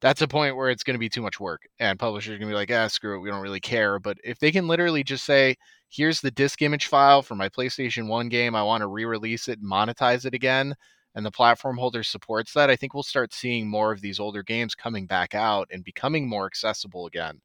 that's 0.00 0.22
a 0.22 0.28
point 0.28 0.56
where 0.56 0.70
it's 0.70 0.84
going 0.84 0.94
to 0.94 0.98
be 0.98 1.08
too 1.08 1.22
much 1.22 1.40
work 1.40 1.62
and 1.80 1.98
publishers 1.98 2.34
are 2.34 2.38
going 2.38 2.48
to 2.48 2.54
be 2.54 2.58
like 2.58 2.70
ah 2.70 2.86
screw 2.86 3.16
it 3.16 3.20
we 3.20 3.30
don't 3.30 3.42
really 3.42 3.60
care 3.60 3.98
but 3.98 4.16
if 4.24 4.38
they 4.38 4.52
can 4.52 4.68
literally 4.68 5.02
just 5.02 5.24
say 5.24 5.56
here's 5.88 6.20
the 6.20 6.30
disk 6.30 6.62
image 6.62 6.86
file 6.86 7.22
for 7.22 7.34
my 7.34 7.48
PlayStation 7.48 8.08
1 8.08 8.28
game. 8.28 8.54
I 8.54 8.62
want 8.62 8.82
to 8.82 8.86
re-release 8.86 9.48
it 9.48 9.58
and 9.60 9.70
monetize 9.70 10.24
it 10.24 10.34
again. 10.34 10.74
And 11.14 11.24
the 11.24 11.30
platform 11.30 11.78
holder 11.78 12.02
supports 12.02 12.52
that. 12.52 12.70
I 12.70 12.76
think 12.76 12.94
we'll 12.94 13.02
start 13.02 13.32
seeing 13.32 13.68
more 13.68 13.90
of 13.90 14.00
these 14.00 14.20
older 14.20 14.42
games 14.42 14.74
coming 14.74 15.06
back 15.06 15.34
out 15.34 15.68
and 15.72 15.82
becoming 15.82 16.28
more 16.28 16.46
accessible 16.46 17.06
again. 17.06 17.40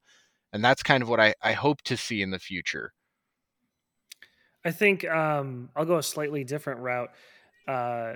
And 0.52 0.62
that's 0.62 0.82
kind 0.82 1.02
of 1.02 1.08
what 1.08 1.18
I, 1.18 1.34
I 1.42 1.52
hope 1.52 1.82
to 1.82 1.96
see 1.96 2.22
in 2.22 2.30
the 2.30 2.38
future. 2.38 2.92
I 4.64 4.70
think 4.70 5.04
um, 5.06 5.70
I'll 5.74 5.84
go 5.84 5.98
a 5.98 6.02
slightly 6.02 6.44
different 6.44 6.80
route. 6.80 7.10
Uh, 7.66 8.14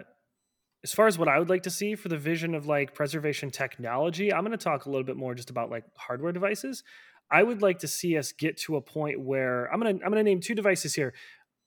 as 0.85 0.93
far 0.93 1.07
as 1.07 1.19
what 1.19 1.29
I 1.29 1.39
would 1.39 1.49
like 1.49 1.65
to 1.65 1.71
see 1.71 1.95
for 1.95 2.09
the 2.09 2.17
vision 2.17 2.55
of 2.55 2.67
like 2.67 2.95
preservation 2.95 3.51
technology, 3.51 4.33
I'm 4.33 4.45
going 4.45 4.57
to 4.57 4.63
talk 4.63 4.87
a 4.87 4.91
little 4.91 5.05
bit 5.05 5.17
more 5.17 5.35
just 5.35 5.51
about 5.51 5.71
like 5.71 5.85
hardware 5.97 6.33
devices. 6.33 6.85
I 7.31 7.43
would 7.43 7.63
like 7.63 7.81
to 7.81 7.89
see 7.89 8.17
us 8.17 8.33
get 8.33 8.57
to 8.59 8.77
a 8.77 8.81
point 8.81 9.21
where 9.21 9.67
I'm 9.73 9.81
gonna 9.81 9.99
I'm 10.03 10.11
gonna 10.11 10.23
name 10.23 10.41
two 10.41 10.55
devices 10.55 10.95
here, 10.95 11.13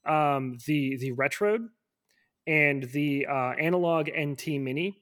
um, 0.07 0.57
the 0.65 0.97
the 0.97 1.11
Retrode 1.11 1.67
and 2.47 2.83
the 2.83 3.27
uh, 3.29 3.53
Analogue 3.59 4.09
NT 4.17 4.47
Mini. 4.59 5.01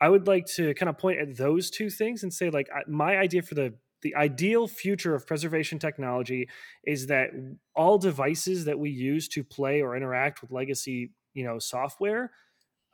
I 0.00 0.08
would 0.08 0.26
like 0.26 0.46
to 0.56 0.72
kind 0.74 0.88
of 0.88 0.96
point 0.96 1.18
at 1.20 1.36
those 1.36 1.70
two 1.70 1.90
things 1.90 2.22
and 2.22 2.32
say 2.32 2.48
like 2.50 2.68
my 2.86 3.18
idea 3.18 3.42
for 3.42 3.54
the 3.54 3.74
the 4.02 4.14
ideal 4.14 4.68
future 4.68 5.14
of 5.14 5.26
preservation 5.26 5.78
technology 5.78 6.48
is 6.84 7.08
that 7.08 7.30
all 7.74 7.98
devices 7.98 8.64
that 8.64 8.78
we 8.78 8.90
use 8.90 9.26
to 9.28 9.42
play 9.42 9.82
or 9.82 9.96
interact 9.96 10.40
with 10.40 10.52
legacy 10.52 11.12
you 11.34 11.44
know 11.44 11.58
software 11.58 12.30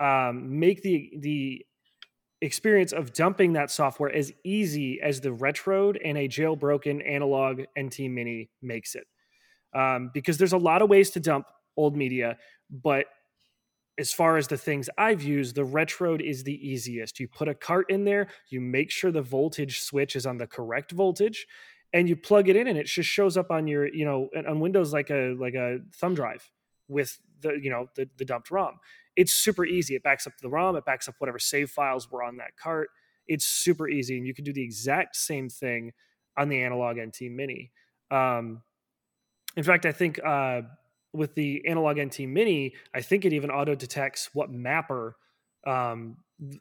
um, 0.01 0.59
make 0.59 0.83
the 0.83 1.13
the 1.19 1.65
experience 2.41 2.93
of 2.93 3.13
dumping 3.13 3.55
that 3.55 3.71
software 3.71 4.13
as 4.13 4.33
easy 4.45 5.01
as 5.01 5.21
the 5.21 5.31
Retrode 5.31 5.97
and 6.05 6.19
a 6.19 6.29
jailbroken 6.29 7.07
Analogue 7.09 7.63
NT 7.79 8.01
Mini 8.01 8.51
makes 8.61 8.95
it. 8.95 9.07
Um, 9.75 10.11
because 10.13 10.37
there's 10.37 10.53
a 10.53 10.59
lot 10.59 10.83
of 10.83 10.91
ways 10.91 11.11
to 11.11 11.21
dump 11.21 11.47
old 11.77 11.97
media, 11.97 12.37
but 12.71 13.07
as 13.99 14.13
far 14.13 14.37
as 14.37 14.49
the 14.49 14.57
things 14.57 14.91
I've 14.99 15.23
used, 15.23 15.55
the 15.55 15.65
Retrode 15.65 16.21
is 16.21 16.45
the 16.45 16.55
easiest. 16.55 17.19
You 17.19 17.29
put 17.29 17.49
a 17.49 17.55
cart 17.55 17.91
in 17.91 18.05
there, 18.05 18.29
you 18.51 18.61
make 18.61 18.91
sure 18.91 19.11
the 19.11 19.23
voltage 19.23 19.81
switch 19.81 20.17
is 20.17 20.27
on 20.27 20.37
the 20.37 20.47
correct 20.47 20.93
voltage, 20.93 21.47
and 21.93 22.09
you 22.09 22.17
plug 22.17 22.49
it 22.49 22.57
in, 22.57 22.67
and 22.67 22.77
it 22.77 22.87
just 22.87 23.09
shows 23.09 23.37
up 23.37 23.51
on 23.51 23.67
your, 23.67 23.87
you 23.87 24.05
know, 24.05 24.29
on 24.49 24.61
Windows 24.61 24.93
like 24.93 25.11
a 25.11 25.35
like 25.39 25.55
a 25.55 25.79
thumb 25.95 26.15
drive 26.15 26.49
with 26.89 27.19
the, 27.41 27.59
you 27.61 27.71
know, 27.71 27.89
the, 27.97 28.09
the 28.17 28.25
dumped 28.25 28.51
ROM 28.51 28.79
it's 29.17 29.33
super 29.33 29.65
easy. 29.65 29.95
It 29.95 30.03
backs 30.03 30.27
up 30.27 30.35
the 30.41 30.49
ROM, 30.49 30.77
it 30.77 30.85
backs 30.85 31.09
up 31.09 31.15
whatever 31.19 31.39
save 31.39 31.71
files 31.71 32.11
were 32.11 32.23
on 32.23 32.37
that 32.39 32.57
cart. 32.57 32.89
It's 33.27 33.47
super 33.47 33.89
easy, 33.89 34.19
and 34.19 34.27
you 34.27 34.35
can 34.35 34.45
do 34.45 34.53
the 34.53 34.63
exact 34.63 35.17
same 35.17 35.49
thing 35.49 35.93
on 36.37 36.49
the 36.49 36.63
Analogue 36.63 36.99
NT 36.99 37.31
Mini. 37.31 37.71
Um, 38.11 38.63
in 39.57 39.63
fact, 39.63 39.87
I 39.87 39.93
think 39.93 40.21
uh, 40.25 40.63
with 41.13 41.35
the 41.35 41.67
Analogue 41.67 41.99
NT 41.99 42.21
Mini, 42.21 42.75
I 42.95 43.01
think 43.01 43.25
it 43.25 43.33
even 43.33 43.51
auto 43.51 43.75
detects 43.75 44.31
what 44.35 44.51
mapper 44.51 45.17
um, 45.67 46.17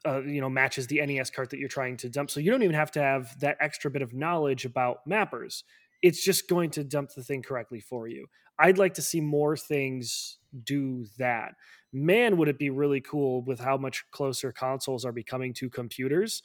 uh, 0.06 0.22
you 0.22 0.40
know 0.40 0.50
matches 0.50 0.88
the 0.88 1.06
NES 1.06 1.32
cart 1.32 1.50
that 1.50 1.60
you're 1.60 1.68
trying 1.68 1.98
to 1.98 2.10
dump. 2.10 2.30
So 2.30 2.40
you 2.40 2.52
don't 2.52 2.64
even 2.64 2.76
have 2.76 2.92
to 2.92 3.02
have 3.02 3.38
that 3.40 3.58
extra 3.60 3.90
bit 3.92 4.02
of 4.02 4.14
knowledge 4.14 4.64
about 4.64 5.00
mappers. 5.10 5.64
It's 6.02 6.24
just 6.24 6.48
going 6.48 6.70
to 6.72 6.84
dump 6.84 7.12
the 7.16 7.24
thing 7.24 7.42
correctly 7.42 7.80
for 7.80 8.08
you. 8.08 8.28
I'd 8.60 8.78
like 8.78 8.93
to 8.95 9.01
see 9.01 9.22
more 9.22 9.58
things 9.58 10.38
do 10.64 11.06
that 11.18 11.56
man, 11.95 12.38
would 12.38 12.47
it 12.47 12.58
be 12.58 12.72
really 12.72 13.01
cool 13.01 13.43
with 13.43 13.60
how 13.60 13.78
much 13.78 14.04
closer 14.10 14.51
consoles 14.51 15.06
are 15.06 15.12
becoming 15.12 15.54
to 15.54 15.70
computers. 15.70 16.41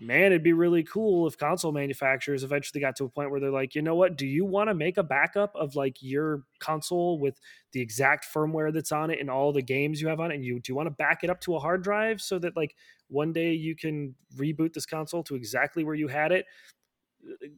Man, 0.00 0.26
it'd 0.26 0.44
be 0.44 0.52
really 0.52 0.84
cool 0.84 1.26
if 1.26 1.36
console 1.36 1.72
manufacturers 1.72 2.44
eventually 2.44 2.80
got 2.80 2.94
to 2.96 3.04
a 3.04 3.08
point 3.08 3.32
where 3.32 3.40
they're 3.40 3.50
like, 3.50 3.74
you 3.74 3.82
know 3.82 3.96
what? 3.96 4.16
Do 4.16 4.26
you 4.28 4.44
want 4.44 4.70
to 4.70 4.74
make 4.74 4.96
a 4.96 5.02
backup 5.02 5.52
of 5.56 5.74
like 5.74 5.96
your 6.00 6.44
console 6.60 7.18
with 7.18 7.40
the 7.72 7.80
exact 7.80 8.24
firmware 8.32 8.72
that's 8.72 8.92
on 8.92 9.10
it 9.10 9.18
and 9.18 9.28
all 9.28 9.52
the 9.52 9.60
games 9.62 10.00
you 10.00 10.06
have 10.06 10.20
on 10.20 10.30
it? 10.30 10.36
And 10.36 10.44
you 10.44 10.60
do 10.60 10.70
you 10.70 10.76
want 10.76 10.86
to 10.86 10.92
back 10.92 11.24
it 11.24 11.30
up 11.30 11.40
to 11.42 11.56
a 11.56 11.58
hard 11.58 11.82
drive 11.82 12.20
so 12.20 12.38
that 12.38 12.56
like 12.56 12.76
one 13.08 13.32
day 13.32 13.52
you 13.54 13.74
can 13.74 14.14
reboot 14.36 14.72
this 14.72 14.86
console 14.86 15.24
to 15.24 15.34
exactly 15.34 15.82
where 15.82 15.96
you 15.96 16.06
had 16.06 16.30
it? 16.30 16.46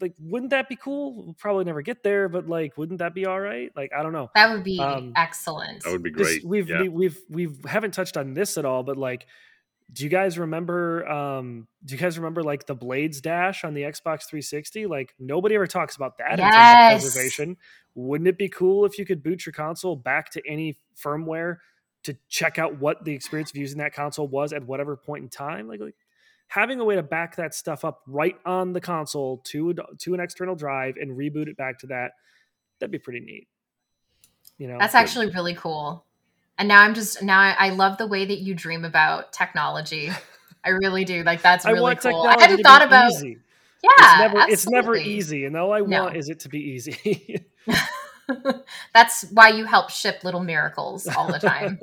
Like 0.00 0.14
wouldn't 0.18 0.50
that 0.50 0.68
be 0.68 0.76
cool? 0.76 1.14
We'll 1.14 1.34
probably 1.34 1.64
never 1.64 1.82
get 1.82 2.02
there 2.02 2.28
but 2.28 2.48
like 2.48 2.76
wouldn't 2.76 2.98
that 2.98 3.14
be 3.14 3.26
all 3.26 3.40
right? 3.40 3.70
Like 3.76 3.92
i 3.96 4.02
don't 4.02 4.12
know. 4.12 4.30
That 4.34 4.52
would 4.52 4.64
be 4.64 4.78
um, 4.80 5.12
excellent. 5.16 5.82
That 5.84 5.92
would 5.92 6.02
be 6.02 6.10
great. 6.10 6.42
this, 6.42 6.44
we've 6.44 6.68
yeah. 6.68 6.82
we, 6.82 6.88
we've 6.88 7.20
we've 7.28 7.64
haven't 7.64 7.92
touched 7.92 8.16
on 8.16 8.34
this 8.34 8.58
at 8.58 8.64
all 8.64 8.82
but 8.82 8.96
like 8.96 9.26
do 9.92 10.04
you 10.04 10.10
guys 10.10 10.38
remember 10.38 11.08
um 11.08 11.66
do 11.84 11.94
you 11.94 12.00
guys 12.00 12.16
remember 12.16 12.42
like 12.42 12.66
the 12.66 12.74
blades 12.74 13.20
dash 13.20 13.64
on 13.64 13.74
the 13.74 13.82
xbox 13.82 14.24
360 14.28 14.86
like 14.86 15.14
nobody 15.18 15.54
ever 15.54 15.66
talks 15.66 15.96
about 15.96 16.18
that 16.18 16.38
yes. 16.38 16.46
in 16.46 16.50
terms 16.50 17.04
of 17.04 17.12
preservation. 17.12 17.56
Wouldn't 17.94 18.28
it 18.28 18.38
be 18.38 18.48
cool 18.48 18.84
if 18.84 18.98
you 18.98 19.04
could 19.04 19.22
boot 19.22 19.44
your 19.44 19.52
console 19.52 19.96
back 19.96 20.30
to 20.32 20.42
any 20.46 20.78
firmware 20.96 21.56
to 22.04 22.16
check 22.28 22.58
out 22.58 22.78
what 22.78 23.04
the 23.04 23.12
experience 23.12 23.50
of 23.50 23.56
using 23.56 23.78
that 23.78 23.92
console 23.92 24.28
was 24.28 24.52
at 24.52 24.64
whatever 24.64 24.96
point 24.96 25.24
in 25.24 25.28
time? 25.28 25.68
Like, 25.68 25.80
like 25.80 25.96
having 26.50 26.80
a 26.80 26.84
way 26.84 26.96
to 26.96 27.02
back 27.02 27.36
that 27.36 27.54
stuff 27.54 27.84
up 27.84 28.02
right 28.06 28.36
on 28.44 28.72
the 28.72 28.80
console 28.80 29.38
to 29.44 29.74
to 29.98 30.14
an 30.14 30.20
external 30.20 30.54
drive 30.54 30.96
and 31.00 31.16
reboot 31.16 31.48
it 31.48 31.56
back 31.56 31.78
to 31.78 31.86
that 31.86 32.12
that'd 32.78 32.90
be 32.90 32.98
pretty 32.98 33.20
neat 33.20 33.48
you 34.60 34.68
know? 34.68 34.76
That's 34.78 34.94
actually 34.94 35.30
really 35.30 35.54
cool. 35.54 36.04
And 36.58 36.68
now 36.68 36.82
i'm 36.82 36.94
just 36.94 37.22
now 37.22 37.40
i, 37.40 37.56
I 37.58 37.68
love 37.70 37.96
the 37.96 38.06
way 38.06 38.26
that 38.26 38.38
you 38.40 38.54
dream 38.54 38.84
about 38.84 39.32
technology. 39.32 40.10
I 40.64 40.70
really 40.70 41.06
do. 41.06 41.22
Like 41.22 41.40
that's 41.40 41.64
really 41.64 41.92
I 41.92 41.94
cool. 41.94 42.22
I 42.22 42.38
hadn't 42.38 42.62
thought 42.62 42.82
about 42.82 43.12
easy. 43.12 43.38
yeah 43.82 43.90
it's 43.90 44.18
never, 44.18 44.52
it's 44.52 44.68
never 44.68 44.96
easy 44.96 45.46
and 45.46 45.56
all 45.56 45.72
i 45.72 45.80
no. 45.80 46.04
want 46.04 46.16
is 46.16 46.28
it 46.28 46.40
to 46.40 46.50
be 46.50 46.58
easy. 46.58 47.46
That's 48.94 49.24
why 49.32 49.48
you 49.48 49.64
help 49.64 49.90
ship 49.90 50.22
little 50.22 50.44
miracles 50.44 51.08
all 51.08 51.32
the 51.32 51.38
time. 51.38 51.80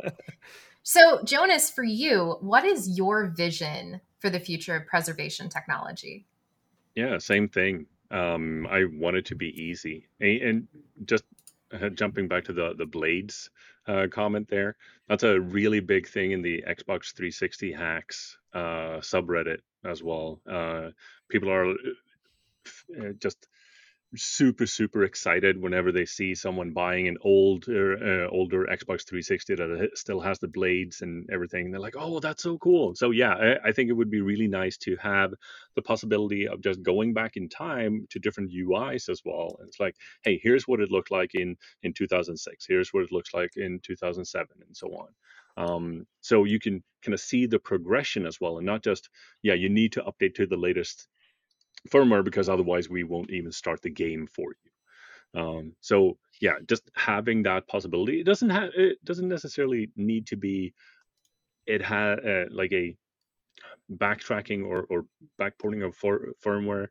So 0.84 1.24
jonas 1.24 1.72
for 1.72 1.84
you 1.84 2.38
what 2.42 2.64
is 2.64 2.98
your 2.98 3.26
vision 3.26 4.00
for 4.20 4.30
the 4.30 4.40
future 4.40 4.76
of 4.76 4.86
preservation 4.88 5.50
technology? 5.50 6.26
Yeah, 6.96 7.18
same 7.18 7.48
thing. 7.48 7.86
Um, 8.10 8.68
I 8.68 8.86
want 8.86 9.18
it 9.18 9.26
to 9.26 9.36
be 9.36 9.50
easy, 9.62 10.08
and, 10.20 10.42
and 10.42 10.68
just 11.06 11.26
uh, 11.74 11.90
jumping 11.90 12.28
back 12.28 12.46
to 12.46 12.54
the 12.54 12.74
the 12.78 12.86
blades 12.86 13.50
uh, 13.88 14.08
comment 14.10 14.48
there. 14.48 14.76
That's 15.08 15.24
a 15.24 15.40
really 15.40 15.80
big 15.80 16.08
thing 16.08 16.32
in 16.32 16.42
the 16.42 16.64
Xbox 16.68 17.14
360 17.14 17.72
hacks 17.72 18.38
uh, 18.54 19.00
subreddit 19.00 19.60
as 19.86 20.04
well. 20.04 20.42
Uh, 20.50 20.90
people 21.30 21.50
are 21.50 21.72
uh, 21.72 23.12
just 23.20 23.48
super 24.16 24.66
super 24.66 25.04
excited 25.04 25.62
whenever 25.62 25.92
they 25.92 26.06
see 26.06 26.34
someone 26.34 26.72
buying 26.72 27.08
an 27.08 27.18
old 27.22 27.66
uh, 27.68 28.28
older 28.32 28.66
Xbox 28.66 29.06
360 29.06 29.56
that 29.56 29.90
still 29.96 30.22
has 30.22 30.40
the 30.40 30.48
blades 30.48 31.02
and 31.02 31.30
everything. 31.30 31.72
They're 31.72 31.82
like, 31.82 31.96
"Oh, 31.98 32.20
that's 32.20 32.44
so 32.44 32.58
cool!" 32.58 32.96
So 32.96 33.12
yeah, 33.12 33.34
I, 33.34 33.70
I, 33.70 33.72
think 33.74 33.90
it 33.90 33.94
would 33.94 34.10
be 34.10 34.22
really 34.22 34.48
nice 34.48 34.78
to 34.80 34.96
have 34.98 35.34
the 35.76 35.82
possibility 35.82 36.48
of 36.48 36.62
just 36.62 36.82
going 36.84 37.14
back 37.14 37.36
in 37.36 37.50
time 37.50 38.08
to 38.12 38.20
different 38.20 38.52
UIs 38.52 39.10
as 39.10 39.22
well. 39.26 39.58
And 39.60 39.68
it's 39.68 39.80
like, 39.80 39.96
hey, 40.24 40.40
here's 40.42 40.68
what 40.68 40.80
it 40.80 40.92
looked 40.92 41.12
like 41.12 41.36
in 41.36 41.58
in 41.84 41.94
2006. 41.94 42.66
Here's 42.66 42.94
what 42.94 43.04
it 43.04 43.12
looks 43.12 43.34
like 43.34 43.52
in 43.58 43.80
2007, 43.84 44.48
and 44.66 44.78
so 44.78 44.88
on. 44.88 45.10
Um, 45.58 46.08
so 46.22 46.46
you 46.46 46.60
can 46.60 46.84
kind 47.04 47.14
of 47.14 47.20
see 47.20 47.46
the 47.46 47.60
progression 47.60 48.26
as 48.26 48.40
well, 48.40 48.58
and 48.58 48.66
not 48.66 48.84
just 48.84 49.10
yeah, 49.44 49.56
you 49.56 49.68
need 49.68 49.94
to 49.94 50.04
update 50.04 50.36
to 50.36 50.48
the 50.48 50.56
latest 50.56 51.10
firmware 51.90 52.24
because 52.24 52.50
otherwise 52.50 52.90
we 52.90 53.04
won't 53.04 53.32
even 53.32 53.52
start 53.52 53.82
the 53.82 53.90
game 53.90 54.28
for 54.28 54.52
you. 54.52 55.42
Um, 55.42 55.74
so 55.82 56.18
yeah, 56.42 56.56
just 56.68 56.90
having 56.96 57.44
that 57.44 57.68
possibility. 57.68 58.20
It 58.20 58.26
doesn't 58.26 58.50
have 58.50 58.70
it 58.76 59.04
doesn't 59.04 59.28
necessarily 59.28 59.92
need 59.96 60.28
to 60.28 60.36
be. 60.38 60.74
It 61.66 61.82
had 61.82 62.26
uh, 62.26 62.46
like 62.50 62.72
a 62.72 62.96
backtracking 63.92 64.66
or 64.66 64.86
or 64.90 65.06
backporting 65.40 65.86
of 65.86 65.96
for, 65.96 66.30
firmware. 66.44 66.88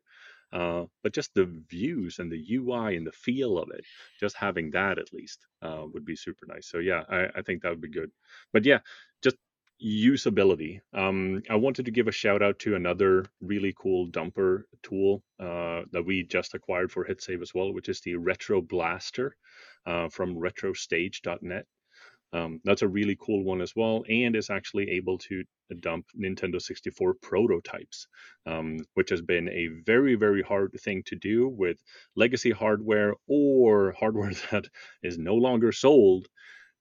Uh, 0.52 0.84
but 1.02 1.12
just 1.12 1.34
the 1.34 1.44
views 1.68 2.18
and 2.18 2.30
the 2.30 2.54
UI 2.54 2.96
and 2.96 3.06
the 3.06 3.12
feel 3.12 3.58
of 3.58 3.68
it, 3.70 3.84
just 4.20 4.36
having 4.36 4.70
that 4.70 4.98
at 4.98 5.12
least 5.12 5.44
uh, 5.60 5.82
would 5.92 6.04
be 6.04 6.14
super 6.14 6.46
nice. 6.46 6.70
So 6.70 6.78
yeah, 6.78 7.02
I, 7.10 7.26
I 7.36 7.42
think 7.42 7.62
that 7.62 7.70
would 7.70 7.80
be 7.80 7.90
good. 7.90 8.10
But 8.52 8.64
yeah, 8.64 8.78
just 9.22 9.36
usability. 9.84 10.80
Um, 10.92 11.42
I 11.50 11.56
wanted 11.56 11.84
to 11.84 11.90
give 11.90 12.08
a 12.08 12.12
shout 12.12 12.42
out 12.42 12.58
to 12.60 12.74
another 12.76 13.26
really 13.40 13.74
cool 13.78 14.08
dumper 14.08 14.64
tool 14.82 15.22
uh, 15.38 15.82
that 15.92 16.04
we 16.04 16.24
just 16.24 16.54
acquired 16.54 16.90
for 16.90 17.04
HitSave 17.04 17.42
as 17.42 17.52
well, 17.54 17.72
which 17.72 17.88
is 17.88 18.00
the 18.00 18.16
Retro 18.16 18.62
Blaster 18.62 19.36
uh, 19.86 20.08
from 20.08 20.36
retrostage.net. 20.36 21.66
Um, 22.32 22.60
that's 22.64 22.82
a 22.82 22.88
really 22.88 23.16
cool 23.20 23.44
one 23.44 23.60
as 23.60 23.74
well, 23.76 24.04
and 24.08 24.34
is 24.34 24.50
actually 24.50 24.90
able 24.90 25.18
to 25.18 25.44
dump 25.80 26.06
Nintendo 26.18 26.60
64 26.60 27.14
prototypes, 27.22 28.08
um, 28.46 28.78
which 28.94 29.10
has 29.10 29.22
been 29.22 29.48
a 29.48 29.68
very, 29.84 30.16
very 30.16 30.42
hard 30.42 30.76
thing 30.80 31.02
to 31.06 31.16
do 31.16 31.48
with 31.48 31.78
legacy 32.16 32.50
hardware 32.50 33.14
or 33.28 33.92
hardware 33.92 34.32
that 34.50 34.66
is 35.02 35.18
no 35.18 35.34
longer 35.34 35.70
sold 35.72 36.26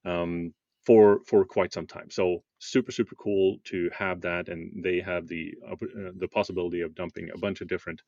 um, 0.03 0.53
for 0.85 1.21
for 1.25 1.43
quite 1.43 1.73
some 1.73 1.87
time. 1.87 2.09
So 2.09 2.43
super 2.59 2.91
super 2.91 3.15
cool 3.15 3.57
to 3.65 3.89
have 3.97 4.21
that, 4.21 4.49
and 4.49 4.83
they 4.83 4.99
have 5.01 5.27
the 5.27 5.53
uh, 5.67 5.75
the 6.17 6.27
possibility 6.27 6.81
of 6.81 6.95
dumping 6.95 7.29
a 7.31 7.37
bunch 7.37 7.61
of 7.61 7.67
different 7.67 8.01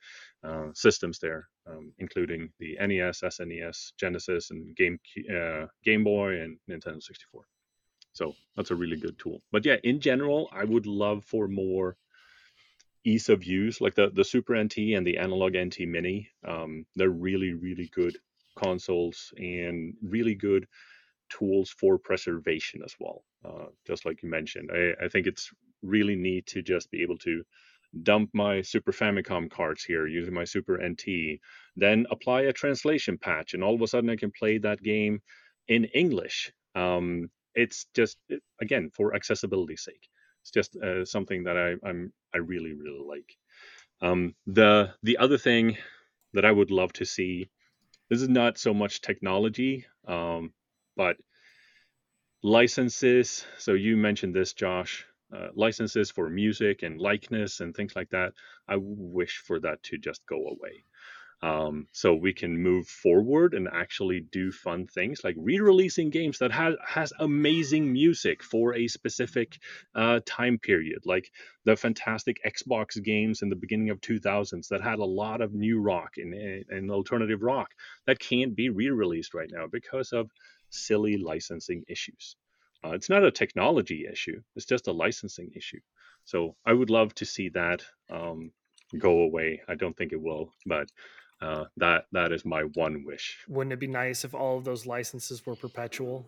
uh, 0.43 0.67
systems 0.73 1.19
there, 1.19 1.47
um, 1.67 1.91
including 1.97 2.49
the 2.59 2.77
NES, 2.79 3.21
SNES, 3.21 3.93
Genesis, 3.99 4.51
and 4.51 4.75
Game 4.75 4.99
uh, 5.33 5.65
Game 5.83 6.03
Boy 6.03 6.41
and 6.41 6.57
Nintendo 6.69 7.01
64. 7.01 7.45
So 8.13 8.35
that's 8.55 8.71
a 8.71 8.75
really 8.75 8.97
good 8.97 9.17
tool. 9.19 9.41
But 9.51 9.65
yeah, 9.65 9.77
in 9.83 9.99
general, 9.99 10.49
I 10.51 10.63
would 10.63 10.87
love 10.87 11.23
for 11.23 11.47
more 11.47 11.97
ease 13.03 13.29
of 13.29 13.43
use, 13.43 13.81
like 13.81 13.95
the 13.95 14.11
the 14.13 14.23
Super 14.23 14.55
NT 14.55 14.77
and 14.95 15.05
the 15.05 15.17
Analogue 15.17 15.57
NT 15.57 15.81
Mini. 15.87 16.29
Um, 16.47 16.85
they're 16.95 17.09
really 17.09 17.53
really 17.53 17.89
good 17.93 18.17
consoles 18.55 19.33
and 19.37 19.93
really 20.01 20.35
good 20.35 20.67
tools 21.29 21.69
for 21.69 21.97
preservation 21.97 22.81
as 22.83 22.95
well. 22.99 23.23
Uh, 23.45 23.65
just 23.85 24.05
like 24.05 24.23
you 24.23 24.29
mentioned, 24.29 24.69
I, 24.73 25.05
I 25.05 25.07
think 25.09 25.27
it's 25.27 25.51
really 25.83 26.15
neat 26.15 26.47
to 26.47 26.61
just 26.61 26.91
be 26.91 27.01
able 27.01 27.17
to 27.19 27.43
dump 28.03 28.29
my 28.33 28.61
Super 28.61 28.91
Famicom 28.91 29.49
cards 29.49 29.83
here 29.83 30.07
using 30.07 30.33
my 30.33 30.43
Super 30.43 30.81
NT, 30.83 31.39
then 31.75 32.05
apply 32.11 32.41
a 32.41 32.53
translation 32.53 33.17
patch, 33.17 33.53
and 33.53 33.63
all 33.63 33.75
of 33.75 33.81
a 33.81 33.87
sudden 33.87 34.09
I 34.09 34.15
can 34.15 34.31
play 34.31 34.57
that 34.59 34.81
game 34.81 35.21
in 35.67 35.85
English. 35.85 36.51
Um, 36.75 37.29
it's 37.55 37.87
just 37.95 38.17
again 38.61 38.91
for 38.93 39.15
accessibility's 39.15 39.83
sake. 39.83 40.07
It's 40.41 40.51
just 40.51 40.75
uh, 40.77 41.05
something 41.05 41.43
that 41.45 41.57
I, 41.57 41.87
I'm 41.87 42.13
I 42.33 42.37
really 42.37 42.73
really 42.73 43.03
like. 43.05 43.37
Um, 44.01 44.35
the 44.45 44.93
the 45.03 45.17
other 45.17 45.37
thing 45.37 45.77
that 46.33 46.45
I 46.45 46.51
would 46.51 46.71
love 46.71 46.93
to 46.93 47.05
see, 47.05 47.49
this 48.09 48.21
is 48.21 48.29
not 48.29 48.57
so 48.57 48.73
much 48.73 49.01
technology, 49.01 49.85
um, 50.07 50.53
but 50.97 51.17
licenses. 52.43 53.45
So 53.57 53.73
you 53.73 53.97
mentioned 53.97 54.35
this, 54.35 54.53
Josh. 54.53 55.05
Uh, 55.35 55.49
licenses 55.55 56.09
for 56.09 56.29
music 56.29 56.83
and 56.83 57.01
likeness 57.01 57.59
and 57.59 57.75
things 57.75 57.95
like 57.97 58.09
that. 58.11 58.31
I 58.67 58.77
wish 58.79 59.43
for 59.45 59.59
that 59.59 59.83
to 59.83 59.97
just 59.97 60.25
go 60.25 60.37
away. 60.37 60.85
Um, 61.43 61.87
so 61.91 62.15
we 62.15 62.33
can 62.33 62.57
move 62.57 62.87
forward 62.87 63.53
and 63.53 63.67
actually 63.71 64.21
do 64.21 64.51
fun 64.51 64.87
things 64.87 65.21
like 65.23 65.35
re-releasing 65.37 66.09
games 66.09 66.39
that 66.39 66.51
has 66.51 66.75
has 66.87 67.13
amazing 67.19 67.93
music 67.93 68.43
for 68.43 68.75
a 68.75 68.87
specific 68.87 69.59
uh, 69.95 70.19
time 70.25 70.57
period, 70.59 70.99
like 71.05 71.31
the 71.65 71.75
fantastic 71.75 72.39
Xbox 72.45 73.03
games 73.03 73.43
in 73.43 73.49
the 73.49 73.55
beginning 73.55 73.91
of 73.91 74.01
2000s 74.01 74.69
that 74.69 74.81
had 74.81 74.99
a 74.99 75.05
lot 75.05 75.41
of 75.41 75.53
new 75.53 75.79
rock 75.79 76.13
and, 76.17 76.33
and 76.69 76.89
alternative 76.89 77.43
rock 77.43 77.69
that 78.07 78.19
can't 78.19 78.55
be 78.55 78.69
re-released 78.69 79.35
right 79.35 79.51
now 79.51 79.67
because 79.71 80.13
of 80.13 80.31
silly 80.69 81.17
licensing 81.17 81.83
issues. 81.87 82.35
Uh, 82.83 82.91
it's 82.91 83.09
not 83.09 83.23
a 83.23 83.31
technology 83.31 84.05
issue; 84.11 84.41
it's 84.55 84.65
just 84.65 84.87
a 84.87 84.91
licensing 84.91 85.51
issue. 85.55 85.79
So 86.25 86.55
I 86.65 86.73
would 86.73 86.89
love 86.89 87.15
to 87.15 87.25
see 87.25 87.49
that 87.49 87.83
um, 88.09 88.51
go 88.97 89.21
away. 89.21 89.61
I 89.67 89.75
don't 89.75 89.95
think 89.95 90.13
it 90.13 90.21
will, 90.21 90.53
but 90.65 90.89
uh, 91.41 91.65
that 91.77 92.05
that 92.11 92.31
is 92.31 92.45
my 92.45 92.63
one 92.73 93.03
wish. 93.05 93.39
Wouldn't 93.47 93.73
it 93.73 93.79
be 93.79 93.87
nice 93.87 94.25
if 94.25 94.33
all 94.33 94.57
of 94.57 94.63
those 94.63 94.85
licenses 94.85 95.45
were 95.45 95.55
perpetual? 95.55 96.25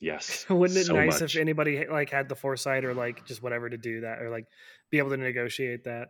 Yes. 0.00 0.46
Wouldn't 0.50 0.78
it 0.78 0.86
so 0.86 0.94
nice 0.94 1.20
much. 1.20 1.34
if 1.34 1.40
anybody 1.40 1.86
like 1.86 2.10
had 2.10 2.28
the 2.28 2.34
foresight 2.34 2.84
or 2.84 2.94
like 2.94 3.24
just 3.26 3.42
whatever 3.42 3.68
to 3.68 3.78
do 3.78 4.02
that 4.02 4.20
or 4.20 4.30
like 4.30 4.46
be 4.90 4.98
able 4.98 5.10
to 5.10 5.16
negotiate 5.16 5.84
that? 5.84 6.08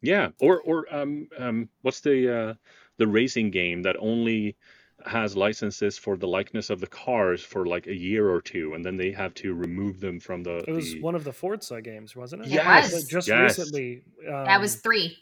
Yeah. 0.00 0.30
Or 0.40 0.60
or 0.60 0.92
um 0.94 1.28
um 1.38 1.68
what's 1.82 2.00
the 2.00 2.34
uh 2.34 2.54
the 2.98 3.06
racing 3.06 3.50
game 3.50 3.82
that 3.82 3.96
only 3.98 4.56
has 5.06 5.36
licenses 5.36 5.98
for 5.98 6.16
the 6.16 6.26
likeness 6.26 6.70
of 6.70 6.80
the 6.80 6.86
cars 6.86 7.42
for 7.42 7.66
like 7.66 7.86
a 7.86 7.94
year 7.94 8.30
or 8.30 8.40
two, 8.40 8.74
and 8.74 8.84
then 8.84 8.96
they 8.96 9.10
have 9.12 9.34
to 9.34 9.54
remove 9.54 10.00
them 10.00 10.20
from 10.20 10.42
the. 10.42 10.58
It 10.68 10.72
was 10.72 10.92
the... 10.94 11.00
one 11.02 11.14
of 11.14 11.24
the 11.24 11.32
Forza 11.32 11.80
games, 11.82 12.14
wasn't 12.16 12.42
it? 12.42 12.48
It 12.48 12.52
Yes. 12.54 12.92
was. 12.92 13.06
Just 13.08 13.28
Yes. 13.28 13.58
recently. 13.58 14.02
Um, 14.26 14.44
that 14.44 14.60
was 14.60 14.76
three. 14.76 15.18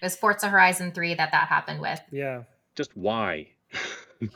It 0.00 0.04
was 0.04 0.16
Forza 0.16 0.48
Horizon 0.48 0.92
3 0.92 1.14
that 1.14 1.32
that 1.32 1.48
happened 1.48 1.80
with. 1.80 2.00
yeah. 2.12 2.42
Just 2.74 2.94
why? 2.96 3.48
So, 4.20 4.28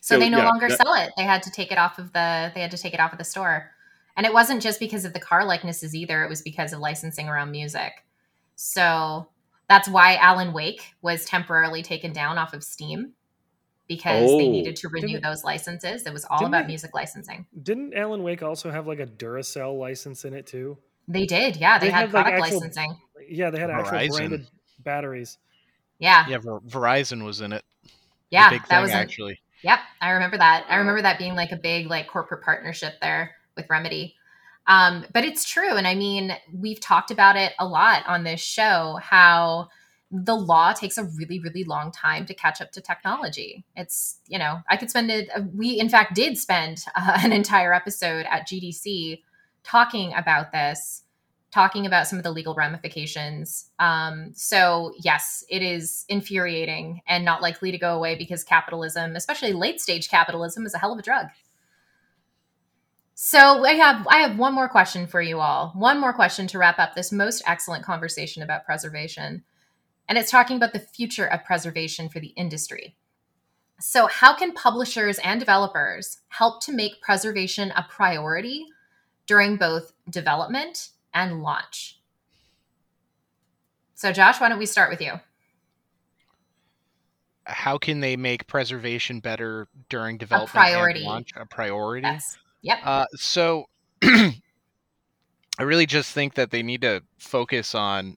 So, 0.00 0.18
they 0.18 0.28
no 0.30 0.38
yeah, 0.38 0.48
longer 0.48 0.68
that- 0.68 0.78
sell 0.78 0.94
it. 0.94 1.12
They 1.16 1.24
had 1.24 1.42
to 1.44 1.50
take 1.50 1.72
it 1.72 1.78
off 1.78 1.98
of 1.98 2.12
the 2.12 2.52
they 2.54 2.60
had 2.60 2.70
to 2.70 2.78
take 2.78 2.94
it 2.94 3.00
off 3.00 3.12
of 3.12 3.18
the 3.18 3.24
store. 3.24 3.70
And 4.16 4.26
it 4.26 4.32
wasn't 4.32 4.62
just 4.62 4.78
because 4.78 5.04
of 5.04 5.12
the 5.12 5.20
car 5.20 5.44
likenesses 5.44 5.94
either, 5.94 6.22
it 6.22 6.28
was 6.28 6.42
because 6.42 6.72
of 6.72 6.78
licensing 6.80 7.28
around 7.28 7.50
music. 7.50 8.04
So 8.56 9.28
that's 9.68 9.88
why 9.88 10.16
Alan 10.16 10.52
Wake 10.52 10.82
was 11.02 11.24
temporarily 11.24 11.82
taken 11.82 12.12
down 12.12 12.36
off 12.38 12.52
of 12.54 12.62
Steam 12.62 13.12
because 13.96 14.28
they 14.30 14.46
Oh. 14.46 14.50
needed 14.50 14.76
to 14.76 14.88
renew 14.88 15.06
Didn't- 15.08 15.22
those 15.24 15.44
licenses. 15.44 16.06
It 16.06 16.12
was 16.12 16.24
all 16.30 16.46
about 16.46 16.62
they- 16.62 16.68
music 16.68 16.94
licensing. 16.94 17.46
Didn't 17.62 17.94
Alan 17.94 18.22
Wake 18.22 18.42
also 18.42 18.70
have 18.70 18.86
like 18.86 19.00
a 19.00 19.06
Duracell 19.06 19.78
license 19.78 20.24
in 20.24 20.34
it 20.34 20.46
too? 20.46 20.78
They 21.08 21.26
did, 21.26 21.56
yeah. 21.56 21.78
They, 21.78 21.86
They 21.86 21.92
had 21.92 22.00
had, 22.06 22.12
like, 22.14 22.24
product 22.24 22.42
actual- 22.44 22.58
licensing. 22.60 22.96
Yeah, 23.28 23.50
they 23.50 23.60
had 23.60 23.70
actual 23.70 23.98
Verizon. 23.98 24.16
branded 24.16 24.46
batteries. 24.78 25.38
Yeah, 25.98 26.26
Yeah, 26.28 26.38
Ver- 26.38 26.60
Verizon 26.60 27.24
was 27.24 27.40
in 27.40 27.52
it. 27.52 27.64
yeah. 28.30 28.50
big 28.50 28.60
that 28.62 28.68
thing 28.68 28.80
was 28.82 28.90
an- 28.90 28.96
actually. 28.98 29.40
Yep, 29.62 29.78
I 30.00 30.10
remember 30.10 30.38
that. 30.38 30.64
I 30.68 30.76
remember 30.76 31.02
that 31.02 31.18
being 31.18 31.34
like 31.36 31.52
a 31.52 31.56
big 31.56 31.86
like 31.88 32.08
corporate 32.08 32.42
partnership 32.42 32.94
there 33.00 33.36
with 33.56 33.66
Remedy. 33.70 34.16
Um, 34.66 35.04
but 35.12 35.24
it's 35.24 35.44
true, 35.48 35.74
and 35.76 35.86
I 35.86 35.94
mean, 35.96 36.36
we've 36.52 36.80
talked 36.80 37.10
about 37.10 37.36
it 37.36 37.52
a 37.58 37.66
lot 37.66 38.04
on 38.06 38.22
this 38.24 38.40
show. 38.40 38.98
How 39.02 39.68
the 40.12 40.36
law 40.36 40.74
takes 40.74 40.98
a 40.98 41.04
really, 41.04 41.40
really 41.40 41.64
long 41.64 41.90
time 41.90 42.26
to 42.26 42.34
catch 42.34 42.60
up 42.60 42.70
to 42.72 42.80
technology. 42.82 43.64
It's 43.74 44.20
you 44.28 44.38
know, 44.38 44.60
I 44.68 44.76
could 44.76 44.90
spend 44.90 45.10
it. 45.10 45.28
We 45.54 45.80
in 45.80 45.88
fact 45.88 46.14
did 46.14 46.36
spend 46.38 46.84
uh, 46.94 47.18
an 47.22 47.32
entire 47.32 47.72
episode 47.72 48.26
at 48.28 48.46
GDC 48.46 49.22
talking 49.64 50.12
about 50.14 50.52
this 50.52 51.02
talking 51.52 51.84
about 51.84 52.06
some 52.06 52.18
of 52.18 52.24
the 52.24 52.30
legal 52.30 52.54
ramifications. 52.54 53.68
Um, 53.78 54.32
so, 54.34 54.94
yes, 54.98 55.44
it 55.50 55.62
is 55.62 56.06
infuriating 56.08 57.02
and 57.06 57.24
not 57.24 57.42
likely 57.42 57.70
to 57.70 57.78
go 57.78 57.94
away 57.94 58.16
because 58.16 58.42
capitalism, 58.42 59.14
especially 59.14 59.52
late 59.52 59.80
stage 59.80 60.08
capitalism, 60.08 60.64
is 60.64 60.72
a 60.74 60.78
hell 60.78 60.94
of 60.94 60.98
a 60.98 61.02
drug. 61.02 61.26
So, 63.14 63.64
I 63.64 63.74
have 63.74 64.06
I 64.08 64.18
have 64.20 64.38
one 64.38 64.54
more 64.54 64.68
question 64.68 65.06
for 65.06 65.20
you 65.20 65.40
all. 65.40 65.72
One 65.76 66.00
more 66.00 66.14
question 66.14 66.46
to 66.48 66.58
wrap 66.58 66.78
up 66.78 66.94
this 66.94 67.12
most 67.12 67.42
excellent 67.46 67.84
conversation 67.84 68.42
about 68.42 68.64
preservation. 68.64 69.44
And 70.08 70.18
it's 70.18 70.30
talking 70.30 70.56
about 70.56 70.72
the 70.72 70.80
future 70.80 71.26
of 71.26 71.44
preservation 71.44 72.08
for 72.08 72.20
the 72.20 72.28
industry. 72.28 72.96
So, 73.80 74.06
how 74.06 74.34
can 74.36 74.52
publishers 74.52 75.18
and 75.20 75.40
developers 75.40 76.18
help 76.28 76.62
to 76.64 76.72
make 76.72 77.00
preservation 77.00 77.72
a 77.72 77.84
priority 77.88 78.66
during 79.26 79.56
both 79.56 79.92
development 80.08 80.90
and 81.14 81.42
launch. 81.42 82.00
So, 83.94 84.12
Josh, 84.12 84.40
why 84.40 84.48
don't 84.48 84.58
we 84.58 84.66
start 84.66 84.90
with 84.90 85.00
you? 85.00 85.12
How 87.44 87.78
can 87.78 88.00
they 88.00 88.16
make 88.16 88.46
preservation 88.46 89.20
better 89.20 89.68
during 89.88 90.16
development 90.16 90.50
priority. 90.50 91.00
and 91.00 91.08
launch? 91.08 91.30
A 91.36 91.46
priority. 91.46 92.06
Yes. 92.06 92.38
Yep. 92.62 92.78
Uh, 92.84 93.06
so 93.14 93.66
I 94.02 94.32
really 95.60 95.86
just 95.86 96.12
think 96.12 96.34
that 96.34 96.50
they 96.50 96.62
need 96.62 96.82
to 96.82 97.02
focus 97.18 97.74
on 97.74 98.16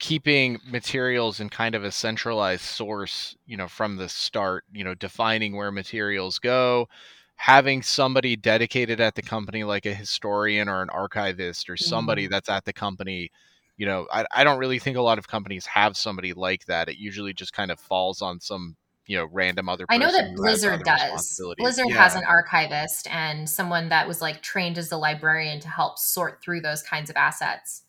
keeping 0.00 0.58
materials 0.66 1.40
in 1.40 1.50
kind 1.50 1.74
of 1.76 1.84
a 1.84 1.92
centralized 1.92 2.62
source, 2.62 3.36
you 3.46 3.56
know, 3.56 3.68
from 3.68 3.96
the 3.96 4.08
start, 4.08 4.64
you 4.72 4.82
know, 4.84 4.94
defining 4.94 5.56
where 5.56 5.70
materials 5.70 6.38
go, 6.40 6.88
having 7.36 7.82
somebody 7.82 8.36
dedicated 8.36 9.00
at 9.00 9.14
the 9.14 9.22
company 9.22 9.64
like 9.64 9.86
a 9.86 9.94
historian 9.94 10.68
or 10.68 10.82
an 10.82 10.90
archivist 10.90 11.70
or 11.70 11.76
somebody 11.76 12.24
Mm-hmm. 12.24 12.32
that's 12.32 12.48
at 12.48 12.64
the 12.64 12.72
company. 12.72 13.30
You 13.76 13.86
know, 13.86 14.06
I, 14.12 14.26
I 14.34 14.44
don't 14.44 14.58
really 14.58 14.78
think 14.78 14.96
a 14.96 15.02
lot 15.02 15.18
of 15.18 15.28
companies 15.28 15.66
have 15.66 15.96
somebody 15.96 16.32
like 16.34 16.66
that. 16.66 16.88
It 16.88 16.98
usually 16.98 17.32
just 17.34 17.52
kind 17.52 17.70
of 17.70 17.80
falls 17.80 18.22
on 18.22 18.40
some, 18.40 18.76
you 19.06 19.16
know, 19.18 19.28
random 19.32 19.68
other 19.68 19.86
I 19.88 19.98
know 19.98 20.12
that 20.12 20.34
Blizzard 20.36 20.82
does. 20.84 21.40
Blizzard 21.58 21.88
Yeah. 21.88 21.96
has 22.02 22.14
an 22.14 22.24
archivist 22.24 23.06
and 23.10 23.48
someone 23.48 23.88
that 23.90 24.08
was 24.08 24.22
like 24.22 24.42
trained 24.42 24.78
as 24.78 24.92
a 24.92 24.96
librarian 24.96 25.60
to 25.60 25.68
help 25.68 25.98
sort 25.98 26.42
through 26.42 26.60
those 26.62 26.82
kinds 26.82 27.10
of 27.10 27.16
assets. 27.16 27.82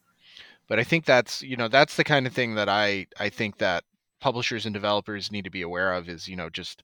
But 0.72 0.80
i 0.80 0.86
think 0.86 1.03
that's 1.03 1.41
you 1.41 1.57
know 1.57 1.67
that's 1.67 1.97
the 1.97 2.03
kind 2.03 2.26
of 2.26 2.32
thing 2.32 2.55
that 2.55 2.69
i 2.69 3.05
i 3.19 3.28
think 3.28 3.57
that 3.57 3.84
publishers 4.22 4.65
and 4.65 4.74
developers 4.74 5.30
need 5.30 5.43
to 5.43 5.49
be 5.51 5.63
aware 5.63 5.91
of 5.93 6.07
is 6.07 6.30
you 6.30 6.38
know 6.38 6.49
just 6.49 6.82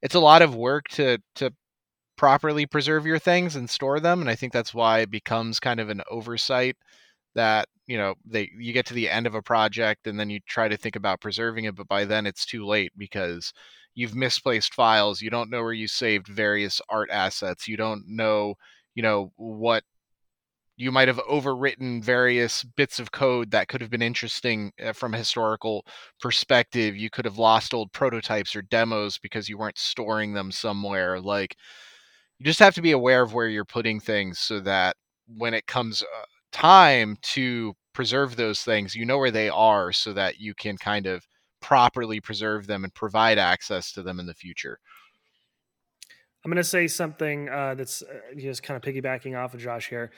it's 0.00 0.14
a 0.14 0.20
lot 0.20 0.40
of 0.40 0.54
work 0.54 0.88
to 0.88 1.18
to 1.34 1.52
properly 2.16 2.64
preserve 2.64 3.04
your 3.04 3.18
things 3.18 3.54
and 3.54 3.68
store 3.68 4.00
them 4.00 4.22
and 4.22 4.30
i 4.30 4.34
think 4.34 4.50
that's 4.50 4.72
why 4.72 5.00
it 5.00 5.10
becomes 5.10 5.60
kind 5.60 5.78
of 5.78 5.90
an 5.90 6.00
oversight 6.10 6.74
that 7.34 7.68
you 7.86 7.98
know 7.98 8.14
they 8.24 8.50
you 8.58 8.72
get 8.72 8.86
to 8.86 8.94
the 8.94 9.10
end 9.10 9.26
of 9.26 9.34
a 9.34 9.42
project 9.42 10.06
and 10.06 10.18
then 10.18 10.30
you 10.30 10.40
try 10.48 10.66
to 10.66 10.76
think 10.78 10.96
about 10.96 11.20
preserving 11.20 11.66
it 11.66 11.76
but 11.76 11.86
by 11.86 12.06
then 12.06 12.26
it's 12.26 12.46
too 12.46 12.64
late 12.64 12.92
because 12.96 13.52
you've 13.94 14.14
misplaced 14.14 14.72
files 14.72 15.20
you 15.20 15.28
don't 15.28 15.50
know 15.50 15.62
where 15.62 15.74
you 15.74 15.86
saved 15.86 16.28
various 16.28 16.80
art 16.88 17.10
assets 17.12 17.68
you 17.68 17.76
don't 17.76 18.04
know 18.08 18.54
you 18.94 19.02
know 19.02 19.32
what 19.36 19.84
you 20.78 20.92
might 20.92 21.08
have 21.08 21.20
overwritten 21.28 22.02
various 22.02 22.62
bits 22.62 23.00
of 23.00 23.10
code 23.10 23.50
that 23.50 23.66
could 23.66 23.80
have 23.80 23.90
been 23.90 24.00
interesting 24.00 24.70
uh, 24.82 24.92
from 24.92 25.12
a 25.12 25.18
historical 25.18 25.84
perspective. 26.20 26.96
You 26.96 27.10
could 27.10 27.24
have 27.24 27.36
lost 27.36 27.74
old 27.74 27.92
prototypes 27.92 28.54
or 28.54 28.62
demos 28.62 29.18
because 29.18 29.48
you 29.48 29.58
weren't 29.58 29.76
storing 29.76 30.34
them 30.34 30.52
somewhere. 30.52 31.20
Like 31.20 31.56
you 32.38 32.46
just 32.46 32.60
have 32.60 32.76
to 32.76 32.82
be 32.82 32.92
aware 32.92 33.22
of 33.22 33.34
where 33.34 33.48
you're 33.48 33.64
putting 33.64 33.98
things 33.98 34.38
so 34.38 34.60
that 34.60 34.94
when 35.26 35.52
it 35.52 35.66
comes 35.66 36.02
uh, 36.02 36.24
time 36.52 37.16
to 37.22 37.74
preserve 37.92 38.36
those 38.36 38.62
things 38.62 38.94
you 38.94 39.04
know 39.04 39.18
where 39.18 39.32
they 39.32 39.48
are 39.48 39.92
so 39.92 40.12
that 40.12 40.38
you 40.38 40.54
can 40.54 40.76
kind 40.78 41.06
of 41.06 41.26
properly 41.60 42.20
preserve 42.20 42.68
them 42.68 42.84
and 42.84 42.94
provide 42.94 43.36
access 43.36 43.90
to 43.92 44.02
them 44.02 44.20
in 44.20 44.26
the 44.26 44.32
future. 44.32 44.78
I'm 46.44 46.52
going 46.52 46.56
to 46.56 46.64
say 46.64 46.86
something 46.86 47.48
uh, 47.48 47.74
that's 47.74 48.00
uh, 48.02 48.38
just 48.38 48.62
kind 48.62 48.76
of 48.76 48.82
piggybacking 48.82 49.36
off 49.36 49.54
of 49.54 49.60
josh 49.60 49.88
here 49.88 50.12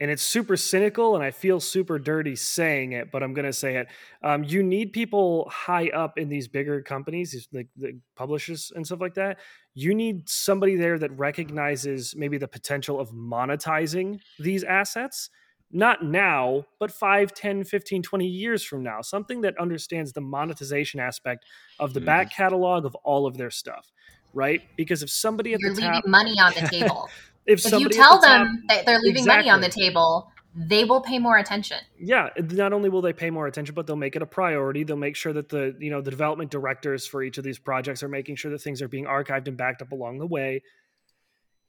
and 0.00 0.10
it's 0.10 0.22
super 0.22 0.56
cynical 0.56 1.14
and 1.14 1.24
i 1.24 1.30
feel 1.30 1.60
super 1.60 1.98
dirty 1.98 2.36
saying 2.36 2.92
it 2.92 3.10
but 3.10 3.22
i'm 3.22 3.34
going 3.34 3.46
to 3.46 3.52
say 3.52 3.76
it. 3.76 3.88
Um, 4.22 4.44
you 4.44 4.62
need 4.62 4.92
people 4.92 5.48
high 5.50 5.88
up 5.88 6.18
in 6.18 6.28
these 6.28 6.48
bigger 6.48 6.82
companies 6.82 7.48
like 7.52 7.68
the 7.76 7.98
publishers 8.14 8.72
and 8.74 8.86
stuff 8.86 9.00
like 9.00 9.14
that. 9.14 9.38
You 9.74 9.94
need 9.94 10.28
somebody 10.28 10.76
there 10.76 10.98
that 10.98 11.16
recognizes 11.18 12.14
maybe 12.16 12.38
the 12.38 12.48
potential 12.48 13.00
of 13.00 13.10
monetizing 13.10 14.20
these 14.38 14.64
assets 14.64 15.30
not 15.72 16.04
now 16.04 16.64
but 16.78 16.92
5 16.92 17.34
10 17.34 17.64
15 17.64 18.00
20 18.00 18.24
years 18.24 18.62
from 18.62 18.84
now 18.84 19.00
something 19.02 19.40
that 19.40 19.58
understands 19.58 20.12
the 20.12 20.20
monetization 20.20 21.00
aspect 21.00 21.44
of 21.80 21.92
the 21.92 21.98
mm-hmm. 21.98 22.06
back 22.06 22.30
catalog 22.30 22.84
of 22.84 22.94
all 23.02 23.26
of 23.26 23.36
their 23.36 23.50
stuff 23.50 23.92
right? 24.36 24.62
Because 24.76 25.02
if 25.02 25.10
somebody 25.10 25.54
at 25.54 25.60
You're 25.60 25.70
the 25.70 25.80
leaving 25.80 25.92
top 25.92 26.06
money 26.06 26.38
on 26.38 26.52
the 26.54 26.68
table 26.70 27.08
if, 27.46 27.64
if 27.64 27.72
you 27.72 27.88
tell 27.88 28.20
the 28.20 28.26
them 28.26 28.46
top, 28.46 28.68
that 28.68 28.86
they're 28.86 28.98
leaving 28.98 29.22
exactly. 29.22 29.48
money 29.48 29.50
on 29.50 29.60
the 29.60 29.68
table, 29.68 30.30
they 30.56 30.84
will 30.84 31.02
pay 31.02 31.18
more 31.18 31.36
attention. 31.36 31.78
Yeah, 31.98 32.30
not 32.38 32.72
only 32.72 32.88
will 32.88 33.02
they 33.02 33.12
pay 33.12 33.30
more 33.30 33.46
attention, 33.46 33.74
but 33.74 33.86
they'll 33.86 33.94
make 33.94 34.16
it 34.16 34.22
a 34.22 34.26
priority. 34.26 34.84
They'll 34.84 34.96
make 34.96 35.14
sure 35.14 35.34
that 35.34 35.50
the 35.50 35.76
you 35.78 35.90
know 35.90 36.00
the 36.00 36.10
development 36.10 36.50
directors 36.50 37.06
for 37.06 37.22
each 37.22 37.36
of 37.36 37.44
these 37.44 37.58
projects 37.58 38.02
are 38.02 38.08
making 38.08 38.36
sure 38.36 38.50
that 38.50 38.60
things 38.60 38.80
are 38.80 38.88
being 38.88 39.04
archived 39.04 39.48
and 39.48 39.56
backed 39.56 39.82
up 39.82 39.92
along 39.92 40.18
the 40.18 40.26
way. 40.26 40.62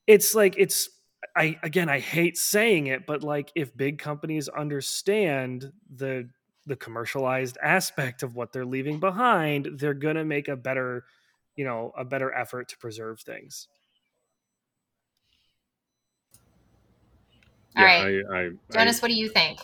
It's 0.07 0.33
like 0.33 0.55
it's 0.57 0.89
I 1.35 1.59
again 1.63 1.89
I 1.89 1.99
hate 1.99 2.37
saying 2.37 2.87
it, 2.87 3.05
but 3.05 3.23
like 3.23 3.51
if 3.55 3.75
big 3.75 3.99
companies 3.99 4.47
understand 4.47 5.73
the 5.93 6.29
the 6.65 6.77
commercialized 6.77 7.57
aspect 7.61 8.23
of 8.23 8.35
what 8.35 8.53
they're 8.53 8.65
leaving 8.65 8.99
behind, 8.99 9.67
they're 9.79 9.93
gonna 9.93 10.25
make 10.25 10.47
a 10.47 10.55
better, 10.55 11.03
you 11.57 11.65
know, 11.65 11.91
a 11.97 12.05
better 12.05 12.33
effort 12.33 12.69
to 12.69 12.77
preserve 12.77 13.19
things. 13.19 13.67
Yeah, 17.77 18.03
right, 18.03 18.23
I, 18.31 18.35
I, 18.37 18.49
Jonas, 18.71 18.99
I, 18.99 19.01
what 19.01 19.07
do 19.09 19.15
you 19.15 19.29
think? 19.29 19.59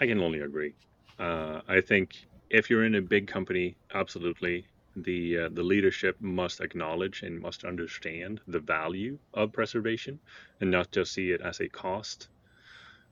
I 0.00 0.06
can 0.06 0.20
only 0.20 0.40
agree. 0.40 0.74
Uh, 1.18 1.60
I 1.68 1.80
think 1.80 2.16
if 2.48 2.70
you're 2.70 2.84
in 2.84 2.94
a 2.94 3.02
big 3.02 3.26
company, 3.26 3.76
absolutely, 3.94 4.66
the 4.96 5.38
uh, 5.38 5.48
the 5.50 5.62
leadership 5.62 6.16
must 6.20 6.60
acknowledge 6.60 7.22
and 7.22 7.40
must 7.40 7.64
understand 7.64 8.40
the 8.48 8.58
value 8.58 9.18
of 9.34 9.52
preservation, 9.52 10.18
and 10.60 10.70
not 10.70 10.90
just 10.90 11.12
see 11.12 11.30
it 11.30 11.40
as 11.42 11.60
a 11.60 11.68
cost, 11.68 12.28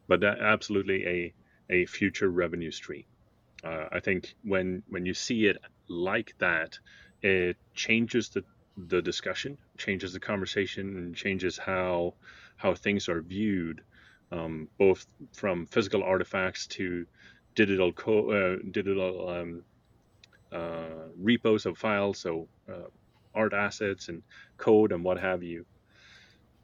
but 0.08 0.24
absolutely 0.24 1.06
a 1.06 1.34
a 1.70 1.86
future 1.86 2.30
revenue 2.30 2.70
stream. 2.70 3.04
Uh, 3.62 3.86
I 3.92 4.00
think 4.00 4.34
when 4.42 4.82
when 4.88 5.06
you 5.06 5.14
see 5.14 5.46
it 5.46 5.58
like 5.88 6.34
that, 6.38 6.78
it 7.22 7.56
changes 7.74 8.30
the 8.30 8.44
the 8.76 9.02
discussion, 9.02 9.58
changes 9.76 10.12
the 10.12 10.20
conversation, 10.20 10.96
and 10.96 11.14
changes 11.14 11.58
how 11.58 12.14
how 12.58 12.74
things 12.74 13.08
are 13.08 13.22
viewed, 13.22 13.82
um, 14.32 14.68
both 14.78 15.06
from 15.34 15.66
physical 15.66 16.04
artifacts 16.04 16.68
to 16.68 17.06
digital 17.56 17.92
co- 17.94 18.30
uh, 18.32 18.56
digital 18.72 19.28
um, 19.30 19.64
uh, 20.52 21.08
repos 21.18 21.66
of 21.66 21.78
files, 21.78 22.20
so 22.20 22.48
uh, 22.72 22.88
art 23.34 23.54
assets 23.54 24.08
and 24.08 24.22
code 24.58 24.92
and 24.92 25.04
what 25.04 25.18
have 25.18 25.42
you. 25.42 25.66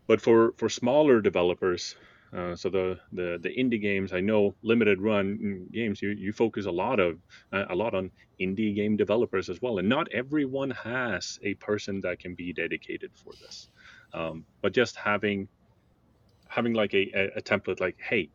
But 0.09 0.20
for 0.22 0.53
for 0.59 0.68
smaller 0.70 1.20
developers, 1.20 1.97
uh, 2.32 2.57
so 2.57 2.70
the, 2.70 3.01
the 3.12 3.38
the 3.42 3.51
indie 3.51 3.80
games, 3.80 4.12
I 4.14 4.20
know 4.20 4.57
limited 4.62 5.01
run 5.01 5.68
games, 5.72 6.03
you, 6.03 6.11
you 6.11 6.32
focus 6.32 6.66
a 6.66 6.72
lot 6.72 7.01
of 7.01 7.20
uh, 7.53 7.66
a 7.70 7.74
lot 7.76 7.95
on 7.95 8.12
indie 8.40 8.74
game 8.74 8.97
developers 8.97 9.51
as 9.51 9.61
well, 9.62 9.78
and 9.78 9.88
not 9.88 10.09
everyone 10.12 10.70
has 10.70 11.38
a 11.42 11.55
person 11.55 12.01
that 12.03 12.18
can 12.18 12.34
be 12.34 12.53
dedicated 12.53 13.12
for 13.16 13.32
this. 13.40 13.68
Um, 14.14 14.47
but 14.62 14.74
just 14.74 14.97
having 14.97 15.49
having 16.55 16.72
like 16.72 16.94
a, 16.94 17.32
a, 17.34 17.42
template 17.42 17.80
like, 17.80 17.96
hey, 17.98 18.30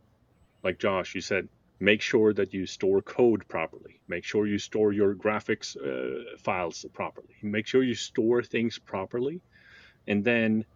like 0.62 0.78
Josh, 0.78 1.14
you 1.14 1.22
said, 1.22 1.48
make 1.80 2.02
sure 2.02 2.34
that 2.34 2.52
you 2.52 2.66
store 2.66 3.00
code 3.00 3.48
properly. 3.48 3.98
Make 4.08 4.24
sure 4.24 4.46
you 4.46 4.58
store 4.58 4.92
your 4.92 5.14
graphics 5.14 5.74
uh, 5.74 6.36
files 6.36 6.84
properly. 6.92 7.34
Make 7.42 7.66
sure 7.66 7.82
you 7.82 7.94
store 7.94 8.42
things 8.42 8.78
properly. 8.78 9.40
And 10.06 10.22
then, 10.22 10.66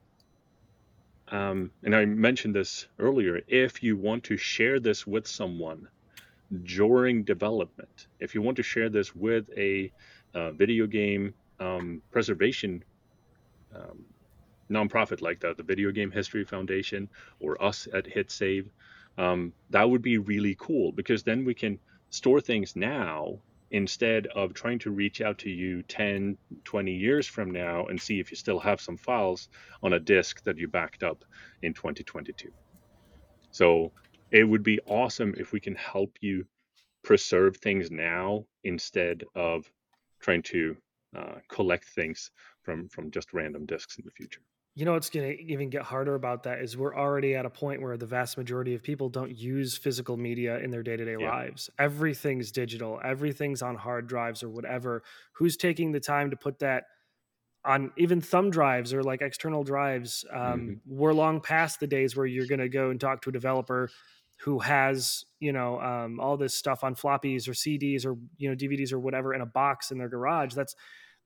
um, 1.29 1.71
and 1.83 1.95
I 1.95 2.07
mentioned 2.07 2.55
this 2.55 2.87
earlier, 2.99 3.43
if 3.47 3.83
you 3.83 3.99
want 3.99 4.25
to 4.25 4.39
share 4.39 4.81
this 4.81 5.07
with 5.07 5.27
someone 5.27 5.87
during 6.63 7.25
development, 7.25 8.07
if 8.21 8.35
you 8.35 8.41
want 8.41 8.57
to 8.57 8.63
share 8.63 8.89
this 8.89 9.15
with 9.15 9.51
a 9.55 9.93
uh, 10.33 10.53
video 10.53 10.87
game 10.87 11.35
um, 11.61 12.01
preservation 12.11 12.83
um, 13.77 14.07
nonprofit 14.71 15.21
like 15.21 15.41
that, 15.41 15.57
the 15.57 15.63
Video 15.63 15.91
Game 15.91 16.11
History 16.11 16.45
Foundation 16.45 17.09
or 17.41 17.63
us 17.63 17.89
at 17.93 18.07
HitSave, 18.07 18.69
um, 19.19 19.53
that 19.71 19.89
would 19.89 20.03
be 20.03 20.19
really 20.19 20.57
cool 20.59 20.93
because 20.93 21.23
then 21.23 21.45
we 21.45 21.55
can 21.55 21.79
store 22.11 22.41
things 22.41 22.77
now 22.77 23.39
instead 23.71 24.27
of 24.29 24.55
trying 24.55 24.79
to 24.79 24.91
reach 24.91 25.21
out 25.21 25.39
to 25.39 25.51
you 25.51 25.83
10, 25.83 26.37
20 26.65 26.93
years 26.93 27.27
from 27.27 27.51
now 27.51 27.87
and 27.87 28.01
see 28.01 28.21
if 28.21 28.31
you 28.31 28.37
still 28.37 28.61
have 28.61 28.81
some 28.81 28.97
files 28.97 29.49
on 29.83 29.95
a 29.95 30.01
disk 30.01 30.43
that 30.45 30.59
you 30.59 30.69
backed 30.69 31.03
up 31.03 31.25
in 31.63 31.75
2022. 31.75 32.51
So 33.51 33.93
it 34.31 34.45
would 34.45 34.63
be 34.63 34.81
awesome 34.87 35.35
if 35.37 35.53
we 35.53 35.61
can 35.61 35.75
help 35.75 36.17
you 36.21 36.47
preserve 37.03 37.57
things 37.57 37.91
now 37.91 38.45
instead 38.65 39.25
of 39.35 39.71
trying 40.21 40.43
to 40.43 40.77
uh, 41.17 41.35
collect 41.49 41.85
things 41.85 42.31
from 42.63 42.89
from 42.89 43.11
just 43.11 43.33
random 43.33 43.67
disks 43.67 43.99
in 43.99 44.05
the 44.05 44.11
future 44.11 44.41
you 44.75 44.85
know 44.85 44.93
what's 44.93 45.11
going 45.11 45.37
to 45.37 45.43
even 45.45 45.71
get 45.71 45.83
harder 45.83 46.17
about 46.17 46.43
that 46.45 46.61
is 46.61 46.77
we're 46.77 46.97
already 46.97 47.37
at 47.37 47.47
a 47.47 47.51
point 47.51 47.81
where 47.81 47.97
the 47.97 48.07
vast 48.07 48.37
majority 48.37 48.75
of 48.75 48.83
people 48.83 49.09
don't 49.09 49.37
use 49.37 49.77
physical 49.77 50.17
media 50.17 50.59
in 50.59 50.71
their 50.71 50.83
day-to-day 50.83 51.17
yeah. 51.21 51.31
lives. 51.31 51.71
Everything's 51.79 52.51
digital. 52.51 53.01
Everything's 53.05 53.63
on 53.63 53.77
hard 53.77 54.09
drives 54.09 54.43
or 54.43 54.49
whatever. 54.49 55.05
Who's 55.35 55.57
taking 55.57 55.93
the 55.93 56.01
time 56.01 56.31
to 56.31 56.37
put 56.37 56.59
that 56.59 56.85
on? 57.65 57.93
Even 57.97 58.21
thumb 58.21 58.51
drives 58.51 58.93
or 58.93 59.05
like 59.05 59.23
external 59.23 59.63
drives 59.63 60.25
um, 60.33 60.41
mm-hmm. 60.41 60.73
we're 60.87 61.15
long 61.15 61.41
past 61.41 61.79
the 61.79 61.87
days 61.87 62.17
where 62.17 62.27
you're 62.27 62.49
going 62.49 62.59
to 62.59 62.69
go 62.69 62.91
and 62.91 63.01
talk 63.01 63.23
to 63.23 63.31
a 63.31 63.33
developer 63.33 63.89
who 64.41 64.59
has 64.59 65.25
you 65.39 65.53
know 65.53 65.81
um, 65.81 66.19
all 66.19 66.37
this 66.37 66.55
stuff 66.55 66.83
on 66.83 66.97
floppies 66.97 67.47
or 67.47 67.53
cds 67.53 68.05
or 68.05 68.17
you 68.37 68.49
know 68.49 68.57
dvds 68.57 68.93
or 68.93 68.99
whatever 68.99 69.33
in 69.33 69.41
a 69.41 69.47
box 69.47 69.93
in 69.93 69.99
their 69.99 70.09
garage. 70.09 70.53
That's 70.55 70.75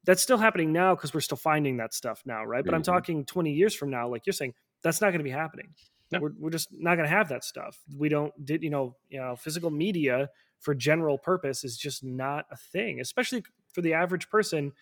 that's 0.05 0.23
still 0.23 0.39
happening 0.39 0.73
now 0.73 0.95
because 0.95 1.13
we're 1.13 1.21
still 1.21 1.37
finding 1.37 1.77
that 1.79 1.93
stuff 1.93 2.23
now, 2.25 2.45
right? 2.45 2.65
But 2.65 2.71
mm-hmm. 2.71 2.77
I'm 2.77 2.83
talking 2.83 3.25
20 3.25 3.53
years 3.53 3.75
from 3.75 3.91
now, 3.91 4.09
like 4.09 4.27
you're 4.27 4.33
saying, 4.33 4.55
that's 4.83 5.01
not 5.01 5.09
going 5.09 5.19
to 5.19 5.25
be 5.25 5.31
happening. 5.31 5.75
No. 6.11 6.21
We're, 6.21 6.33
we're 6.39 6.51
just 6.51 6.69
not 6.73 6.97
going 6.97 7.09
to 7.09 7.15
have 7.15 7.29
that 7.29 7.45
stuff. 7.45 7.79
We 7.97 8.09
don't 8.09 8.33
did 8.45 8.63
you 8.63 8.71
know 8.71 8.97
you 9.11 9.21
know 9.21 9.37
physical 9.37 9.71
media 9.71 10.31
for 10.61 10.75
general 10.75 11.19
purpose 11.19 11.65
is 11.65 11.77
just 11.77 12.03
not 12.03 12.47
a 12.51 12.57
thing, 12.57 13.01
especially 13.01 13.45
for 13.73 13.83
the 13.83 13.95
average 13.95 14.29
person. 14.31 14.73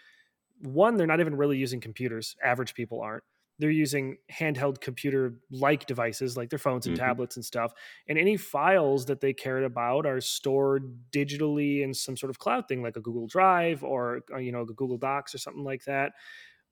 One, 0.61 0.97
they're 0.97 1.07
not 1.07 1.21
even 1.21 1.37
really 1.37 1.59
using 1.59 1.81
computers. 1.81 2.37
Average 2.43 2.75
people 2.75 3.01
aren't 3.01 3.25
they're 3.59 3.71
using 3.71 4.19
handheld 4.31 4.81
computer 4.81 5.35
like 5.51 5.87
devices 5.87 6.37
like 6.37 6.51
their 6.51 6.59
phones 6.59 6.87
and 6.87 6.97
mm-hmm. 6.97 7.07
tablets 7.07 7.37
and 7.37 7.45
stuff 7.45 7.73
and 8.09 8.19
any 8.19 8.37
files 8.37 9.07
that 9.07 9.21
they 9.21 9.33
cared 9.33 9.65
about 9.65 10.07
are 10.07 10.21
stored 10.21 10.97
digitally 11.11 11.83
in 11.83 11.95
some 11.95 12.17
sort 12.17 12.31
of 12.31 12.39
cloud 12.39 12.69
thing 12.69 12.83
like 12.83 12.97
a 12.97 13.01
google 13.01 13.27
drive 13.27 13.83
or 13.83 14.21
uh, 14.33 14.39
you 14.39 14.53
know 14.53 14.65
google 14.65 14.99
docs 14.99 15.35
or 15.35 15.39
something 15.39 15.65
like 15.65 15.85
that 15.85 16.13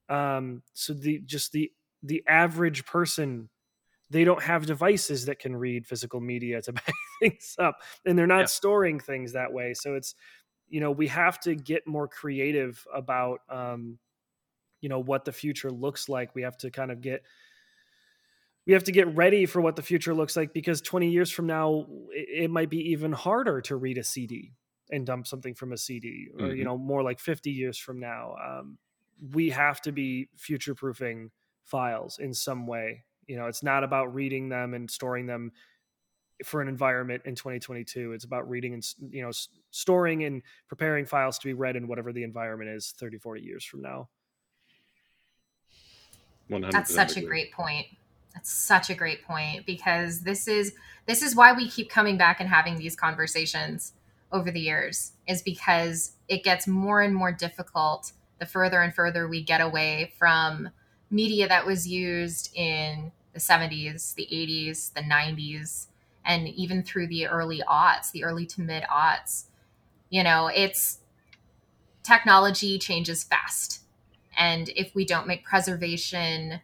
um, 0.07 0.61
so 0.73 0.93
the 0.93 1.19
just 1.25 1.51
the 1.51 1.71
the 2.03 2.23
average 2.27 2.85
person 2.85 3.49
they 4.11 4.23
don't 4.23 4.43
have 4.43 4.67
devices 4.67 5.25
that 5.25 5.39
can 5.39 5.55
read 5.55 5.87
physical 5.87 6.19
media 6.19 6.61
to 6.61 6.73
back 6.73 6.93
things 7.19 7.55
up 7.59 7.77
and 8.05 8.17
they're 8.17 8.27
not 8.27 8.41
yeah. 8.41 8.45
storing 8.45 8.99
things 8.99 9.33
that 9.33 9.51
way 9.51 9.73
so 9.73 9.95
it's 9.95 10.13
you 10.67 10.79
know 10.79 10.91
we 10.91 11.07
have 11.07 11.39
to 11.39 11.55
get 11.55 11.87
more 11.87 12.07
creative 12.07 12.85
about 12.93 13.39
um, 13.49 13.97
you 14.81 14.89
know 14.89 14.99
what 14.99 15.25
the 15.25 15.31
future 15.31 15.71
looks 15.71 16.09
like 16.09 16.35
we 16.35 16.41
have 16.43 16.57
to 16.57 16.71
kind 16.71 16.91
of 16.91 17.01
get 17.01 17.23
we 18.65 18.73
have 18.73 18.83
to 18.85 18.91
get 18.91 19.15
ready 19.15 19.45
for 19.45 19.61
what 19.61 19.75
the 19.75 19.81
future 19.83 20.13
looks 20.13 20.35
like 20.35 20.53
because 20.53 20.81
20 20.81 21.09
years 21.09 21.29
from 21.31 21.45
now 21.45 21.85
it, 22.11 22.49
might 22.49 22.69
be 22.69 22.91
even 22.91 23.11
harder 23.11 23.61
to 23.61 23.75
read 23.75 23.97
a 23.97 24.03
cd 24.03 24.53
and 24.91 25.05
dump 25.05 25.25
something 25.25 25.55
from 25.55 25.71
a 25.73 25.77
CD, 25.77 26.29
or 26.35 26.53
Mhm. 26.53 26.53
you 26.53 26.63
know, 26.63 26.77
more 26.77 27.01
like 27.01 27.19
50 27.19 27.49
years 27.51 27.75
from 27.75 27.99
now. 27.99 28.35
Um, 28.35 28.77
we 29.31 29.49
have 29.49 29.81
to 29.81 29.91
be 29.91 30.29
future 30.37 30.75
proofing 30.75 31.31
files 31.63 32.19
in 32.19 32.35
some 32.35 32.67
way. 32.67 33.05
You 33.25 33.35
know, 33.35 33.47
it's 33.47 33.63
not 33.63 33.83
about 33.83 34.13
reading 34.13 34.49
them 34.49 34.75
and 34.75 34.89
storing 34.91 35.25
them 35.25 35.53
for 36.43 36.61
an 36.61 36.67
environment 36.67 37.23
in 37.25 37.35
2022. 37.35 38.13
It's 38.13 38.25
about 38.25 38.49
reading 38.49 38.73
and 38.73 38.85
you 39.09 39.21
know 39.23 39.31
storing 39.71 40.23
and 40.23 40.43
preparing 40.67 41.05
files 41.05 41.39
to 41.39 41.47
be 41.47 41.53
read 41.53 41.75
in 41.75 41.87
whatever 41.87 42.13
the 42.13 42.23
environment 42.23 42.71
is 42.71 42.91
30, 42.91 43.17
40 43.17 43.41
years 43.41 43.65
from 43.65 43.81
now. 43.81 44.09
100% 46.49 46.71
That's 46.71 46.93
such 46.93 47.17
a 47.17 47.21
great 47.21 47.51
point. 47.51 47.87
That's 48.33 48.51
such 48.51 48.89
a 48.89 48.95
great 48.95 49.23
point 49.23 49.65
because 49.65 50.21
this 50.21 50.47
is 50.47 50.73
this 51.05 51.21
is 51.21 51.35
why 51.35 51.53
we 51.53 51.69
keep 51.69 51.89
coming 51.89 52.17
back 52.17 52.39
and 52.39 52.49
having 52.49 52.77
these 52.77 52.95
conversations 52.95 53.93
over 54.31 54.51
the 54.51 54.59
years 54.59 55.13
is 55.27 55.41
because 55.41 56.13
it 56.27 56.43
gets 56.43 56.67
more 56.67 57.01
and 57.01 57.15
more 57.15 57.31
difficult 57.31 58.11
the 58.39 58.45
further 58.45 58.81
and 58.81 58.93
further 58.93 59.27
we 59.27 59.41
get 59.41 59.61
away 59.61 60.13
from 60.17 60.69
media 61.09 61.47
that 61.47 61.65
was 61.65 61.87
used 61.87 62.53
in 62.55 63.11
the 63.33 63.39
70s, 63.39 64.15
the 64.15 64.27
80s, 64.31 64.93
the 64.93 65.01
90s, 65.01 65.87
and 66.25 66.47
even 66.49 66.83
through 66.83 67.07
the 67.07 67.27
early 67.27 67.61
aughts, 67.69 68.11
the 68.11 68.23
early 68.23 68.45
to 68.47 68.61
mid 68.61 68.83
aughts. 68.83 69.45
You 70.09 70.23
know, 70.23 70.47
it's 70.47 70.99
technology 72.03 72.79
changes 72.79 73.23
fast. 73.23 73.81
And 74.37 74.69
if 74.75 74.93
we 74.95 75.05
don't 75.05 75.27
make 75.27 75.43
preservation 75.43 76.59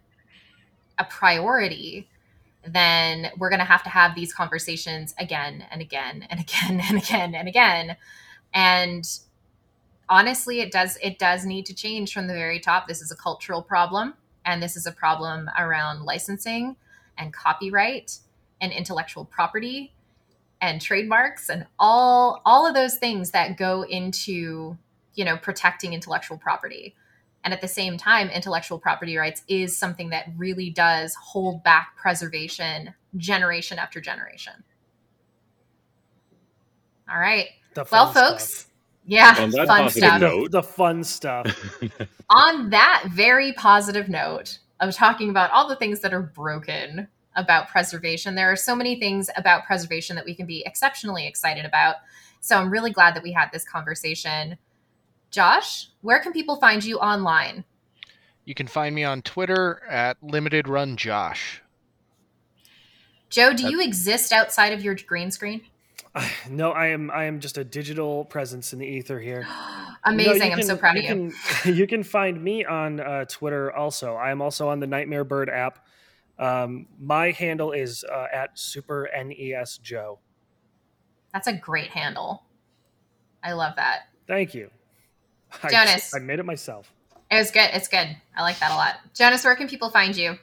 a 0.97 1.03
priority, 1.05 2.07
then 2.65 3.31
we're 3.37 3.49
going 3.49 3.59
to 3.59 3.65
have 3.65 3.83
to 3.83 3.89
have 3.89 4.15
these 4.15 4.33
conversations 4.33 5.15
again 5.17 5.65
and 5.71 5.81
again 5.81 6.27
and 6.29 6.39
again 6.39 6.81
and 6.89 6.97
again 6.97 7.35
and 7.35 7.47
again. 7.47 7.97
And 8.53 9.07
honestly, 10.09 10.59
it 10.59 10.71
does 10.71 10.97
it 11.01 11.17
does 11.17 11.45
need 11.45 11.65
to 11.67 11.73
change 11.73 12.13
from 12.13 12.27
the 12.27 12.33
very 12.33 12.59
top. 12.59 12.87
This 12.87 13.01
is 13.01 13.11
a 13.11 13.15
cultural 13.15 13.61
problem, 13.61 14.13
and 14.45 14.61
this 14.61 14.75
is 14.75 14.85
a 14.85 14.91
problem 14.91 15.49
around 15.57 16.03
licensing 16.03 16.75
and 17.17 17.33
copyright 17.33 18.19
and 18.59 18.71
intellectual 18.71 19.25
property 19.25 19.93
and 20.61 20.79
trademarks 20.81 21.49
and 21.49 21.65
all 21.79 22.41
all 22.45 22.67
of 22.67 22.75
those 22.75 22.97
things 22.97 23.31
that 23.31 23.57
go 23.57 23.83
into 23.83 24.77
you 25.15 25.25
know 25.25 25.35
protecting 25.37 25.93
intellectual 25.93 26.37
property 26.37 26.95
and 27.43 27.53
at 27.53 27.61
the 27.61 27.67
same 27.67 27.97
time 27.97 28.29
intellectual 28.29 28.79
property 28.79 29.17
rights 29.17 29.43
is 29.47 29.77
something 29.77 30.09
that 30.09 30.25
really 30.37 30.69
does 30.69 31.15
hold 31.15 31.63
back 31.63 31.95
preservation 31.97 32.93
generation 33.17 33.79
after 33.79 33.99
generation 34.01 34.53
all 37.11 37.19
right 37.19 37.47
The 37.73 37.85
well 37.91 38.11
folks 38.13 38.43
stuff. 38.45 38.71
yeah 39.05 39.35
On 39.39 39.51
fun 39.51 39.89
stuff 39.89 40.21
note. 40.21 40.51
the 40.51 40.63
fun 40.63 41.03
stuff. 41.03 41.47
on 42.29 42.69
that 42.69 43.05
very 43.11 43.53
positive 43.53 44.07
note 44.09 44.59
of 44.79 44.93
talking 44.95 45.29
about 45.29 45.51
all 45.51 45.67
the 45.67 45.75
things 45.75 45.99
that 46.01 46.13
are 46.13 46.21
broken 46.23 47.07
about 47.35 47.69
preservation, 47.69 48.35
there 48.35 48.51
are 48.51 48.55
so 48.57 48.75
many 48.75 48.99
things 48.99 49.29
about 49.37 49.65
preservation 49.65 50.15
that 50.15 50.25
we 50.25 50.35
can 50.35 50.45
be 50.45 50.63
exceptionally 50.65 51.27
excited 51.27 51.65
about. 51.65 51.95
So 52.39 52.57
I'm 52.57 52.69
really 52.71 52.91
glad 52.91 53.15
that 53.15 53.23
we 53.23 53.31
had 53.31 53.49
this 53.53 53.63
conversation. 53.63 54.57
Josh, 55.31 55.87
where 56.01 56.19
can 56.19 56.33
people 56.33 56.57
find 56.57 56.83
you 56.83 56.97
online? 56.97 57.63
You 58.45 58.53
can 58.53 58.67
find 58.67 58.93
me 58.93 59.03
on 59.03 59.21
Twitter 59.21 59.81
at 59.89 60.21
Limited 60.21 60.67
Run 60.67 60.97
Josh. 60.97 61.61
Joe, 63.29 63.53
do 63.53 63.69
you 63.71 63.81
exist 63.81 64.33
outside 64.33 64.73
of 64.73 64.83
your 64.83 64.95
green 64.95 65.31
screen? 65.31 65.61
no, 66.49 66.71
I 66.71 66.87
am 66.87 67.09
I 67.11 67.25
am 67.25 67.39
just 67.39 67.57
a 67.57 67.63
digital 67.63 68.25
presence 68.25 68.73
in 68.73 68.79
the 68.79 68.85
ether 68.87 69.19
here. 69.19 69.47
No, 70.03 70.13
Amazing. 70.13 70.47
you 70.47 70.57
I'm 70.57 70.63
so 70.63 70.69
can- 70.69 70.77
proud 70.79 70.97
of 70.97 71.03
you. 71.03 71.09
Can, 71.09 71.33
you 71.75 71.85
can 71.85 72.01
find 72.01 72.43
me 72.43 72.65
on 72.65 72.99
uh, 72.99 73.25
Twitter 73.25 73.71
also. 73.71 74.15
I 74.15 74.31
am 74.31 74.41
also 74.41 74.67
on 74.67 74.79
the 74.79 74.87
Nightmare 74.87 75.23
Bird 75.23 75.47
app. 75.47 75.85
Um, 76.39 76.87
my 76.99 77.29
handle 77.29 77.71
is 77.71 78.03
uh, 78.03 78.25
at 78.33 78.57
Super 78.57 79.07
NES 79.15 79.77
Joe. 79.77 80.17
That's 81.31 81.45
a 81.45 81.53
great 81.53 81.91
handle. 81.91 82.41
I 83.43 83.53
love 83.53 83.75
that. 83.75 84.07
Thank 84.25 84.55
you. 84.55 84.71
I- 85.63 85.69
Jonas. 85.69 86.13
I, 86.15 86.19
made 86.19 86.39
it 86.39 86.45
myself. 86.45 86.91
It 87.29 87.37
was 87.37 87.51
good. 87.51 87.69
It's 87.73 87.87
good. 87.87 88.15
I 88.35 88.41
like 88.41 88.59
that 88.59 88.71
a 88.71 88.75
lot. 88.75 88.95
Jonas, 89.13 89.43
where 89.43 89.55
can 89.55 89.67
people 89.67 89.89
find 89.89 90.15
you? 90.15 90.37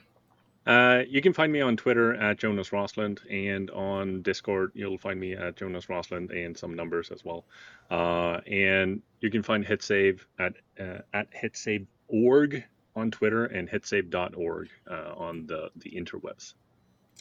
Uh, 0.65 1.03
you 1.07 1.21
can 1.21 1.33
find 1.33 1.51
me 1.51 1.61
on 1.61 1.77
Twitter 1.77 2.13
at 2.15 2.37
Jonas 2.37 2.69
Rosland, 2.69 3.19
and 3.31 3.71
on 3.71 4.21
Discord 4.21 4.71
you'll 4.75 4.97
find 4.97 5.19
me 5.19 5.33
at 5.33 5.55
Jonas 5.55 5.87
Rosland 5.87 6.31
and 6.31 6.57
some 6.57 6.75
numbers 6.75 7.11
as 7.11 7.23
well. 7.23 7.45
Uh, 7.89 8.39
and 8.45 9.01
you 9.19 9.31
can 9.31 9.41
find 9.41 9.65
HitSave 9.65 10.19
at 10.37 10.53
uh, 10.79 10.99
at 11.13 11.27
hitsave.org 11.33 12.63
on 12.95 13.11
Twitter 13.11 13.45
and 13.45 13.69
hitsave.org 13.69 14.69
uh, 14.89 15.13
on 15.17 15.47
the 15.47 15.71
the 15.77 15.91
interwebs. 15.91 16.53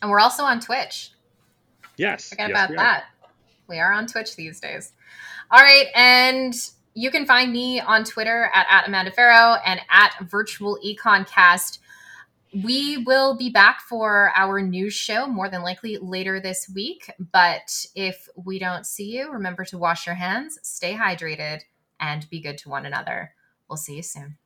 And 0.03 0.11
we're 0.11 0.21
also 0.21 0.43
on 0.43 0.61
Twitch. 0.61 1.13
Yes, 1.97 2.29
Forget 2.29 2.51
yes, 2.51 2.57
about 2.57 2.71
we 2.71 2.77
that. 2.77 3.05
We 3.67 3.79
are 3.79 3.93
on 3.93 4.07
Twitch 4.07 4.37
these 4.37 4.61
days. 4.61 4.93
All 5.51 5.61
right, 5.61 5.87
and 5.95 6.55
you 6.99 7.13
can 7.13 7.27
find 7.27 7.53
me 7.53 7.79
on 7.79 8.03
Twitter 8.03 8.51
at, 8.53 8.67
at 8.69 8.89
Amanda 8.89 9.13
Farough 9.13 9.61
and 9.65 9.81
at 9.89 10.17
Virtual 10.23 10.79
Econcast. 10.85 11.79
We 12.65 12.97
will 12.99 13.37
be 13.37 13.51
back 13.51 13.83
for 13.83 14.33
our 14.35 14.61
news 14.61 14.95
show 14.95 15.29
more 15.29 15.49
than 15.49 15.63
likely 15.63 15.99
later 15.99 16.41
this 16.41 16.69
week. 16.75 17.09
But 17.33 17.87
if 17.95 18.29
we 18.35 18.59
don't 18.59 18.85
see 18.85 19.17
you, 19.17 19.31
remember 19.31 19.65
to 19.67 19.79
wash 19.79 20.07
your 20.07 20.17
hands, 20.17 20.59
stay 20.63 20.95
hydrated, 20.95 21.61
and 22.01 22.29
be 22.31 22.41
good 22.41 22.59
to 22.59 22.69
one 22.69 22.85
another. 22.85 23.33
We'll 23.69 23.77
see 23.77 23.97
you 23.97 24.03
soon. 24.03 24.39